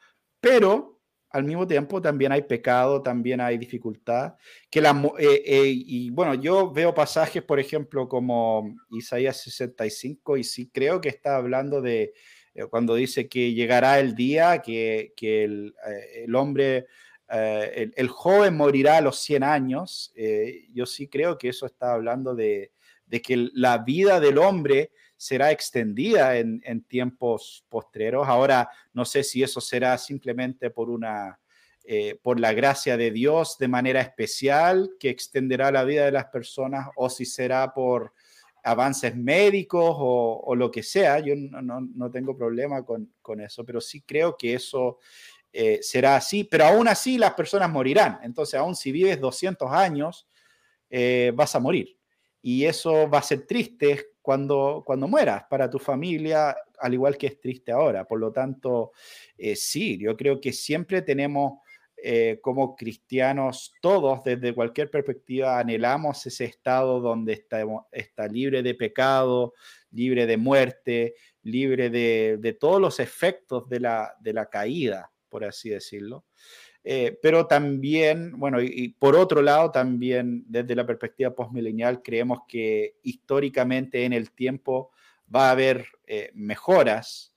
[0.40, 0.95] pero
[1.30, 4.34] al mismo tiempo también hay pecado, también hay dificultad.
[4.70, 10.44] Que la, eh, eh, y bueno, yo veo pasajes, por ejemplo, como Isaías 65, y
[10.44, 12.14] sí creo que está hablando de
[12.54, 15.74] eh, cuando dice que llegará el día que, que el,
[16.14, 16.86] el, hombre,
[17.28, 20.14] el, el, joven morirá a los 100 años.
[20.72, 22.72] yo sí creo que eso está hablando de,
[23.06, 28.28] de que la vida del hombre será extendida en, tiempos postreros.
[28.28, 31.40] Ahora, no sé si eso será simplemente por una,
[31.84, 36.26] eh, por la gracia de Dios de manera especial que extenderá la vida de las
[36.26, 38.12] personas o si será por
[38.62, 41.20] avances médicos o, lo que sea.
[41.20, 44.98] Yo no, tengo problema con, eso, pero sí creo que eso
[45.52, 46.44] eh, será así.
[46.44, 48.18] Pero aún así las personas morirán.
[48.22, 50.26] Entonces, aún si vives 200 años,
[50.90, 51.95] eh, vas a morir.
[52.42, 57.28] Y eso va a ser triste cuando, cuando mueras, para tu familia, al igual que
[57.28, 58.04] es triste ahora.
[58.04, 58.92] Por lo tanto,
[59.38, 61.60] eh, sí, yo creo que siempre tenemos
[62.08, 68.74] eh, como cristianos, todos desde cualquier perspectiva, anhelamos ese estado donde está, está libre de
[68.74, 69.54] pecado,
[69.90, 75.70] libre de muerte, libre de, todos los efectos de la, de la caída, por así
[75.70, 76.25] decirlo.
[76.88, 82.96] Eh, pero también, bueno, y, por otro lado, también desde la perspectiva postmilenial, creemos que
[83.02, 84.92] históricamente en el tiempo
[85.34, 87.32] va a haber eh, mejoras,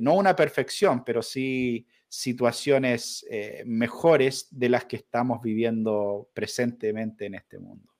[0.00, 7.34] no una perfección, pero sí situaciones eh, mejores de las que estamos viviendo presentemente en
[7.34, 7.92] este mundo.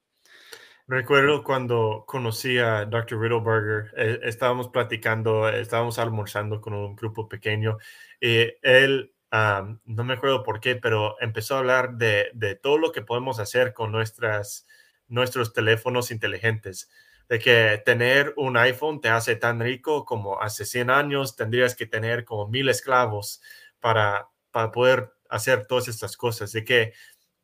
[0.89, 3.21] Recuerdo cuando conocí a Dr.
[3.21, 7.79] Riddleberger, eh, estábamos platicando, estábamos almorzando con un grupo pequeño
[8.21, 12.93] y él, no me acuerdo por qué, pero empezó a hablar de, de, todo lo
[12.93, 14.67] que podemos hacer con nuestras,
[15.09, 16.91] nuestros teléfonos inteligentes.
[17.29, 21.87] De que tener un iPhone te hace tan rico como hace 100 años tendrías que
[21.87, 23.43] tener como mil esclavos
[23.81, 26.93] para, para poder hacer todas estas cosas, de que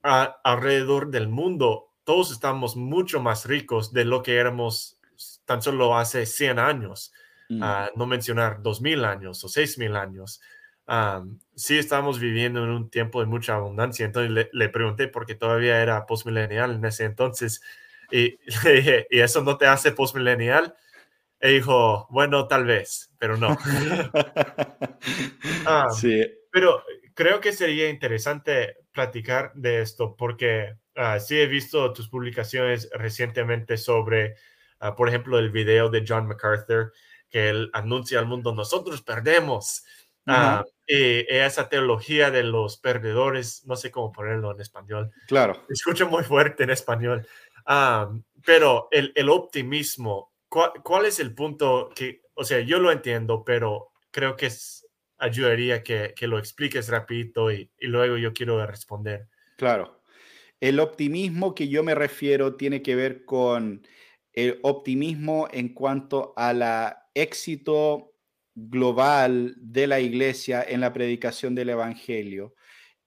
[0.03, 4.99] alrededor del mundo todos estamos mucho más ricos de lo que éramos
[5.45, 7.13] tan solo hace 100 años,
[7.49, 7.63] mm.
[7.95, 10.41] no mencionar 2000 años o 6000 años.
[11.55, 16.06] Sí estamos viviendo en un tiempo de mucha abundancia, entonces le, pregunté porque todavía era
[16.06, 17.62] postmilenial en ese entonces
[18.10, 20.74] y le dije, ¿y eso no te hace postmilenial?
[21.40, 23.56] E dijo, bueno, tal vez, pero no.
[25.97, 26.24] Sí.
[26.51, 26.82] Pero
[27.14, 33.77] creo que sería interesante platicar de esto porque uh, sí he visto tus publicaciones recientemente
[33.77, 34.36] sobre,
[34.81, 36.93] ah, por ejemplo, el video de John MacArthur,
[37.31, 39.85] que él anuncia al mundo, nosotros perdemos.
[40.86, 45.11] Y esa teología de los perdedores, no sé cómo ponerlo en español.
[45.27, 45.65] Claro.
[45.69, 47.27] Escucho muy fuerte en español.
[48.44, 50.32] pero el, el optimismo
[50.82, 54.51] ¿cuál, es el punto que, o sea, yo lo entiendo, pero creo que
[55.19, 59.28] ayudaría que, que, lo expliques rapidito y, y luego yo quiero responder.
[59.57, 60.03] Claro.
[60.61, 63.86] El optimismo que yo me refiero tiene que ver con
[64.32, 68.12] el optimismo en cuanto a la éxito
[68.55, 72.55] global de la iglesia en la predicación del evangelio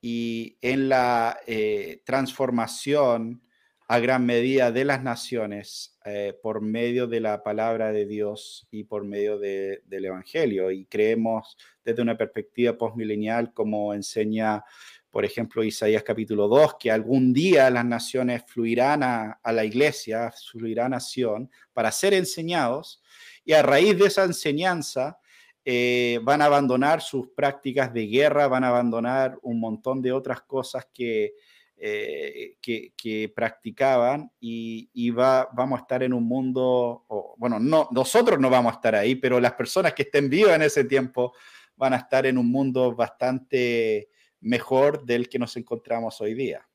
[0.02, 3.42] y en la eh, transformación
[3.88, 8.84] a gran medida de las naciones eh, por medio de la palabra de Dios y
[8.86, 10.72] por medio del Evangelio.
[10.72, 14.64] Y creemos desde una perspectiva postmilenial, como enseña,
[15.12, 20.96] por ejemplo, Isaías capítulo 2, que algún día las naciones fluirán a, la iglesia, fluirán
[20.96, 23.04] a Sion, para ser enseñados,
[23.44, 25.20] y a raíz de esa enseñanza,
[25.68, 30.42] eh, van a abandonar sus prácticas de guerra, van a abandonar un montón de otras
[30.42, 31.34] cosas que,
[31.76, 37.06] eh, que, practicaban y, va, vamos a estar en un mundo,
[37.38, 40.62] bueno, no, nosotros no vamos a estar ahí, pero las personas que estén vivas en
[40.62, 41.34] ese tiempo
[41.76, 44.10] van a estar en un mundo bastante
[44.42, 46.70] mejor del que nos encontramos hoy día.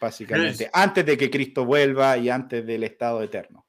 [0.00, 3.63] Básicamente, antes de que Cristo vuelva y antes del estado eterno.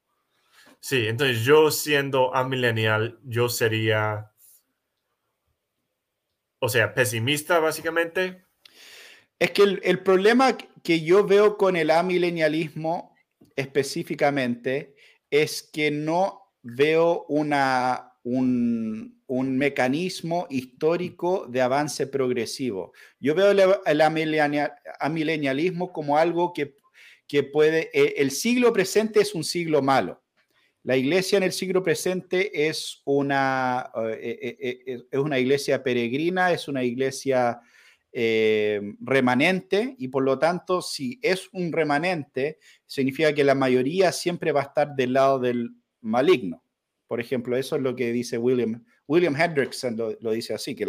[0.88, 4.32] Sí, entonces yo siendo amilenial, yo sería,
[6.60, 8.46] o sea, pesimista básicamente,
[9.40, 13.16] es que el, problema que yo veo con el amilenialismo
[13.56, 14.96] específicamente
[15.32, 19.24] es que no veo una, un,
[19.58, 22.94] mecanismo histórico de avance progresivo.
[23.20, 23.50] Yo veo
[23.88, 24.02] el,
[25.00, 26.76] amilenialismo como algo que,
[27.28, 27.90] que puede...
[27.92, 30.22] E, el siglo presente es un siglo malo.
[30.86, 36.52] La iglesia en el siglo presente es una, eh, eh, eh, es una iglesia peregrina,
[36.52, 37.60] es una iglesia
[38.14, 44.62] remanente y por lo tanto, si es un remanente, significa que la mayoría siempre va
[44.62, 45.72] a estar del lado del
[46.02, 46.64] maligno.
[47.08, 48.86] Por ejemplo, eso es lo que dice William.
[49.08, 50.86] William Hendrickson lo, dice así, que,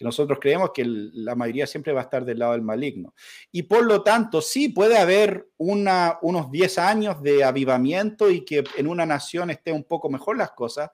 [0.00, 3.14] nosotros creemos que la mayoría siempre va a estar del lado del maligno.
[3.52, 8.86] Y por lo tanto, sí puede haber unos 10 años de avivamiento y que en
[8.86, 10.90] una nación esté un poco mejor las cosas,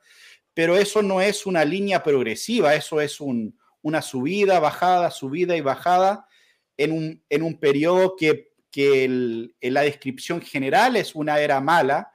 [0.52, 5.60] pero eso no es una línea progresiva, eso es un, una subida, bajada, subida y
[5.60, 6.26] bajada
[6.76, 12.12] en un, en periodo que en la descripción general es una era mala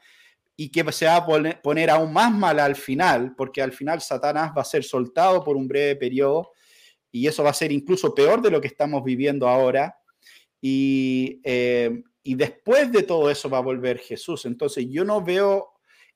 [0.63, 4.51] y que se va a poner, aún más mala al final, porque al final Satanás
[4.55, 6.51] va a ser soltado por un breve periodo
[7.11, 9.97] y eso va a ser incluso peor de lo que estamos viviendo ahora.
[10.61, 14.45] Y, eh, y después de todo eso va a volver Jesús.
[14.45, 15.71] Entonces yo no veo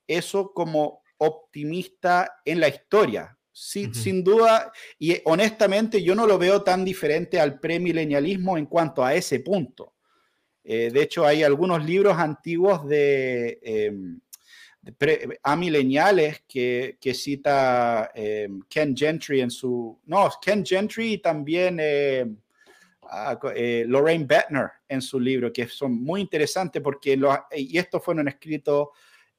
[0.05, 3.35] eso como optimista en la historia.
[3.51, 9.03] Sí, sin duda, y honestamente yo no lo veo tan diferente al premilenialismo en cuanto
[9.03, 9.95] a ese punto.
[10.67, 13.59] Eh, de hecho, hay algunos libros antiguos de,
[14.86, 19.99] em, amileniales que, que cita eh, Ken Gentry en su...
[20.06, 22.26] No, Ken Gentry y también eh,
[23.88, 27.20] Lorraine Bettner en su libro, que son muy interesantes porque,
[27.52, 28.90] estos fueron escritos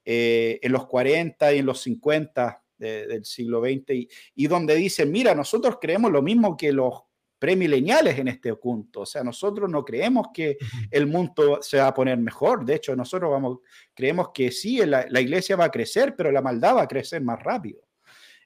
[0.03, 5.35] en los 40 y en los 50 del siglo XX, y, y donde dicen, mira,
[5.35, 7.06] nosotros creemos lo mismo que los
[7.39, 9.01] premileniales en este punto.
[9.01, 10.57] O sea, nosotros no creemos que
[10.89, 12.65] el mundo se va a poner mejor.
[12.65, 13.59] De hecho, nosotros vamos,
[13.93, 17.41] creemos que sí, la, iglesia va a crecer, pero la maldad va a crecer más
[17.41, 17.81] rápido.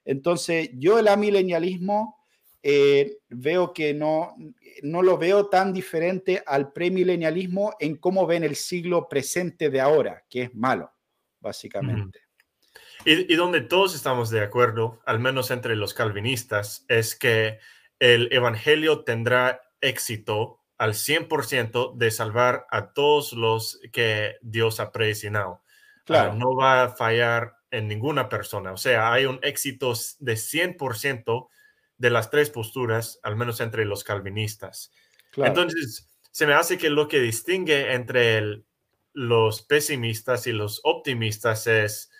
[0.04, 2.18] Entonces, yo el amilenialismo
[2.62, 4.34] eh, veo que no,
[4.82, 10.24] no lo veo tan diferente al premilenialismo en cómo ven el siglo presente de ahora,
[10.28, 10.92] que es malo,
[11.40, 12.20] básicamente.
[13.04, 17.58] y, y donde todos estamos de acuerdo, al menos entre los calvinistas, es que
[18.02, 25.62] el Evangelio tendrá éxito al 100% de salvar a todos los que Dios ha predestinado.
[25.62, 26.34] Ah, claro.
[26.34, 28.72] no va a fallar en ninguna persona.
[28.72, 31.48] O sea, hay un éxito de 100%
[31.96, 34.90] de las tres posturas, al menos entre los calvinistas.
[35.36, 38.64] Entonces, se me hace que lo que distingue entre
[39.12, 42.10] los pesimistas y los optimistas es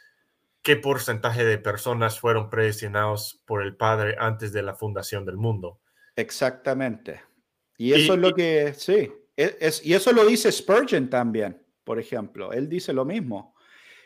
[0.62, 5.80] qué porcentaje de personas fueron predestinados por el Padre antes de la fundación del mundo.
[6.16, 7.22] Exactamente.
[7.76, 11.98] Y eso es lo que, sí, e, es, y eso lo dice Spurgeon también, por
[11.98, 12.52] ejemplo.
[12.52, 13.52] Él dice lo mismo.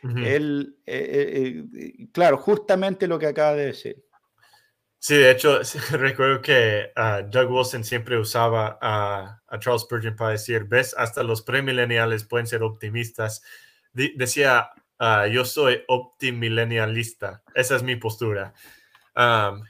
[0.02, 4.04] Él, eh, eh, eh, claro, justamente lo que acaba de decir.
[5.00, 5.60] Sí, de hecho,
[5.90, 11.42] recuerdo que uh, Doug Wilson siempre usaba a, Charles Spurgeon para decir, ves, hasta los
[11.42, 13.42] premileniales pueden ser optimistas.
[13.92, 17.42] decía, Ah, yo soy optimilenialista.
[17.54, 18.54] Esa es mi postura.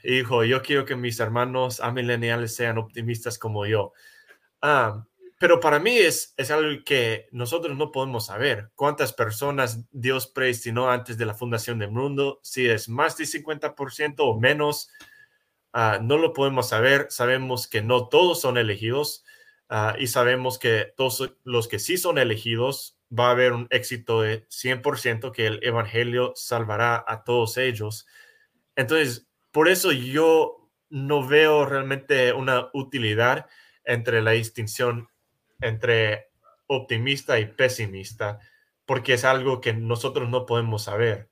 [0.03, 3.93] hijo, yo quiero que mis hermanos amileniales sean optimistas como yo.
[5.39, 8.71] pero para mí es, es algo que nosotros no podemos saber.
[8.75, 12.39] ¿Cuántas personas Dios predestinó antes de la fundación del mundo?
[12.43, 14.89] Si es más de 50% o menos,
[15.73, 17.07] ah, no lo podemos saber.
[17.09, 19.25] Sabemos que no todos son elegidos
[19.69, 24.21] ah, y sabemos que todos los que sí son elegidos va a haber un éxito
[24.21, 28.05] de 100% que el Evangelio salvará a todos ellos.
[28.75, 33.47] Entonces, por eso yo no veo realmente una utilidad
[33.83, 35.07] entre la distinción
[35.61, 36.27] entre
[36.67, 38.39] optimista y pesimista,
[38.85, 41.29] porque es algo que nosotros no podemos saber.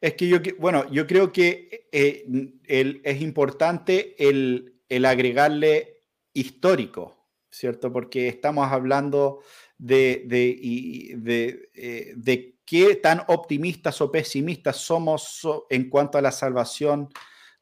[0.00, 2.24] Es que yo, bueno, yo creo que eh,
[2.66, 6.00] es importante el, el agregarle
[6.32, 7.92] histórico, ¿cierto?
[7.92, 9.42] Porque estamos hablando
[9.80, 15.40] de, de, eh, de, qué tan optimistas o pesimistas somos
[15.70, 17.08] en cuanto a la salvación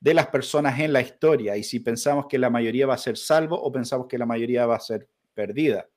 [0.00, 3.16] de las personas en la historia y si pensamos que la mayoría va a ser
[3.16, 5.88] salvo o pensamos que la mayoría va a ser perdida.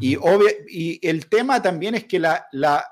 [0.00, 0.18] y,
[0.68, 2.84] y, el tema también es que la, la,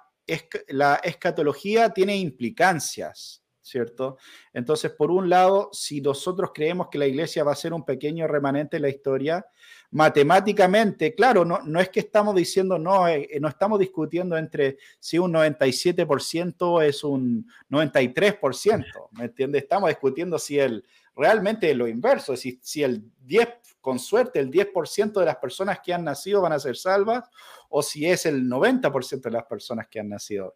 [0.69, 4.19] la escatología tiene implicancias, ¿cierto?
[4.53, 8.27] Entonces, por un lado, si nosotros creemos que la iglesia va a ser un pequeño
[8.27, 9.47] remanente en la historia,
[9.91, 15.19] matemáticamente, claro, no, no es que estamos diciendo, no, eh, no estamos discutiendo entre si
[15.19, 19.63] un 97% es un 93%, ¿me entiendes?
[19.63, 20.85] Estamos discutiendo si el,
[21.15, 23.49] realmente lo inverso, si, si el 10,
[23.81, 27.29] con suerte, el 10% de las personas que han nacido van a ser salvas
[27.69, 30.55] o si es el 90% de las personas que han nacido.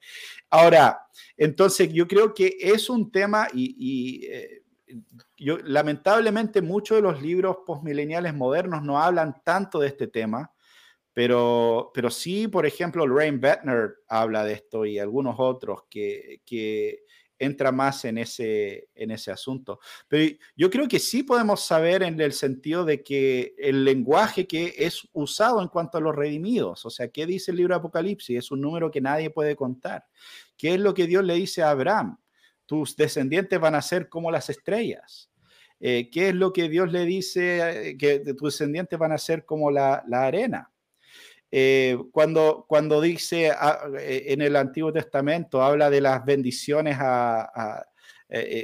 [0.51, 1.07] Ahora,
[1.37, 4.27] entonces yo creo que es un tema y...
[4.27, 4.61] Eh,
[5.39, 10.53] yo, lamentablemente muchos de los libros postmileniales modernos no hablan tanto de este tema,
[11.13, 17.05] pero, pero sí, por ejemplo, Lorraine Bettner habla de esto y algunos otros que, que
[17.39, 19.81] entra más en ese, en ese asunto.
[20.09, 24.75] Pero yo creo que sí podemos saber en el sentido de que el lenguaje que
[24.77, 28.39] es usado en cuanto a los redimidos, o sea, ¿qué dice el libro de Apocalipsis?
[28.39, 30.07] Es un número que nadie puede contar.
[30.57, 32.19] ¿Qué es lo que Dios le dice a Abraham?
[32.67, 35.31] tus descendientes van a ser como las estrellas.
[35.81, 37.91] Eh, ¿Qué es lo que Dios le dice?
[37.91, 40.71] Eh, que tus descendientes van a ser como la, arena.
[41.57, 47.87] Eh, cuando, cuando dice ah, en el Antiguo Testamento, habla de las bendiciones, a,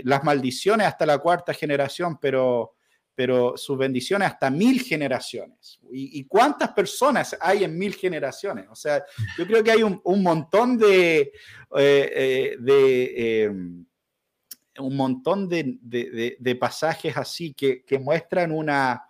[0.02, 2.74] las maldiciones hasta la cuarta generación, pero,
[3.14, 5.78] pero sus bendiciones hasta mil generaciones.
[5.92, 8.66] ¿Y, cuántas personas hay en mil generaciones?
[8.68, 9.04] O sea,
[9.38, 11.30] yo creo que hay un, montón de,
[11.70, 13.86] de em,
[14.80, 19.04] un montón de, pasajes así que, muestran una,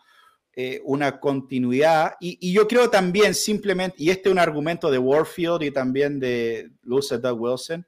[0.55, 2.15] eh, una continuidad.
[2.21, 6.71] Y, yo creo también simplemente, y este es un argumento de Warfield y también de
[6.83, 7.87] Luce Doug Wilson,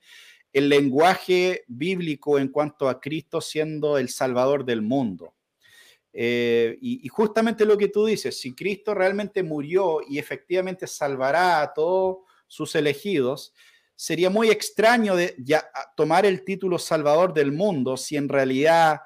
[0.52, 5.34] el lenguaje bíblico en cuanto a Cristo siendo el Salvador del mundo.
[6.12, 11.62] Eh, y, y, justamente lo que tú dices, si Cristo realmente murió y efectivamente salvará
[11.62, 13.54] a todos sus elegidos,
[13.96, 15.64] sería muy extraño de, ya,
[15.96, 19.00] tomar el título Salvador del mundo si en realidad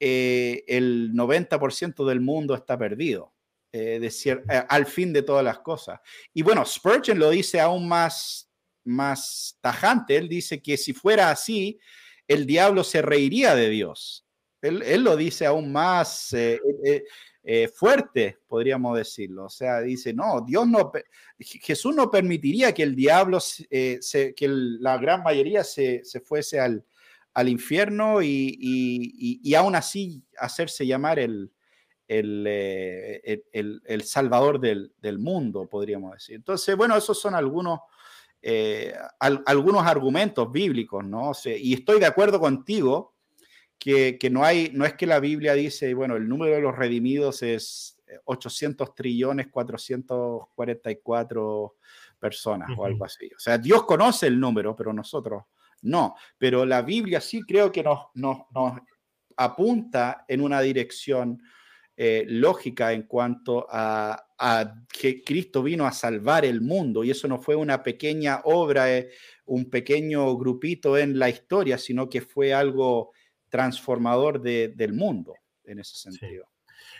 [0.00, 3.32] eh, el 90% del mundo está perdido.
[3.70, 6.00] Eh, eh, al fin de todas las cosas.
[6.32, 8.50] Y bueno, Spurgeon lo dice aún más,
[8.84, 10.16] más tajante.
[10.16, 11.78] Él dice que si fuera así,
[12.26, 14.24] el diablo se reiría de Dios.
[14.62, 19.44] Él, él lo dice aún más eh, fuerte, podríamos decirlo.
[19.44, 20.90] O sea, dice, no, Dios no,
[21.38, 26.84] Jesús no permitiría que el diablo, se, que la gran mayoría se, se fuese al,
[27.38, 31.52] al infierno y, y, y, aún así hacerse llamar el,
[32.08, 36.34] eh, el, el, salvador del, del, mundo, podríamos decir.
[36.34, 37.78] Entonces, bueno, esos son algunos,
[38.42, 41.30] eh, algunos argumentos bíblicos, ¿no?
[41.44, 43.14] y estoy de acuerdo contigo
[43.78, 46.74] que, que, no, hay, no es que la Biblia dice, bueno, el número de los
[46.74, 51.76] redimidos es 800 trillones 444
[52.18, 53.26] personas o algo así.
[53.26, 55.44] O sea, Dios conoce el número, pero nosotros
[55.82, 56.16] no.
[56.38, 58.80] Pero la Biblia sí creo que nos, nos, nos
[59.36, 61.40] apunta en una dirección
[62.00, 64.24] eh, lógica en cuanto a,
[64.88, 69.10] que Cristo vino a salvar el mundo y eso no fue una pequeña obra, eh,
[69.46, 73.10] un pequeño grupito en la historia, sino que fue algo
[73.48, 75.34] transformador del mundo
[75.64, 76.48] en ese sentido.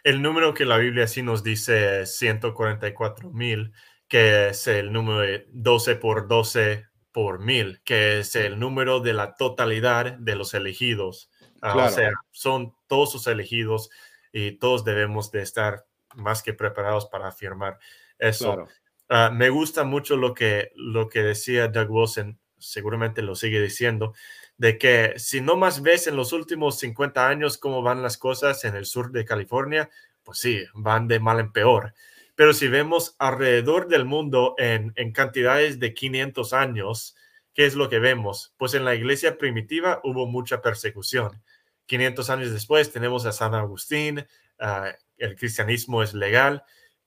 [0.02, 3.72] El número que la Biblia sí nos dice es 144 mil,
[4.08, 6.86] que es el número de 12 por 12
[7.18, 11.32] por mil, que es el número de la totalidad de los elegidos.
[11.60, 13.90] Ah, o sea, son todos sus elegidos
[14.32, 15.84] y todos debemos de estar
[16.14, 17.80] más que preparados para afirmar
[18.20, 18.68] eso.
[19.08, 24.14] Ah, me gusta mucho lo que, lo que decía Doug Wilson, seguramente lo sigue diciendo,
[24.56, 28.64] de que si no más ves en los últimos 50 años cómo van las cosas
[28.64, 29.90] en el sur de California,
[30.22, 31.94] pues sí, van de mal en peor.
[32.38, 37.16] Pero si vemos alrededor del mundo en, en cantidades de 500 años,
[37.52, 38.54] ¿qué es lo que vemos?
[38.56, 41.42] Pues en la iglesia primitiva hubo mucha persecución
[41.88, 44.26] 500 años después tenemos a San Agustín,
[44.60, 46.62] ah, el cristianismo es legal,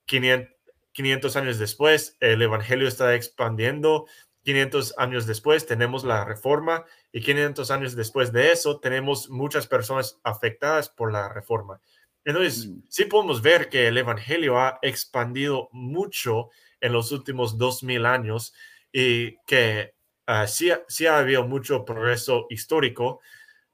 [0.06, 4.08] 500, años después el evangelio está expandiendo,
[4.44, 6.84] 500 años después tenemos la reforma
[7.14, 11.80] y 500 años después de eso tenemos muchas personas afectadas por la reforma.
[12.26, 12.84] Entonces, mm.
[12.88, 16.50] sí podemos ver que el Evangelio ha expandido mucho
[16.80, 18.54] en los últimos 2000 años
[18.92, 19.94] y que
[20.28, 23.22] ah, sí, sí, ha habido mucho progreso histórico,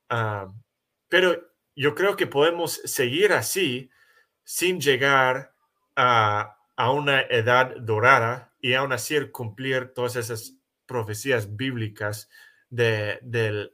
[0.09, 0.51] ah,
[1.09, 3.89] pero yo creo que podemos seguir así
[4.43, 5.53] sin llegar
[5.95, 10.55] a, una edad dorada y aún así cumplir todas esas
[10.85, 12.29] profecías bíblicas
[12.69, 13.71] del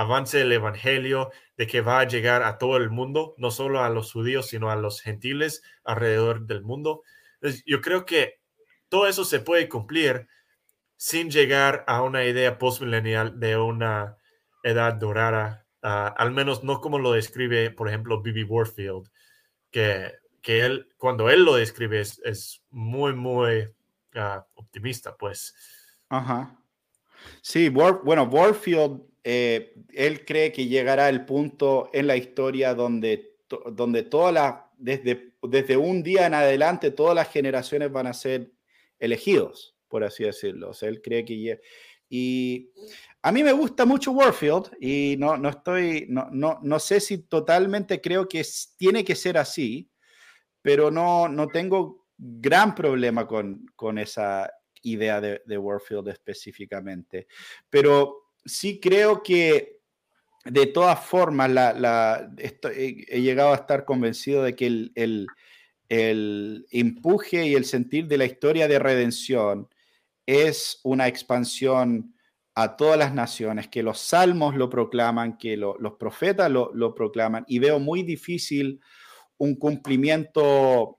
[0.00, 3.88] avance del Evangelio, de que va a llegar a todo el mundo, no solo a
[3.88, 7.02] los judíos, sino a los gentiles alrededor del mundo.
[7.66, 8.40] yo creo que
[8.88, 10.28] todo eso se puede cumplir
[10.96, 14.16] sin llegar a una idea postmilenial de una
[14.62, 19.08] edad dorada al menos no como lo describe, por ejemplo, Bibi Warfield,
[19.70, 20.12] que,
[20.42, 23.68] que él, cuando él lo describe es, muy, muy
[24.14, 25.54] ah, optimista, pues.
[26.08, 26.58] Ajá.
[27.42, 33.36] Sí, bueno, Warfield, eh, él cree que llegará el punto en la historia donde,
[33.72, 38.50] donde todas las, desde, desde un día en adelante, todas las generaciones van a ser
[38.98, 40.70] elegidos, por así decirlo.
[40.70, 41.60] O sea, él cree que...
[42.08, 42.70] Y
[43.20, 47.18] a mí me gusta mucho Warfield y no, no estoy, no, no, no sé si
[47.18, 48.42] totalmente creo que
[48.78, 49.90] tiene que ser así,
[50.62, 54.50] pero no, no tengo gran problema con, con esa
[54.80, 57.26] idea de, de Warfield específicamente.
[57.68, 59.78] Pero sí creo que
[60.44, 65.26] de todas formas la, he, llegado a estar convencido de que el,
[65.88, 69.68] el empuje y el sentir de la historia de redención
[70.26, 72.14] es una expansión
[72.54, 77.60] a todas las naciones, que los salmos lo proclaman, que los profetas lo, proclaman, y
[77.60, 78.80] veo muy difícil
[79.36, 80.97] un cumplimiento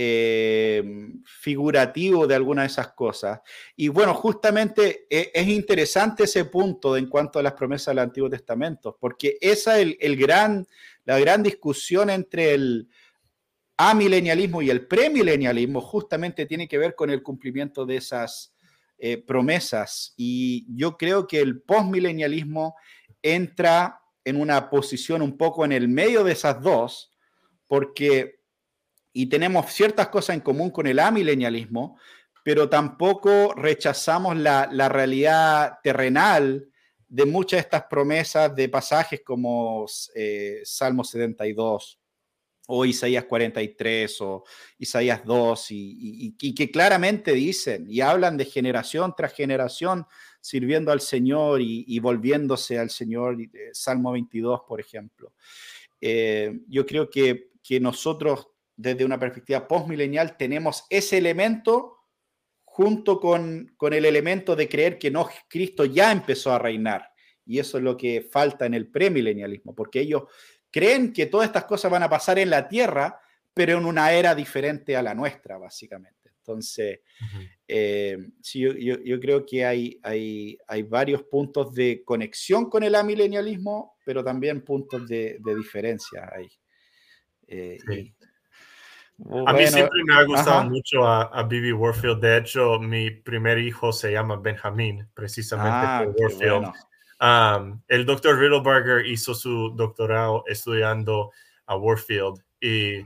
[0.00, 0.80] eh,
[1.24, 3.40] figurativo de alguna de esas cosas.
[3.74, 8.30] Y bueno, justamente e, es, interesante ese punto en cuanto a las promesas del Antiguo
[8.30, 10.64] Testamento, porque esa es el, gran,
[11.04, 12.88] la gran discusión entre el
[13.76, 18.54] amilenialismo y el premilenialismo justamente tiene que ver con el cumplimiento de esas
[18.98, 20.14] eh, promesas.
[20.16, 22.76] Y yo creo que el postmilenialismo
[23.20, 27.10] entra en una posición un poco en el medio de esas dos,
[27.66, 28.37] porque,
[29.18, 31.98] y tenemos ciertas cosas en común con el amilenialismo,
[32.44, 36.68] pero tampoco rechazamos la, la realidad terrenal
[37.08, 41.98] de muchas de estas promesas de pasajes como eh, Salmo 72
[42.68, 44.44] o Isaías 43 o
[44.78, 50.06] Isaías 2, y, que claramente dicen y hablan de generación tras generación
[50.40, 53.36] sirviendo al Señor y, volviéndose al Señor,
[53.72, 55.32] Salmo 22, por ejemplo.
[56.00, 58.46] Eh, yo creo que, que nosotros,
[58.78, 61.96] desde una perspectiva postmilenial, tenemos ese elemento
[62.64, 67.10] junto con, con el elemento de creer que no, Cristo ya empezó a reinar.
[67.44, 70.22] Y eso es lo que falta en el premilenialismo, porque ellos
[70.70, 73.20] creen que todas estas cosas van a pasar en la tierra,
[73.52, 76.30] pero en una era diferente a la nuestra, básicamente.
[76.38, 77.00] Entonces,
[77.66, 82.94] eh, sí, yo, yo, creo que hay, hay, hay, varios puntos de conexión con el
[82.94, 86.48] amilenialismo, pero también puntos de, de diferencia ahí.
[87.48, 87.78] Eh,
[89.46, 92.20] a mí siempre me ha gustado mucho a, Bibi Warfield.
[92.20, 96.72] De hecho, mi primer hijo se llama Benjamín, precisamente ah, por Warfield.
[97.88, 101.32] el doctor Riddleberger hizo su doctorado estudiando
[101.66, 103.02] a Warfield y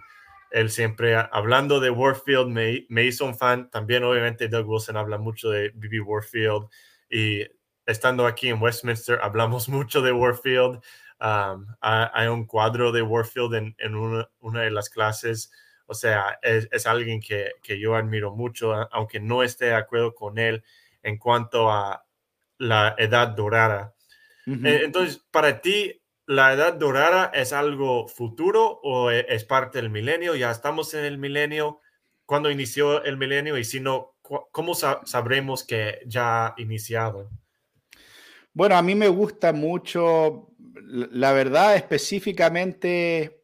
[0.50, 3.70] él siempre, hablando de Warfield, me, me hizo un fan.
[3.70, 6.68] También, obviamente, Doug Wilson habla mucho de Bibi Warfield
[7.08, 7.46] y
[7.86, 10.78] estando aquí en Westminster, hablamos mucho de Warfield.
[11.18, 15.50] hay, un cuadro de Warfield en, en una, una de las clases
[15.92, 20.64] o sea, es, alguien que, yo admiro mucho, aunque no esté de acuerdo con él
[21.02, 22.04] en cuanto a
[22.56, 23.94] la edad dorada.
[24.46, 29.90] Eh, entonces, para ti, ¿la edad dorada es algo futuro o e, es parte del
[29.90, 30.34] milenio?
[30.34, 31.80] Ya estamos en el milenio.
[32.24, 33.58] ¿Cuándo inició el milenio?
[33.58, 37.28] Y si no, ¿cómo sabremos que ya ha iniciado?
[38.54, 40.48] Bueno, a mí me gusta mucho,
[40.86, 43.41] la verdad, específicamente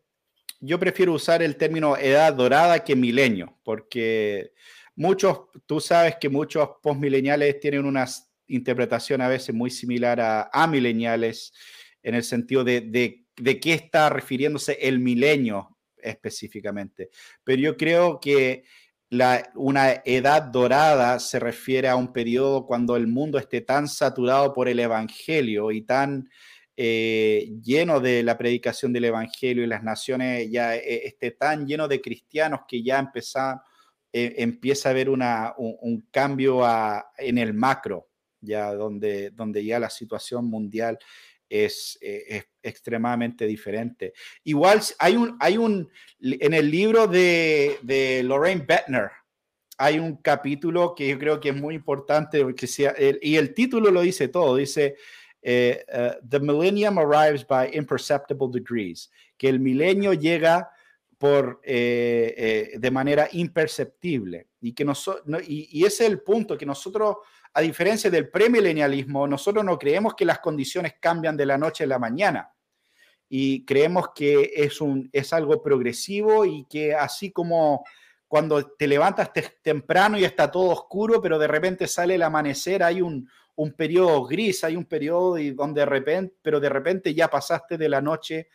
[0.60, 4.52] yo prefiero usar el término edad dorada que milenio, porque
[4.97, 8.06] muchos, tú sabes que muchos postmileniales tienen una
[8.48, 11.52] interpretación a veces muy similar a, a mileniales,
[12.02, 12.80] en el sentido de,
[13.36, 17.10] de, qué está refiriéndose el milenio específicamente.
[17.44, 18.64] Pero yo creo que
[19.10, 24.52] la, una edad dorada se refiere a un periodo cuando el mundo esté tan saturado
[24.52, 26.28] por el Evangelio y tan
[26.80, 31.88] eh, lleno de la predicación del Evangelio y las naciones ya eh, esté tan lleno
[31.88, 33.64] de cristianos que ya empieza,
[34.12, 36.62] eh, empieza a haber una, un, cambio
[37.16, 38.10] en el macro,
[38.40, 41.00] ya donde, donde ya la situación mundial
[41.48, 41.98] es,
[42.62, 44.12] extremadamente diferente.
[44.44, 45.90] Igual hay un, hay un,
[46.20, 49.10] en el libro de, de Lorraine Bettner,
[49.78, 53.90] hay un capítulo que yo creo que es muy importante, que sea, y el título
[53.90, 54.94] lo dice todo, dice
[55.40, 60.70] eh, eh, the millennium arrives by imperceptible degrees, que el milenio llega
[61.16, 64.48] por, eh, de manera imperceptible.
[64.60, 64.85] Y, que
[65.47, 67.16] y, ese es el punto, que nosotros,
[67.55, 71.89] a diferencia del premilenialismo, nosotros no creemos que las condiciones cambian de la noche a
[71.89, 72.52] la mañana.
[73.28, 77.85] Y creemos que es, un, es algo progresivo y que así como
[78.28, 79.30] cuando te levantas
[79.62, 84.24] temprano y está todo oscuro, pero de repente sale el amanecer, hay un, un periodo
[84.24, 88.48] gris, hay un periodo donde de repente, pero de repente ya pasaste de la noche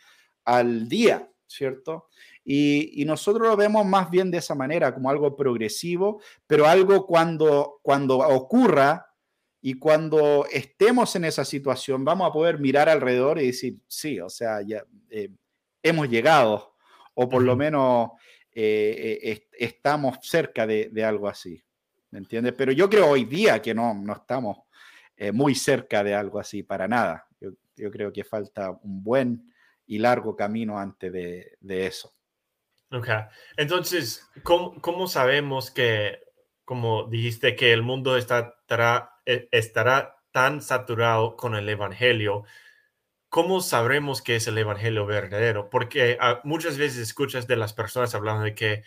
[0.44, 2.08] al día, ¿cierto?
[2.42, 7.80] Y, nosotros lo vemos más bien de esa manera, como algo progresivo, pero algo cuando,
[7.82, 9.06] cuando ocurra
[9.60, 14.28] y cuando estemos en esa situación, vamos a poder mirar alrededor y decir, sí, o
[14.28, 15.30] sea, ya eh,
[15.82, 16.74] hemos llegado,
[17.14, 18.10] o por lo menos
[18.54, 21.62] eh, eh, estamos cerca de, de, algo así,
[22.10, 22.54] ¿me entiendes?
[22.56, 24.58] Pero yo creo hoy día que no, no estamos
[25.16, 27.26] eh, muy cerca de algo así, para nada.
[27.76, 29.52] Yo, creo que falta un buen
[29.86, 32.14] y largo camino antes de, eso.
[32.90, 33.08] Ok,
[33.56, 36.20] entonces, ¿cómo, sabemos que,
[36.64, 42.44] como dijiste, que el mundo estará, e, estará tan saturado con el Evangelio?
[43.34, 45.68] ¿Cómo sabremos que es el Evangelio verdadero?
[45.68, 48.84] Porque ah, muchas veces escuchas de las personas hablando de que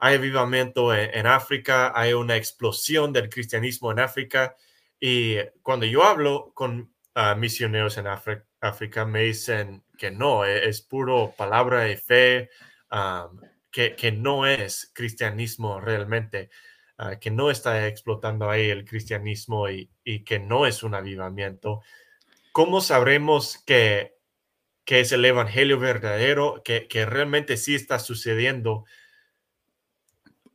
[0.00, 4.56] hay avivamiento en, en África, hay una explosión del cristianismo en África,
[4.98, 10.82] y cuando yo hablo con uh, misioneros en África, me dicen que no, e-, es,
[10.82, 12.50] puro palabra de fe,
[13.70, 16.50] que, que, no es cristianismo realmente,
[16.98, 21.82] uh, que no está explotando ahí el cristianismo y, y, que no es un avivamiento.
[22.54, 24.14] ¿Cómo sabremos que,
[24.84, 28.84] que es el evangelio verdadero, que, que realmente sí está sucediendo?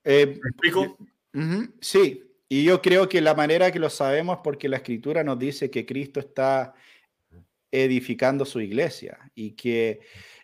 [0.05, 0.97] Eh, ¿Me explico?
[1.81, 5.37] Sí, y yo creo que la manera que lo sabemos es porque la escritura nos
[5.39, 6.73] dice que Cristo está
[7.69, 9.99] edificando su iglesia y que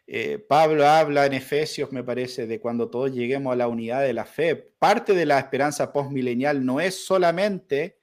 [0.08, 4.12] eh, Pablo habla en Efesios, me parece, de cuando todos lleguemos a la unidad de
[4.12, 4.58] la fe.
[4.78, 8.00] Parte de la esperanza postmilenial no es solamente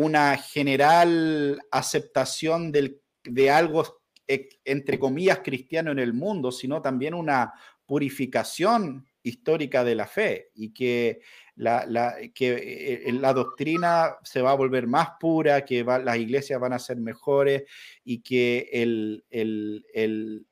[0.00, 7.52] una general aceptación del, de algo, entre comillas, cristiano en el mundo, sino también una
[7.84, 11.20] purificación histórica de la fe y que
[11.54, 16.58] la, que eh, eh, la doctrina se va a volver más pura, que las iglesias
[16.58, 17.64] van a ser mejores
[18.02, 19.22] y que el,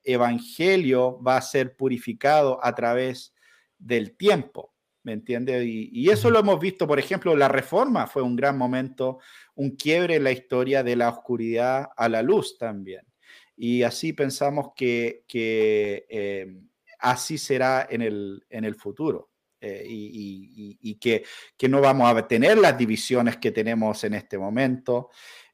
[0.05, 3.35] evangelio va a ser purificado a través
[3.79, 4.75] del tiempo.
[5.09, 5.65] ¿Me entiendes?
[5.65, 9.21] Y, eso lo hemos visto, por ejemplo, la reforma fue un gran momento,
[9.55, 13.01] un quiebre en la historia de la oscuridad a la luz también.
[13.57, 16.59] Y así pensamos que, eh,
[16.99, 19.31] así será en el, en el futuro.
[19.63, 21.25] Eh, y, que,
[21.71, 25.09] no vamos a tener las divisiones que tenemos en este momento,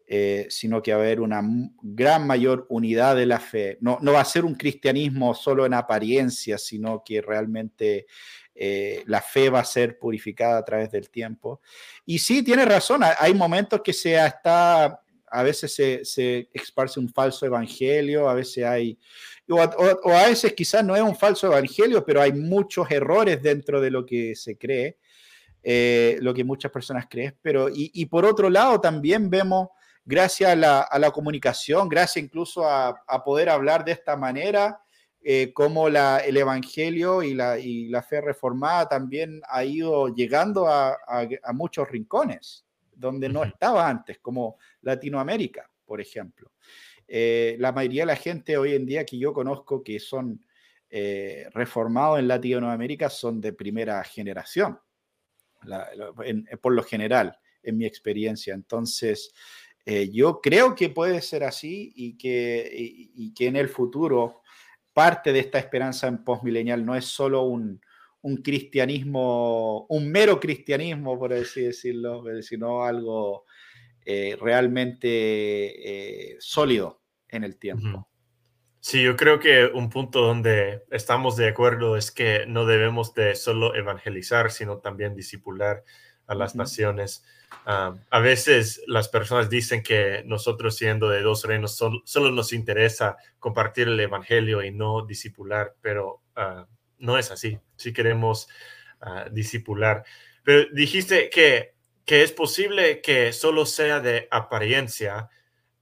[0.04, 1.42] eh, sino que va a haber una
[1.80, 3.78] gran mayor unidad de la fe.
[3.80, 8.06] No, va a ser un cristianismo solo en apariencia, sino que realmente
[8.54, 11.60] eh, la fe va a ser purificada a través del tiempo.
[12.06, 17.08] Y sí, tiene razón, hay momentos que se está, a veces se, se esparce un
[17.08, 18.98] falso evangelio, a veces hay
[19.48, 23.90] o a, veces quizás no es un falso evangelio, pero hay muchos errores dentro de
[23.90, 24.98] lo que se cree,
[25.62, 27.36] eh, lo que muchas personas creen.
[27.42, 29.68] Pero, y, por otro lado, también vemos,
[30.04, 32.94] gracias a la, comunicación, gracias incluso a,
[33.24, 34.80] poder hablar de esta manera,
[35.26, 40.68] eh, cómo la, el Evangelio y la, y la, fe reformada también ha ido llegando
[40.68, 40.98] a,
[41.54, 46.52] muchos rincones donde no estaba antes, como Latinoamérica, por ejemplo.
[47.08, 50.44] Eh, la mayoría de la gente hoy en día que yo conozco que son
[50.90, 54.78] eh, reformados en Latinoamérica son de primera generación,
[56.60, 58.52] por lo general, en mi experiencia.
[58.52, 59.32] Entonces,
[59.86, 64.42] eh, yo creo que puede ser así y que, y, que en el futuro
[64.94, 67.80] parte de esta esperanza en postmilenial no es solo un,
[68.22, 73.44] un cristianismo, un mero cristianismo, por así decirlo, sino algo
[74.06, 78.08] eh, realmente eh, sólido en el tiempo.
[78.80, 83.34] Sí, yo creo que un punto donde estamos de acuerdo es que no debemos de
[83.34, 85.84] solo evangelizar, sino también disipular
[86.26, 87.24] a las naciones.
[87.66, 93.16] Ah, a veces las personas dicen que nosotros siendo de dos reinos solo, nos interesa
[93.38, 96.66] compartir el evangelio y no disipular, pero ah,
[96.98, 97.58] no es así.
[97.76, 98.48] Si queremos
[99.02, 100.04] uh, disipular.
[100.42, 101.74] Pero dijiste que
[102.04, 105.30] que es posible que solo sea de apariencia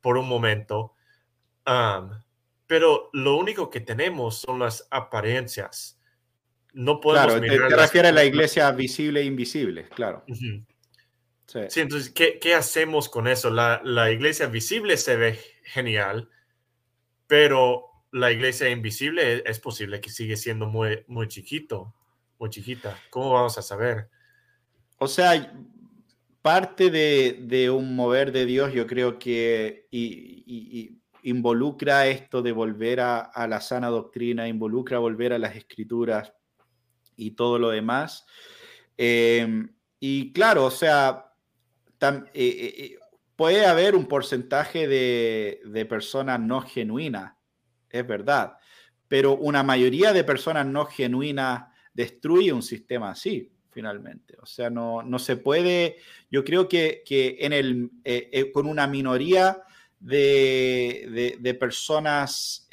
[0.00, 0.94] por un momento,
[2.66, 6.00] pero lo único que tenemos son las apariencias.
[6.74, 10.24] No podemos claro, te, refieres a la iglesia visible e invisible, claro.
[10.26, 11.80] sí.
[11.80, 13.50] entonces, ¿qué, hacemos con eso?
[13.50, 16.30] La, la, iglesia visible se ve genial,
[17.26, 21.94] pero la iglesia invisible es, posible que sigue siendo muy, muy chiquito,
[22.38, 22.98] muy chiquita.
[23.10, 24.08] ¿Cómo vamos a saber?
[24.98, 25.52] O sea,
[26.42, 29.86] parte de, un mover de Dios, yo creo que
[31.22, 36.34] involucra esto de volver a, la sana doctrina, involucra volver a las escrituras
[37.16, 38.26] y todo lo demás.
[38.96, 39.68] Em,
[39.98, 41.32] y claro, o sea,
[42.00, 42.98] eh, eh, eh,
[43.36, 47.34] puede haber un porcentaje de, de personas no genuinas,
[47.90, 48.56] es verdad,
[49.08, 51.64] pero una mayoría de personas no genuinas
[51.94, 54.36] destruye un sistema así finalmente.
[54.42, 55.96] O sea, no, no se puede,
[56.30, 57.90] yo creo que, que en el,
[58.52, 59.62] con una minoría
[59.98, 62.68] de, de, personas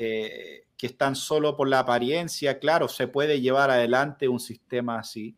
[0.80, 5.36] que están solo por la apariencia, claro, se puede llevar adelante un sistema así,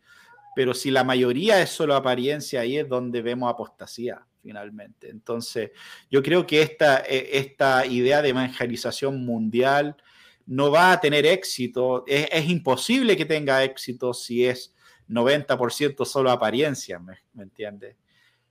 [0.55, 5.09] pero si la mayoría es solo apariencia, ahí es donde vemos apostasía finalmente.
[5.09, 5.71] Entonces,
[6.11, 9.97] yo creo que esta, esta idea de evangelización mundial
[10.45, 14.75] no va a tener éxito, es, es imposible que tenga éxito si es
[15.09, 17.95] 90% solo apariencia, ¿me, me entiendes?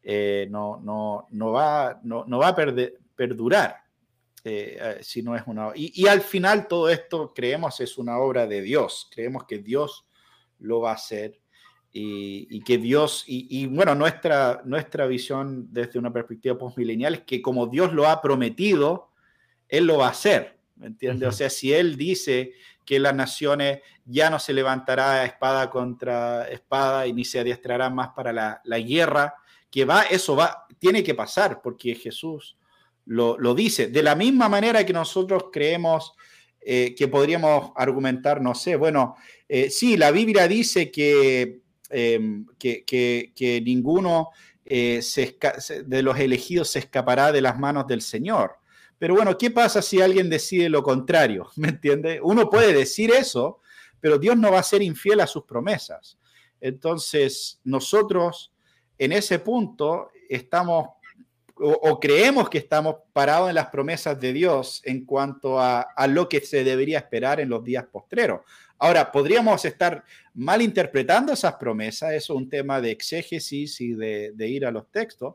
[0.02, 2.56] Eh, no, no, no, va, no, no va a
[3.14, 3.79] perdurar
[4.44, 5.72] eh, eh, si no es una...
[5.74, 10.06] Y, y, al final todo esto creemos es una obra de Dios, creemos que Dios
[10.58, 11.40] lo va a hacer
[11.92, 17.20] y, y que Dios, y, y, bueno, nuestra, nuestra visión desde una perspectiva postmilenial es
[17.22, 19.10] que como Dios lo ha prometido,
[19.68, 21.28] Él lo va a hacer, ¿me entiendes?
[21.28, 22.52] O sea, si Él dice
[22.84, 28.08] que las naciones ya no se levantará espada contra espada y ni se adiestrarán más
[28.10, 29.34] para la, guerra,
[29.70, 32.56] que va, eso va, tiene que pasar porque Jesús
[33.06, 33.88] lo, dice.
[33.88, 36.12] De la misma manera que nosotros creemos
[36.60, 39.16] eh, que podríamos argumentar, no sé, bueno,
[39.48, 44.30] eh, sí, la Biblia dice que, em, que, ninguno
[44.64, 45.00] eh,
[45.86, 48.56] de los elegidos se escapará de las manos del Señor.
[48.98, 51.48] Pero bueno, ¿qué pasa si alguien decide lo contrario?
[51.56, 52.20] ¿Me entiende?
[52.22, 53.60] Uno puede decir eso,
[53.98, 56.18] pero Dios no va a ser infiel a sus promesas.
[56.60, 58.52] Entonces, nosotros
[58.98, 60.90] en ese punto estamos
[61.60, 66.40] o, creemos que estamos parados en las promesas de Dios en cuanto a, lo que
[66.40, 68.40] se debería esperar en los días postreros.
[68.78, 70.04] Ahora, podríamos estar
[70.34, 75.34] malinterpretando esas promesas, eso es un tema de exégesis y de, ir a los textos,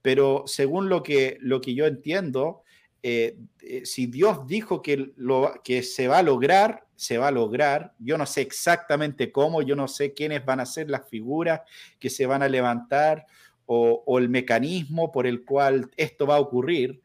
[0.00, 2.62] pero según lo que, lo que yo entiendo,
[3.04, 7.32] eh, eh, si Dios dijo que, lo, que se va a lograr, se va a
[7.32, 7.94] lograr.
[7.98, 11.62] Yo no sé exactamente cómo, yo no sé quiénes van a ser las figuras
[11.98, 13.26] que se van a levantar
[13.66, 17.00] o, el mecanismo por el cual esto va a ocurrir,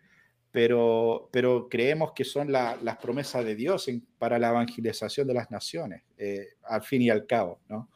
[0.52, 6.04] pero, pero creemos que son las promesas de Dios para la evangelización de las naciones,
[6.18, 7.90] eh, al fin y al cabo, ¿no?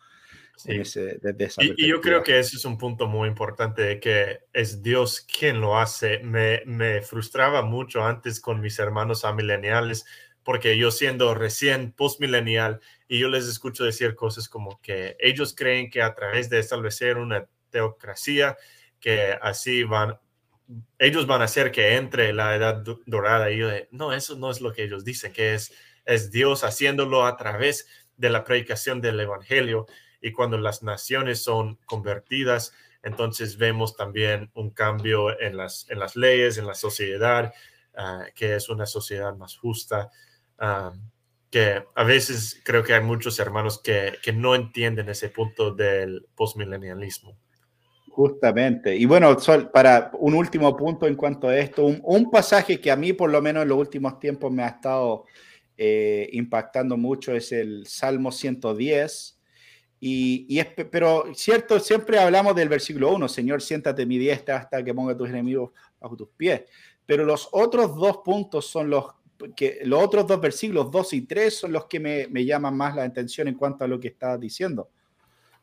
[0.65, 5.59] y, yo creo que ese es un punto muy importante de que es Dios quien
[5.59, 6.19] lo hace.
[6.19, 10.05] Me, me frustraba mucho antes con mis hermanos amileniales
[10.43, 15.89] porque yo siendo recién postmilenial y yo les escucho decir cosas como que ellos creen
[15.89, 18.57] que a través de establecer una teocracia,
[18.99, 20.19] que así van,
[20.99, 23.51] ellos van a hacer que entre la edad dorada.
[23.51, 25.73] Y yo no, eso no es lo que ellos dicen, que es,
[26.05, 27.87] es Dios haciéndolo a través
[28.17, 29.87] de la predicación del Evangelio.
[30.21, 32.73] Y cuando las naciones son convertidas,
[33.03, 37.53] entonces vemos también un cambio en las, en las leyes, en la sociedad,
[37.95, 40.11] ah, que es una sociedad más justa.
[40.59, 40.93] Ah,
[41.49, 46.27] que a veces creo que hay muchos hermanos que, que no entienden ese punto del
[46.33, 47.37] postmilenialismo.
[48.11, 48.93] Justamente.
[48.97, 49.37] Y bueno,
[49.71, 53.41] para un último punto en cuanto a esto, un, pasaje que a mí por lo
[53.41, 55.23] menos en los últimos tiempos me ha estado
[55.77, 59.39] eh, impactando mucho es el Salmo 110.
[60.01, 64.93] Y, es, pero cierto, siempre hablamos del versículo 1, Señor, siéntate mi diestra hasta que
[64.93, 66.63] ponga tus enemigos bajo tus pies.
[67.05, 69.05] Pero los otros dos puntos son los
[69.55, 72.93] que, los otros dos versículos, 2 y 3, son los que me, me llaman más
[72.93, 74.89] la atención en cuanto a lo que estás diciendo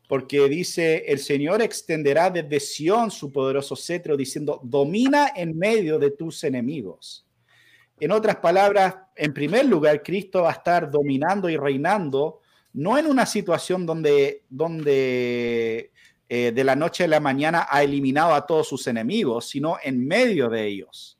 [0.09, 6.10] porque dice, el Señor extenderá desde Sión su poderoso cetro, diciendo, domina en medio de
[6.10, 7.26] tus enemigos.
[8.01, 12.40] En otras palabras, en primer lugar, Cristo va a estar dominando y reinando,
[12.72, 15.93] no en una situación donde, donde
[16.30, 20.06] eh, de la noche a la mañana ha eliminado a todos sus enemigos, sino en
[20.06, 21.18] medio de ellos,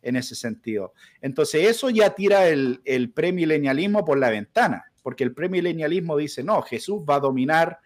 [0.00, 0.94] en ese sentido.
[1.20, 6.62] Entonces, eso ya tira el, el premilenialismo por la ventana, porque el premilenialismo dice, no,
[6.62, 7.78] Jesús va a dominar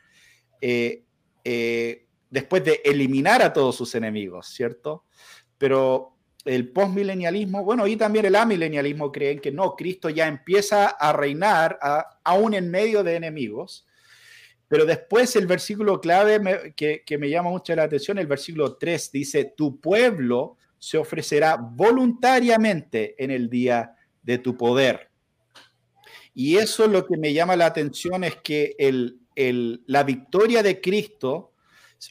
[0.60, 1.04] eh,
[1.44, 5.04] eh, después de eliminar a todos sus enemigos, ¿cierto?
[5.58, 11.12] Pero el postmilenialismo, bueno, y también el amilenialismo creen que no, Cristo ya empieza a
[11.12, 11.78] reinar
[12.24, 13.86] aún en medio de enemigos.
[14.68, 19.12] Pero después el versículo clave que, que, me llama mucho la atención, el versículo 3
[19.12, 25.10] dice, tu pueblo se ofrecerá voluntariamente en el día de tu poder.
[26.34, 31.52] Y eso lo que me llama la atención es que el, la victoria de Cristo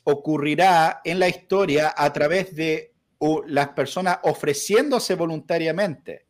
[0.04, 2.94] ocurrirá en la historia a través de
[3.48, 6.26] las personas ofreciéndose voluntariamente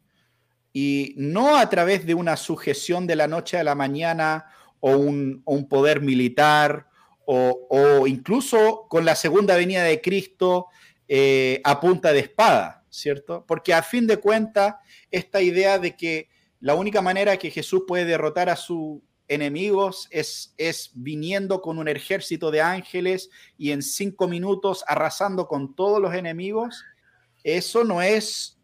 [0.71, 4.45] y no a través de una sujeción de la noche a la mañana
[4.79, 6.87] o un, poder militar
[7.25, 10.67] o, incluso con la segunda venida de Cristo
[11.07, 13.45] eh, a punta de espada, ¿cierto?
[13.47, 14.75] Porque a fin de cuentas,
[15.09, 20.53] esta idea de que la única manera que Jesús puede derrotar a su enemigos es,
[20.57, 26.13] es viniendo con un ejército de ángeles y en cinco minutos arrasando con todos los
[26.13, 26.83] enemigos,
[27.43, 28.57] eso no es,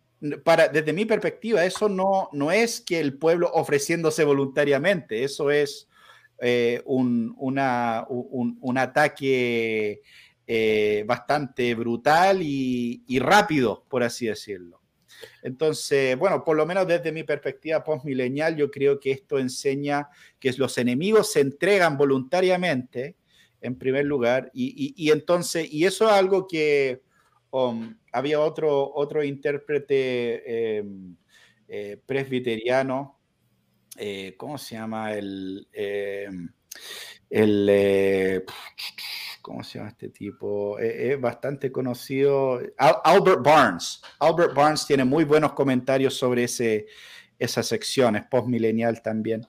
[0.43, 5.87] para, desde mi perspectiva, eso no, no es que el pueblo ofreciéndose voluntariamente, eso es
[6.39, 10.01] eh, un, un, ataque
[10.47, 14.80] eh, bastante brutal y rápido, por así decirlo.
[15.43, 20.51] Entonces, bueno, por lo menos desde mi perspectiva postmilenial, yo creo que esto enseña que
[20.53, 23.15] los enemigos se entregan voluntariamente,
[23.61, 27.01] en primer lugar, y, entonces, y eso es algo que
[27.51, 31.15] um, había otro, otro intérprete em,
[31.67, 33.19] eh, presbiteriano,
[33.97, 35.13] eh, ¿cómo se llama?
[35.13, 36.49] El, em,
[37.29, 38.43] eh,
[39.41, 40.79] ¿cómo se llama este tipo?
[40.79, 42.61] Eh, es, bastante conocido.
[42.77, 44.01] Albert Barnes.
[44.19, 46.87] Albert Barnes tiene muy buenos comentarios sobre ese,
[47.41, 49.45] esa sección, es postmilenial también.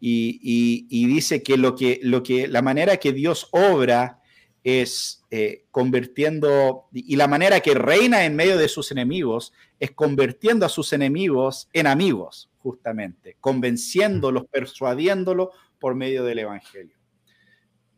[0.00, 4.20] Y, dice que, lo que, lo que la manera que Dios obra
[4.64, 10.64] es eh, convirtiendo, y la manera que reina en medio de sus enemigos es convirtiendo
[10.64, 15.48] a sus enemigos en amigos, justamente, convenciéndolos, persuadiéndolos
[15.80, 17.01] por medio del Evangelio.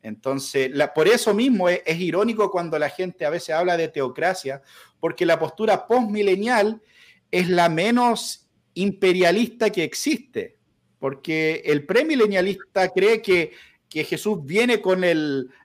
[0.04, 4.60] Entonces, por eso mismo es, irónico cuando la gente a veces habla de teocracia,
[5.00, 6.82] porque la postura postmilenial
[7.30, 10.58] es la menos imperialista que existe,
[10.98, 13.52] porque el premilenialista cree que,
[13.88, 15.00] que Jesús viene con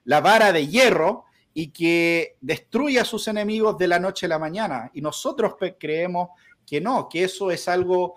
[0.04, 4.38] la vara de hierro y que destruye a sus enemigos de la noche a la
[4.38, 4.90] mañana.
[4.94, 6.30] Y nosotros creemos
[6.66, 8.14] que no, que eso es algo,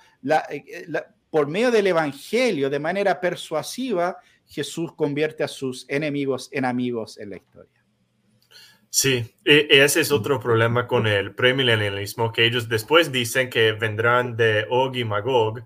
[0.49, 0.85] eh,
[1.29, 4.15] por medio del Evangelio, de manera persuasiva,
[4.48, 7.84] Jesús convierte a sus enemigos en amigos en la historia.
[8.95, 14.38] Sí, e, ese es otro problema con el premilenialismo, que ellos después dicen que vendrán
[14.38, 15.64] de Og y Magog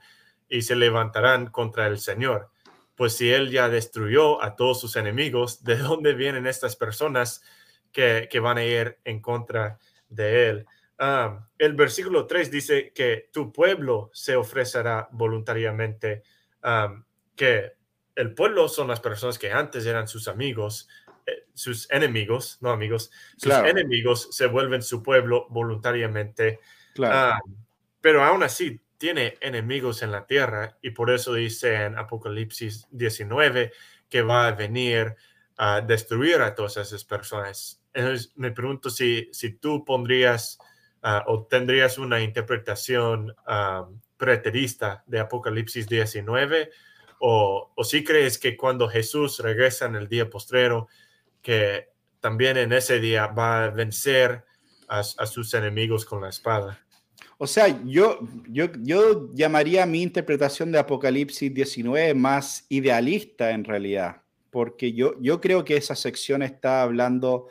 [0.47, 2.49] y se levantarán contra el Señor.
[2.95, 7.43] Pues si Él ya destruyó a todos sus enemigos, ¿de dónde vienen estas personas
[7.91, 9.77] que, van a ir en contra
[10.07, 10.65] de Él?
[10.97, 16.23] Ah, el versículo 3 dice que tu pueblo se ofrecerá voluntariamente,
[16.63, 16.95] ah,
[17.35, 17.76] que
[18.17, 20.89] el pueblo son las personas que antes eran sus amigos,
[21.25, 26.59] eh, sus enemigos, no amigos, sus enemigos se vuelven su pueblo voluntariamente.
[27.03, 27.39] Ah,
[28.01, 33.71] pero aún así tiene enemigos en la tierra y por eso dice en Apocalipsis 19
[34.09, 35.15] que va a venir
[35.57, 37.83] a destruir a todas esas personas.
[37.93, 40.57] Entonces me pregunto si, si tú pondrías
[41.03, 46.71] ah, o tendrías una interpretación uh, preterista de Apocalipsis 19
[47.19, 50.87] o, o si crees que cuando Jesús regresa en el día postrero,
[51.41, 51.89] que
[52.19, 54.43] también en ese día va a vencer
[54.87, 56.79] a, sus enemigos con la espada.
[57.37, 58.19] O sea, yo,
[58.49, 65.39] yo, yo llamaría mi interpretación de Apocalipsis 19 más idealista en realidad, porque yo, yo
[65.39, 67.47] creo que esa sección está hablando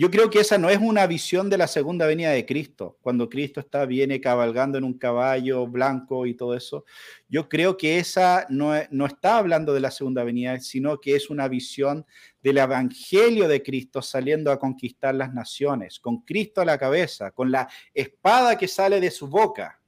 [0.00, 3.28] yo creo que esa no es una visión de la segunda venida de Cristo, cuando
[3.28, 6.86] Cristo está, viene cabalgando en un caballo blanco y todo eso.
[7.28, 11.28] Yo creo que esa no, no está hablando de la segunda venida, sino que es
[11.28, 12.06] una visión
[12.42, 17.50] del evangelio de Cristo saliendo a conquistar las naciones, con Cristo a la cabeza, con
[17.50, 19.82] la espada que sale de su boca,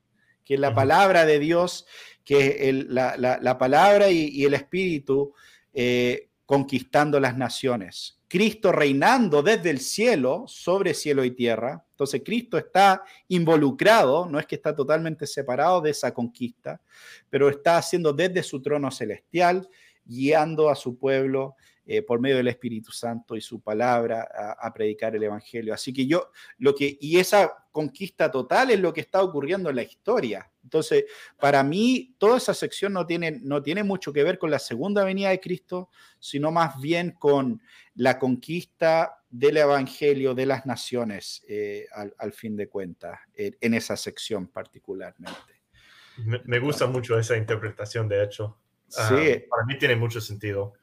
[0.44, 1.86] que es la palabra de Dios,
[2.22, 5.32] que es la, palabra y, el Espíritu
[5.72, 8.18] eh, conquistando las naciones.
[8.32, 11.84] Cristo reinando desde el cielo, sobre cielo y tierra.
[11.90, 16.80] Entonces Cristo está involucrado, no es que está totalmente separado de esa conquista,
[17.28, 19.68] pero está haciendo desde su trono celestial,
[20.02, 24.28] guiando a su pueblo eh, por medio del Espíritu Santo y su palabra
[24.60, 25.74] a, predicar el Evangelio.
[25.74, 29.76] Así que yo, lo que, y esa conquista total es lo que está ocurriendo en
[29.76, 30.48] la historia.
[30.62, 31.06] Entonces,
[31.40, 35.02] para mí, toda esa sección no tiene, no tiene mucho que ver con la segunda
[35.02, 35.90] venida de Cristo,
[36.20, 37.60] sino más bien con
[37.96, 44.46] la conquista del Evangelio de las naciones, eh, al, fin de cuentas, en esa sección
[44.46, 45.62] particularmente.
[46.44, 48.58] Me, gusta mucho esa interpretación, de hecho.
[48.96, 49.44] Ah, sí.
[49.48, 50.74] para mí tiene mucho sentido.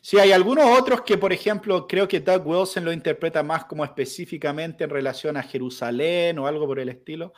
[0.00, 3.84] Sí, hay algunos otros que, por ejemplo, creo que Doug Wilson lo interpreta más como
[3.84, 7.32] específicamente en relación a Jerusalén o algo por el estilo,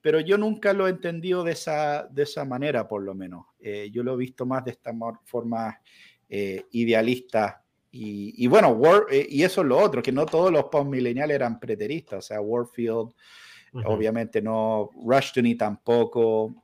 [0.00, 3.46] pero yo nunca lo he entendido de esa, de esa manera, por lo menos.
[3.60, 4.92] Eh, yo lo he visto más de esta
[5.24, 5.80] forma
[6.28, 7.62] eh, idealista.
[7.92, 8.80] Y, bueno,
[9.10, 12.40] eh, y eso es lo otro, que no todos los postmillennials eran preteristas, o sea,
[12.40, 13.12] Warfield,
[13.84, 16.62] obviamente no, Rushton y tampoco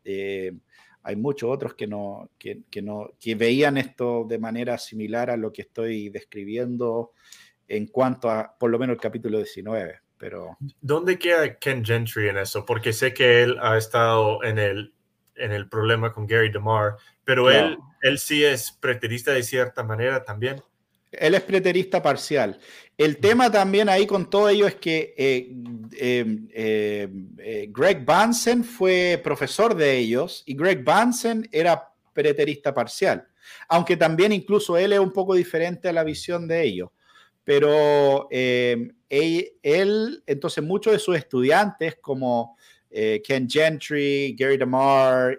[1.07, 5.53] hay muchos otros que no, que, no, que veían esto de manera similar a lo
[5.53, 7.13] que estoy describiendo
[7.69, 10.01] en cuanto a, por lo menos, el capítulo 19.
[10.19, 10.57] Pero...
[10.81, 12.67] ¿Dónde queda Ken Gentry en eso?
[12.67, 14.95] Porque sé que él ha estado en el,
[15.37, 20.25] en el problema con Gary DeMar, pero él, él sí es preterista de cierta manera
[20.25, 20.61] también.
[21.19, 22.59] Él es preterista parcial.
[22.99, 25.49] El tema también ahí con todo ello es que eh,
[25.99, 33.27] em, em, eh, Greg Bansen fue profesor de ellos y Greg Bansen era preterista parcial,
[33.69, 36.89] aunque también incluso él es un poco diferente a la visión de ellos.
[37.45, 42.57] Pero em, él, entonces muchos de sus estudiantes como
[42.91, 45.39] eh, Ken Gentry, Gary DeMar,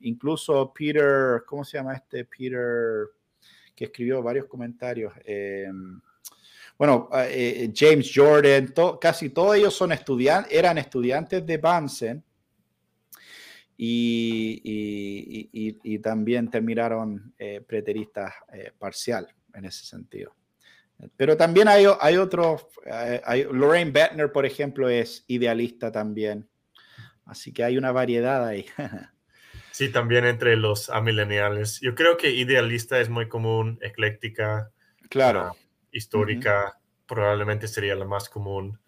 [0.00, 2.24] incluso Peter, ¿cómo se llama este?
[2.24, 3.10] Peter
[3.76, 5.12] que escribió varios comentarios.
[5.24, 5.70] Eh,
[6.78, 9.92] bueno, eh, eh, James Jordan, casi todos ellos son
[10.50, 12.24] eran estudiantes de Bansen
[13.76, 15.12] y,
[16.02, 17.34] también terminaron
[17.66, 18.32] preteristas
[18.78, 20.34] parcial en ese sentido.
[21.16, 22.66] Pero también hay, hay otros,
[23.52, 26.48] Lorraine Bettner, por ejemplo, es idealista también.
[27.26, 28.64] Así que hay una variedad ahí.
[29.76, 31.80] Sí, también entre los amileniales.
[31.82, 34.70] Yo creo que idealista es muy común, ecléctica.
[35.10, 35.50] Claro.
[35.52, 35.56] Ah,
[35.92, 38.80] histórica, probablemente sería la más común.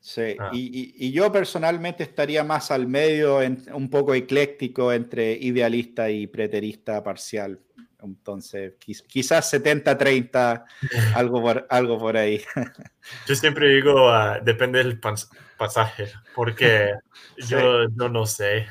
[0.00, 0.48] Sí, ah.
[0.54, 7.02] y, yo personalmente estaría más al medio, en, un poco ecléctico entre idealista y preterista
[7.02, 7.60] parcial.
[8.02, 8.72] Entonces,
[9.06, 10.64] quizás 70-30,
[11.14, 12.42] algo por, algo por ahí.
[13.28, 16.94] Yo siempre digo, uh, depende del pasaje, porque
[17.36, 18.66] yo, yo no sé.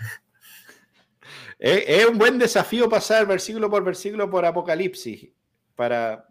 [1.62, 5.30] Es, un buen desafío pasar versículo por versículo por Apocalipsis.
[5.76, 6.26] para...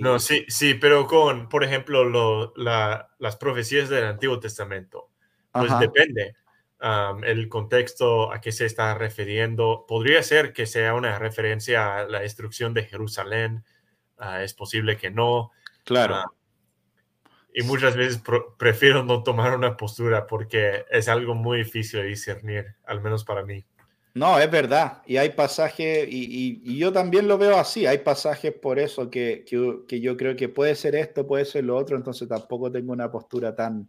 [0.00, 5.10] No, sí, sí, pero con, por ejemplo, las profecías del Antiguo Testamento,
[5.52, 6.34] pues depende.
[7.24, 9.84] el contexto a qué se está refiriendo.
[9.86, 13.64] Podría ser que sea una referencia a la destrucción de Jerusalén.
[14.16, 15.50] Ah, es posible que no.
[15.84, 16.14] Claro.
[16.14, 16.24] Ah,
[17.54, 18.22] y muchas veces
[18.58, 23.44] prefiero no tomar una postura porque es algo muy difícil de discernir, al menos para
[23.44, 23.66] mí.
[24.14, 25.02] No, es verdad.
[25.06, 30.16] Y hay pasajes, y, yo también lo veo así, hay pasajes por eso que, yo
[30.16, 33.88] creo que puede ser esto, puede ser lo otro, entonces tampoco tengo una postura tan,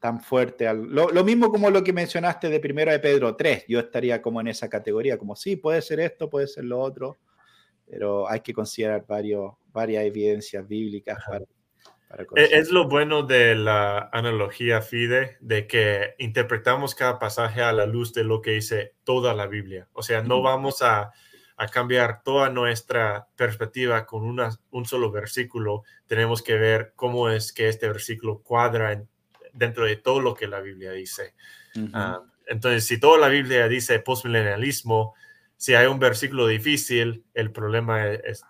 [0.00, 0.72] tan fuerte.
[0.74, 4.40] Lo, lo, mismo como lo que mencionaste de primero de Pedro 3, yo estaría como
[4.40, 7.18] en esa categoría, como sí, puede ser esto, puede ser lo otro,
[7.86, 11.44] pero hay que considerar varios, varias evidencias bíblicas para,
[12.36, 17.86] e, es lo bueno de la analogía FIDE, de que interpretamos cada pasaje a la
[17.86, 19.88] luz de lo que dice toda la Biblia.
[19.92, 21.12] O sea, no vamos a,
[21.70, 25.84] cambiar toda nuestra perspectiva con un solo versículo.
[26.08, 29.00] Tenemos que ver cómo es que este versículo cuadra
[29.52, 31.34] dentro de todo lo que la Biblia dice.
[31.92, 35.14] Ah, entonces, si toda la Biblia dice postmilenialismo,
[35.56, 38.44] si hay un versículo difícil, el problema es,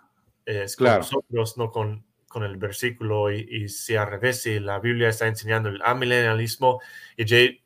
[0.76, 5.26] con nosotros, no con con el versículo y, si al revés, si la Biblia está
[5.26, 6.80] enseñando el amilenialismo
[7.14, 7.24] y,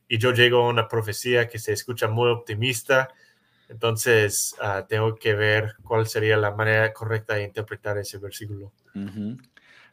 [0.08, 3.08] y yo llego a una profecía que se escucha muy optimista,
[3.68, 8.72] entonces ah, tengo que ver cuál sería la manera correcta de interpretar ese versículo.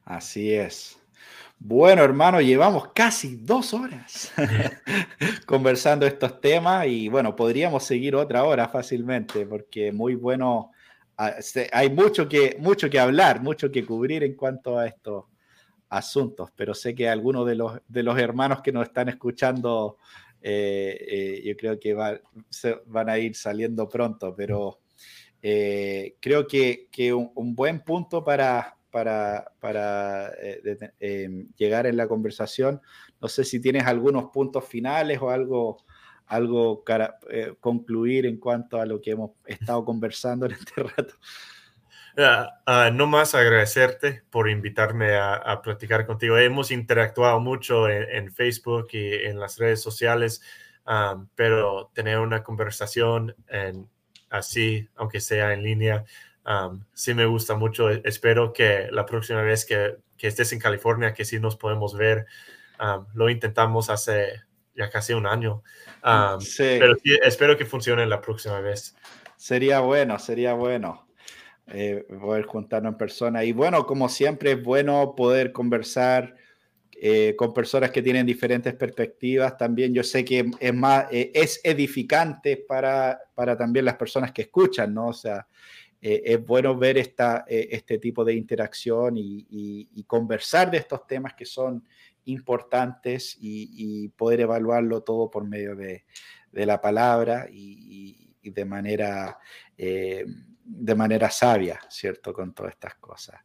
[0.05, 0.97] Así es.
[1.59, 4.33] Bueno, hermano, llevamos casi dos horas
[5.45, 10.71] conversando estos temas y bueno, podríamos seguir otra hora fácilmente porque muy bueno
[11.17, 15.25] hay mucho que, mucho que hablar, mucho que cubrir en cuanto a estos
[15.89, 19.97] asuntos, pero sé que algunos de los, de los hermanos que nos están escuchando,
[20.41, 24.79] eh, eh, yo creo que van a ir saliendo pronto, pero
[25.41, 30.31] eh, creo que, un, buen punto para, para, para
[31.55, 32.81] llegar en la conversación,
[33.21, 35.77] no sé si tienes algunos puntos finales o algo
[36.27, 41.15] algo para eh, concluir en cuanto a lo que hemos estado conversando en este rato.
[42.15, 46.37] Uh, no más agradecerte por invitarme a, platicar contigo.
[46.37, 50.43] Hemos interactuado mucho en, Facebook y en las redes sociales,
[51.33, 53.89] pero tener una conversación en,
[54.29, 56.05] así, aunque sea en línea,
[56.93, 57.89] sí me gusta mucho.
[57.89, 62.27] Espero que la próxima vez que, que estés en California, que sí nos podemos ver.
[63.15, 64.43] lo intentamos hace
[64.75, 65.63] ya casi un año.
[66.57, 68.95] Pero espero que funcione la próxima vez.
[69.37, 71.07] Sería bueno, sería bueno
[71.67, 73.43] eh, poder juntarnos en persona.
[73.43, 76.35] Y bueno, como siempre, es bueno poder conversar
[76.91, 79.57] eh, con personas que tienen diferentes perspectivas.
[79.57, 84.43] También yo sé que es, más, eh, es edificante para, para también las personas que
[84.43, 85.07] escuchan, ¿no?
[85.07, 85.47] O sea,
[86.05, 91.45] es bueno ver esta, este tipo de interacción y, y, conversar de estos temas que
[91.45, 91.81] son
[92.25, 96.05] importantes y, poder evaluarlo todo por medio de,
[96.51, 99.39] la palabra y, de, manera,
[99.77, 100.25] eh,
[100.63, 102.33] de manera sabia, ¿cierto?
[102.33, 103.41] Con todas estas cosas.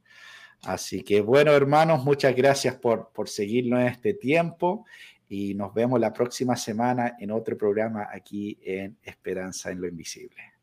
[0.62, 4.84] Así que bueno, hermanos, muchas gracias por, por seguirnos en este tiempo
[5.28, 10.57] y nos vemos la próxima semana en otro programa aquí en Esperanza en lo Invisible.